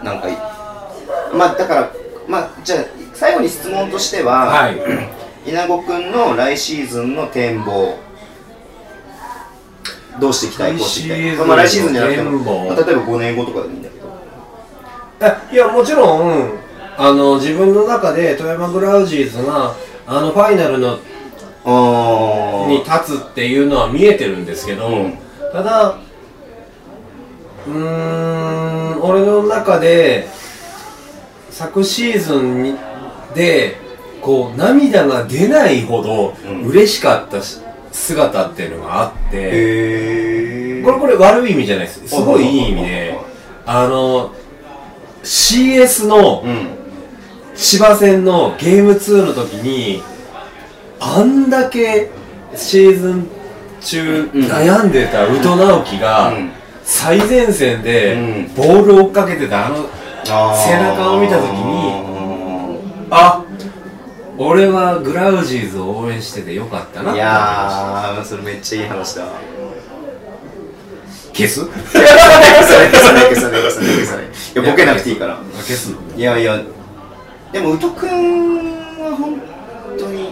[0.03, 0.38] なんかい
[1.34, 1.91] まあだから
[2.28, 2.80] まあじゃあ
[3.14, 4.78] 最後に質問としては、はい。
[5.48, 7.98] 稲子くんの来シーズンの展望
[10.19, 11.48] どうしていきたいこうしていきたい？
[11.48, 14.07] まあ来シーズンじゃなくても、まあ、例えば5年後とかでもいいんだけど。
[15.22, 16.52] あいやもちろん
[16.98, 19.74] あの自分の中で富山グラウジーズが
[20.06, 20.99] あのファイナルの
[21.64, 25.18] あに立つっていうのは見えてるんですけど、うん。
[25.53, 25.98] ただ
[27.68, 30.27] うーん俺の中で
[31.52, 32.76] 昨シーズンに
[33.35, 33.76] で
[34.22, 36.61] こう涙が出ないほどうん。
[36.65, 37.60] 嬉しかったし
[37.91, 42.07] 姿っていうのがあって、これこれ悪い意味じゃないです。
[42.07, 43.18] すごいいい意味で
[43.65, 44.34] あの
[45.23, 46.68] CS のうん
[47.56, 50.03] 千葉戦のゲーム2の時に
[50.99, 52.11] あんだけ
[52.56, 53.27] シーズン
[53.81, 54.44] 中うん。
[54.45, 56.52] 悩んでた宇都直樹がうん
[56.89, 58.53] 最前線でうん。
[58.55, 59.89] ボールを追っかけてたあの
[60.55, 62.81] 背中を見た時に
[63.11, 63.43] あ
[64.38, 67.11] 俺はグラウジーズを応援しててよかったな。
[67.11, 69.26] っいてやーそれめっちゃいい話だ
[71.34, 71.65] 消す？
[71.65, 75.38] 消さない消さない消さない消さない消さないいいやボケなくていいから。
[75.38, 75.97] 消すの？
[76.15, 76.61] いやいや。
[77.51, 78.09] でも宇都くん
[79.01, 79.41] は本
[79.97, 80.30] 当に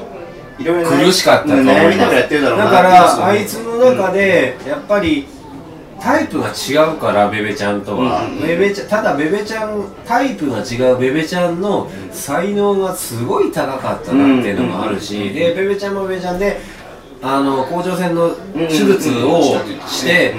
[0.59, 2.41] いろいろ苦しかったと思います。
[2.41, 5.27] だからあいつつの中でやっぱり
[5.99, 16.59] タイプが違うからベベちゃんとは、うんベベちゃんただベベちゃんタイプが違うベベちゃんの才能がすごい高かったなっていうのもあるし、でベベちゃんもベベちゃんで
[17.21, 19.41] あの甲状腺の手術を
[19.87, 20.35] して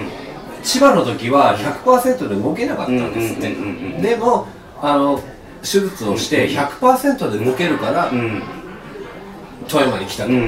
[0.62, 3.54] 千葉の時は100%で動けなかったんですって、
[4.02, 4.46] でも
[4.80, 5.20] あの
[5.62, 8.42] 手術をして100%で動けるからうん。
[9.68, 10.38] 富山に来たと、だ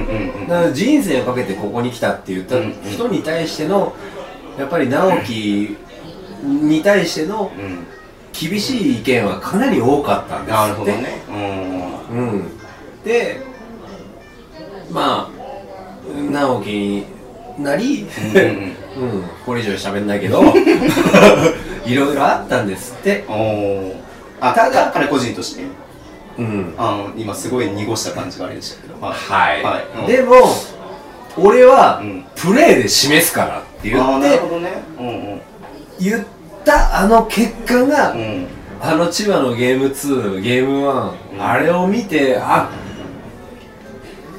[0.60, 3.93] から人生をかけてここに来たって言ったうん人に対しての
[4.59, 5.76] やっぱり直樹
[6.43, 7.86] に対してのうん
[8.39, 11.22] 厳しい意見はかなり多かったんですなるほどね。
[12.12, 12.44] うん。
[13.05, 13.40] で
[14.93, 17.06] まあ直樹に
[17.59, 19.02] なり、うん。
[19.02, 20.43] うんうん、これ以上喋んないけど
[21.85, 23.24] いろいろあったんですって。
[24.40, 25.62] あただか彼個人として？
[26.39, 26.74] うん。
[26.78, 29.85] あの今すごい濁した感じがあれでしたけどはいはい、はい。
[30.01, 30.06] うん。
[30.06, 30.36] でも
[31.43, 32.24] 俺はうん。
[32.36, 34.40] プレーで示すからって言って
[36.01, 36.24] 言っ
[36.65, 38.15] たあの結果が、
[38.81, 41.43] あの千葉のゲーム2ゲーム1、うん。
[41.43, 42.70] あれを見てあ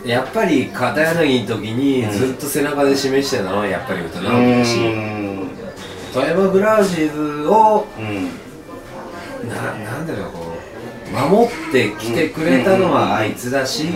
[0.05, 2.11] やっぱり片柳の時にうん。
[2.11, 5.49] ずっと背中で示してたのはやっぱり歌う直樹だし、ん。
[6.13, 8.29] 富山グラウジーズをうん。
[9.49, 10.49] ななんだろうこう
[11.11, 13.89] 守ってきてくれたのはあいつだし、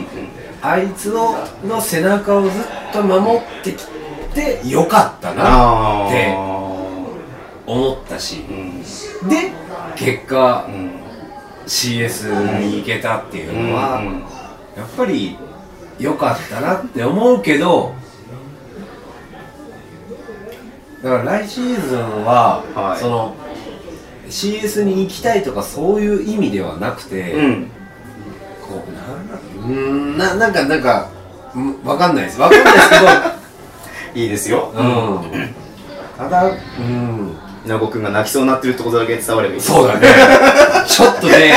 [0.64, 1.36] あいつの
[1.68, 2.52] の背中をずっ
[2.94, 3.86] と守ってき
[4.34, 6.40] てよかったなあってあ
[7.68, 8.82] 思ったしうん。
[9.30, 9.52] で
[9.96, 10.92] 結果うん。
[11.66, 14.24] CS に行けたっていうのは、うん
[14.76, 15.38] やっぱり
[16.00, 17.94] 良かったなって思うけど
[21.04, 23.00] だから来シーズンは、はい。
[23.00, 23.36] その
[24.28, 27.36] CS に行きたいとかそういう意味ではなくて、
[29.66, 30.40] うなん。
[30.40, 31.08] ななんかなんか
[31.56, 32.40] うんわかんないです。
[32.42, 32.90] わかんないです
[34.20, 34.72] いいですよ。
[34.76, 35.56] けど、うん、
[36.18, 37.38] ただうん。
[37.66, 39.62] 稲子くんが泣きそうになってるってことだけ伝わればいい。
[39.62, 40.08] そうだね。
[40.88, 41.54] ちょっとね。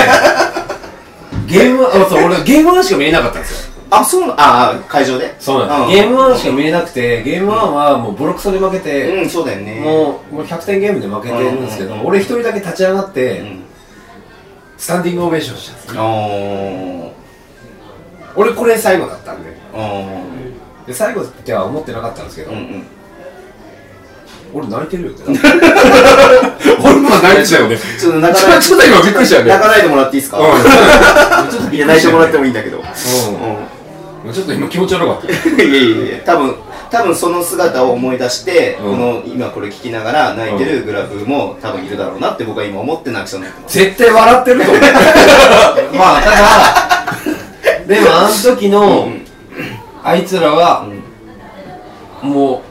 [1.46, 3.72] ゲームあそう俺ゲーム1しか見れなかったんですよ。
[3.88, 5.34] あそうなああ会場で？
[5.38, 9.80] そうなんです、ゲーム1しか見れなくてゲーム1はもうボロクソで負けて、うんそうだよね。
[9.80, 13.62] もうもう100点ゲームで負けてるんですけど、うんうんうん俺一人だけ立ち上がって、うん。
[14.76, 17.08] スタンディングオベーションしたんですあー
[18.36, 19.50] 俺これ最後だったんで。
[19.74, 20.02] あ
[20.86, 22.86] で最後っては思ってなかったんですけど、ーうんうん。
[24.54, 25.22] 俺泣いてるよって。
[26.84, 27.76] 俺も泣いてたよね。
[27.98, 28.60] ちょっと泣かない。
[28.60, 29.50] ちょっと今びっくりしたよね。
[29.50, 30.38] 泣かないでもらっていいですか？
[30.38, 31.50] うん。
[31.50, 32.78] ちょっといや泣いてもらってもいいんだけど。
[32.78, 34.32] うん。
[34.32, 35.58] ちょっと今気持ち悪かったうん。
[35.60, 36.54] いやいやいや多分
[36.90, 38.90] 多分その姿を思い出して、うん。
[38.92, 43.76] この今これ聞きながら泣いてるグラフも多分いるだろうなって僕は今思って泣きそうになってます。
[43.78, 44.82] 絶対笑ってると思う。
[45.98, 46.95] まあただ
[47.86, 49.26] でもあの時の、うん
[50.02, 50.88] あいつらは
[52.22, 52.30] うん。
[52.30, 52.62] もう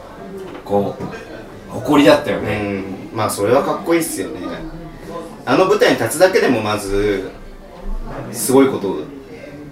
[0.64, 2.82] こう誇りだったよね、
[3.12, 3.18] うん。
[3.18, 4.40] まあそれはかっこいいっすよね。
[5.46, 7.30] あの舞台に立つだけでもまず
[8.32, 9.00] すごいこと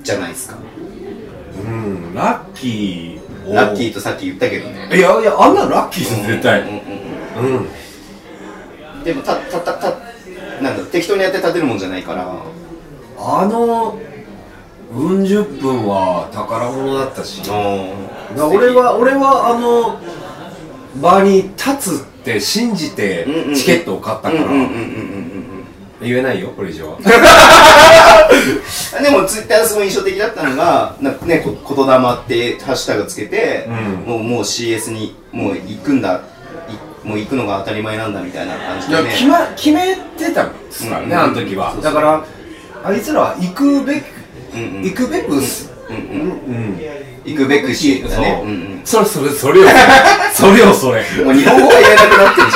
[0.04, 0.58] じゃないですか。
[1.66, 3.56] うん、ラッキーを。
[3.56, 4.90] ラッキーとさっき言ったけどね。
[4.94, 6.62] いやいやあんなのラッキーです絶対。
[6.62, 9.04] うんうんうんうん。
[9.06, 9.90] でもたたたた
[10.62, 12.28] なんだ適当にやって立てるもんじゃないから。
[13.18, 13.98] あの
[14.96, 15.26] うん。
[15.26, 20.00] 十分は宝物だったし俺は俺はあの
[21.02, 24.44] 場に立つって信じてチケットを買ったから、
[26.02, 26.98] 言えないよこれ以上は
[29.02, 33.76] でもツイッターすごい印象的だったのが、なね、こ言霊ってハッシュタグつけて、うん。
[34.08, 36.02] もうもう CS にもう行くん。
[36.02, 36.22] だ、
[37.04, 38.14] もう行くのが当たり前なん。
[38.14, 39.10] だみたいな感じでね。
[39.12, 40.54] 決ま決めてたん。
[40.54, 41.14] ですからね、うん。
[41.14, 42.26] あの時はそうそうだから
[42.84, 44.14] あいつらは行くべくうん。
[44.14, 44.23] うん。
[44.84, 45.72] 行くべくす。
[45.90, 46.76] うんううん。
[46.76, 46.80] ん
[47.26, 48.38] 行くべくしだね。
[48.40, 48.48] そう。
[48.48, 48.82] うんうん。
[48.84, 49.68] それそれそれよ
[50.34, 51.02] それよそれ。
[51.24, 52.48] もう日本語が言えなくなってる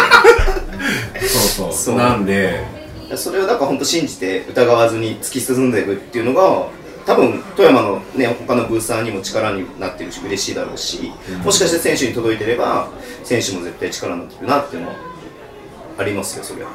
[1.22, 1.74] じそうそう。
[1.74, 1.96] そう。
[1.98, 2.64] なんで。
[3.12, 3.18] ゃん。
[3.18, 6.68] それをなんか本当信じて疑わずに突き進んでいくっていうのが、
[7.06, 11.12] 多分富山のね他のブースターにも力になってるし嬉しいだろうし、
[11.44, 12.90] もしかして選手に届いてれば
[13.24, 14.96] 選手も絶対力になってるなっていうのは
[15.98, 16.70] ありますよそれは。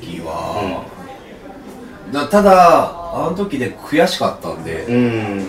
[0.00, 0.84] 時は、
[2.14, 2.90] だただ
[3.26, 5.42] あの時で悔しかったんで、うん。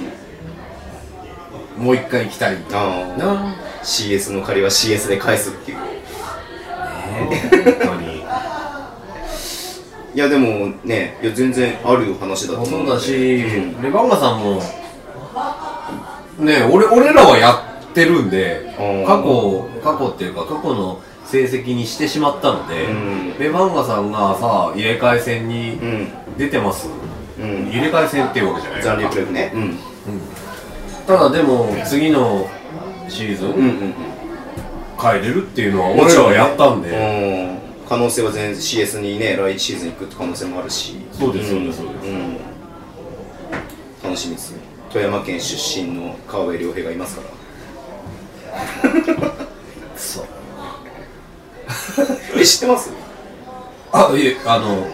[1.77, 2.55] もう一回行きたい。
[2.69, 3.55] な。
[3.83, 5.77] CS の借りは CS で返すっていう。
[5.77, 7.29] 本
[7.81, 8.25] 当に。
[10.15, 13.81] いやでもね、いや全然ある話だと思そうだし、うん。
[13.81, 14.61] レバンガさんも
[16.39, 17.53] ね俺俺らはや
[17.91, 26.07] ってるんでうん過去過去っていうか過去の成績にしてしまったので、うんレバンガさんがさ入れ替え戦にうん。
[26.37, 26.89] 出てます、
[27.39, 27.69] うん。
[27.69, 29.51] 入れ替え戦っていうわけじゃない残留プレーね。
[29.55, 29.77] うん。
[31.07, 32.47] ただでも次の
[33.07, 33.93] シーズン、うんうん
[34.97, 35.99] 変えれるっていうのはうん。
[35.99, 36.93] 俺らはやったんで、う
[37.85, 37.87] ん。
[37.87, 40.95] 可能性は全然 CS にね、来シーズン行くって可能性もあるし。
[41.11, 41.91] そうですそうですそうで。
[44.03, 44.59] 楽しみですね。
[44.89, 47.45] 富山県出身の川辺良平がいますから。
[49.97, 50.25] そう
[52.39, 52.89] え、知ってます？
[53.91, 54.87] あいえあのうん。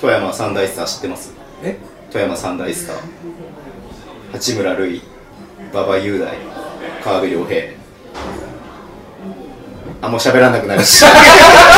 [0.00, 1.32] 富山三大スター知ってます？
[1.62, 1.78] え？
[2.10, 2.96] 富山三大スター。
[4.32, 5.02] 八村塁
[5.72, 6.34] 馬場雄大
[7.04, 7.62] 川辺良平。
[10.02, 11.02] あもう喋らなくなるし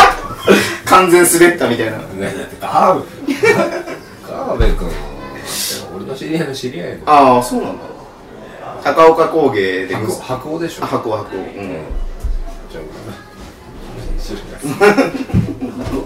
[0.84, 1.98] 完全滑ったみたいな。
[1.98, 3.06] ねだって川辺。
[4.26, 4.90] 川辺君
[5.96, 7.02] 俺の知り合いの知り合いの。
[7.06, 7.84] ああそうなんだ。
[8.82, 10.84] 高岡工芸で白白鸚でしょ。
[10.84, 11.76] あ白白うん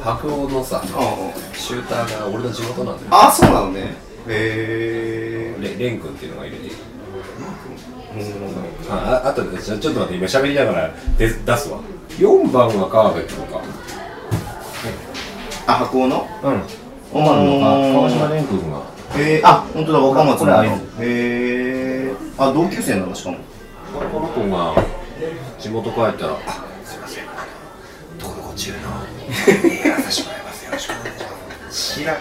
[0.03, 0.87] 白鸚のさあ
[1.55, 3.09] シューターが俺の地元なんだよ。
[3.11, 3.97] ああそうなのね。
[4.29, 5.63] へえ。
[5.63, 6.71] レレン君っていうのがいるね。
[8.15, 11.79] うんあああとでちょっと待って今喋りながら出出すわ。
[12.11, 13.61] 4番が川辺君か。
[15.67, 16.29] あ白鸚の？
[16.43, 16.63] うん。
[17.13, 17.67] 5番のか。
[17.99, 18.83] 川島蓮君が。
[19.17, 20.65] へえあ本当だ若松の。
[20.65, 20.69] へ
[21.01, 22.13] え。
[22.39, 23.39] あ同級生なのしかも。
[23.93, 24.75] この子が
[25.59, 26.72] 地元帰ったら「あすいません
[28.53, 28.79] 登録中の
[29.85, 30.73] やらさせてもらいますよ。
[30.73, 32.17] ろしくお願いします」知らん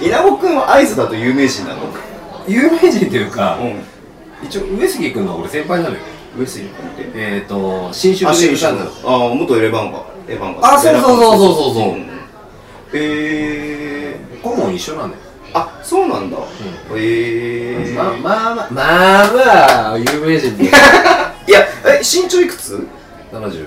[0.00, 1.82] 稲子くんは会津だと有名人なの
[2.46, 4.46] 有名人っていうか、うん。
[4.46, 6.00] 一応上杉君の俺先輩なのよ。
[6.38, 9.98] 上杉君ってえっ、ー、と新種あ、新種ーあ、元エレバンガ。
[10.28, 10.74] エレバンガ。
[10.74, 11.74] あそうそうそうそうそう。
[11.74, 12.10] そうん。
[12.94, 15.22] え顧問一緒なんだよ。
[15.52, 16.38] ー、あ、そうなんだ。
[16.94, 17.94] えー。
[17.94, 18.82] まあまあまあま
[19.24, 20.64] あまあ有名人で。
[21.48, 22.86] いや、え、身長いくつ
[23.32, 23.66] ？75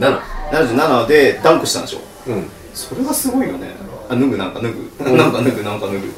[0.00, 1.98] 7 ?77 でダンクしたんでしょ
[2.28, 3.68] うんそれがすごいよね。
[4.08, 4.90] あ、脱ぐなんか脱ぐ。
[5.18, 5.98] なんか脱ぐなんか脱ぐ。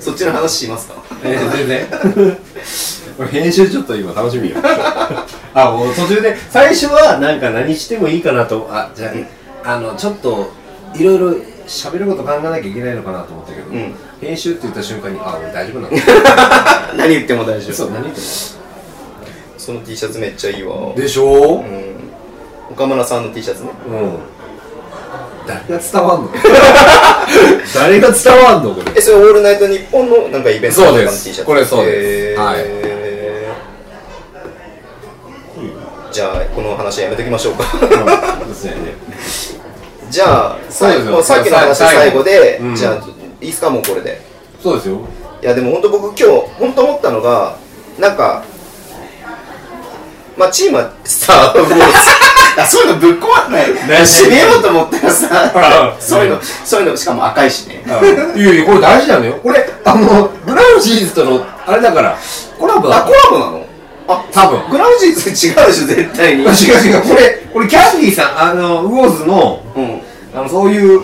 [0.00, 0.94] そっちの話しますか？
[1.22, 1.86] えー、全然
[3.30, 4.56] 編集ちょっと今楽しみよ
[5.52, 9.12] あもう途中で最初はなんか何してもいいかなとあじゃ
[9.64, 10.50] あ,、あのちょっと
[10.94, 11.28] いろいろ
[11.66, 15.96] 喋ること考えなきゃいけないのかなと思ったけど、うん編集って言った瞬間にあ俺大丈夫なんだ
[16.96, 17.72] 何言っても大丈夫。
[17.74, 18.20] そう何言って
[19.60, 20.74] その T シャツめっちゃいいわ。
[20.76, 21.56] もでしょ？
[21.58, 21.96] うん。
[22.72, 23.70] 岡村さんの T シャツね。
[23.86, 24.18] うん。
[25.46, 26.30] 誰が伝わんの？
[27.74, 28.74] 誰が伝わんの？
[28.74, 28.92] これ。
[28.96, 31.44] え、それオールナイトニッポンのなんかイベントの T シャツ？
[31.44, 32.40] これそうです。
[32.40, 32.64] はい。
[36.12, 37.64] じゃあこの話はやめときましょうか。
[37.64, 37.80] そう
[38.48, 38.74] ですね。
[40.10, 42.24] じゃあ最後さっきの話最後。
[42.24, 42.74] で、うん。
[42.74, 42.94] じゃあ
[43.40, 43.68] いいですか？
[43.70, 44.20] もうこれで。
[44.62, 45.00] そうですよ。
[45.42, 47.56] いやでも本当僕今日本当思ったのが
[47.98, 48.42] なんか
[50.40, 51.74] まあチームはスター・ウォーズ
[52.58, 53.66] あ そういうのぶっ壊んない。
[53.86, 57.84] 何締めようと思ったらさあそういうのそういうのしかも赤いしね。
[58.34, 59.34] いやいやこれ大事なのよ。
[59.42, 62.16] これあのブラウンシーズとのあれだから
[62.58, 63.66] コラボだあコラボなの？
[64.08, 64.60] あ多分。
[64.70, 66.42] グラウジーズ違うでしょ絶対に。
[66.44, 67.02] 違う違う。
[67.02, 70.00] これこれキャンディーさんあのウォーズのうん。
[70.34, 71.02] あのそういう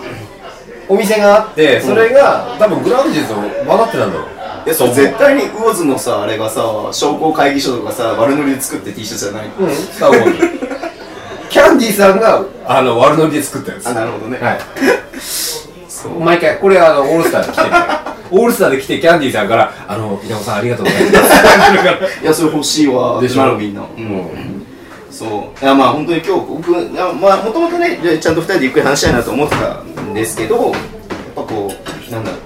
[0.89, 3.35] お店があってそれが、多分グラウンジーズと
[3.67, 4.27] 混ざってたんだろう
[4.67, 6.61] いやそれ絶対にウォーズのさあれがさ
[6.91, 9.47] 商工会議所とかさ悪ノリで作って T シャツじゃない？
[9.57, 9.69] うん。
[9.73, 10.59] スター・ウォーズ
[11.49, 13.87] キャンディーさんがあの悪ノリで作ったやつ。
[13.87, 14.37] あなるほどね。
[14.39, 14.59] はい。
[15.87, 16.19] そう。
[16.19, 17.69] 毎回これあのオールスターで来てる
[18.29, 21.15] オールスターで来てキャンディーさんから「あの稲尾さんありがとうございます」
[22.21, 23.21] いやそれ欲しいわ。
[23.21, 23.55] でしょ。
[23.55, 24.65] みんなうん。
[25.09, 25.25] そ
[25.59, 25.63] う。
[25.63, 30.73] いやまあ本当に今日僕いやまあもともとねちゃんと2人でゆっくり話したいなと思ってたんですけどやっ
[31.37, 32.39] ぱこうなんだろう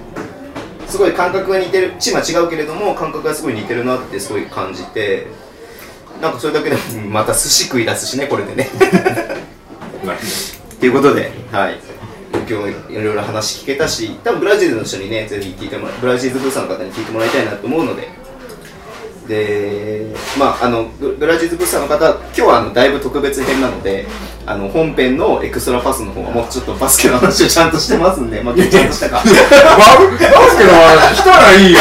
[0.91, 1.93] すごい感覚が似てる。
[1.99, 5.27] チームは違うけれども感覚がすごい似てるなってすごい感じて
[6.21, 8.69] なんかそれだけでもうんまた寿司食い出すしねこれでね。
[10.79, 11.79] ということで、はい、
[12.49, 18.09] 今日いろいろ話聞けたし、多分ブラジルの人にね、ぜひ聞いてもらブラジルブースの方に聞いてもらいたいなと思うので、
[19.27, 20.07] で、
[20.37, 24.07] まあ、あのブブラジルブースの方、今日はあのだいぶ特別編なので、
[24.45, 29.17] あの本編のエクストラパスの方はもうちょっとバスケの話をちゃんとしてますんで、まあ、今日ちゃんとしたか。
[29.21, 29.29] バス
[30.57, 31.79] ケの話したらいいよ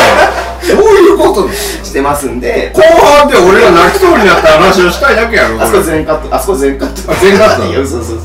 [0.63, 5.61] そういうことしてますんで、後半で俺が泣きそうになった話をしたいだけやろ。
[5.61, 7.13] あそこ全カット、あそこ全カット。
[7.13, 7.65] あ全カット？
[7.65, 8.19] いや、そうそうそう。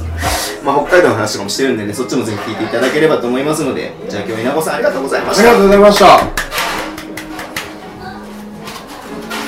[0.64, 5.44] まあ、北海道の話とかもしてるんでね、そっちもぜひ聞いていただければと思いますので、じゃあ今日稲子さんありがとうございました。
[5.44, 5.58] ありが。
[5.58, 6.45] とうございました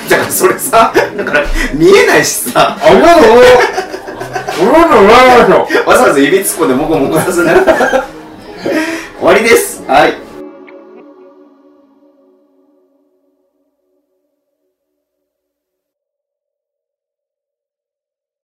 [0.08, 1.44] だからそれさ、だから
[1.74, 2.84] 見えないしさ、あ
[5.86, 7.54] わざわざ指突っ込んでモコモコさせない。
[7.56, 7.66] 終
[9.22, 9.82] わりです。
[9.86, 10.27] はい。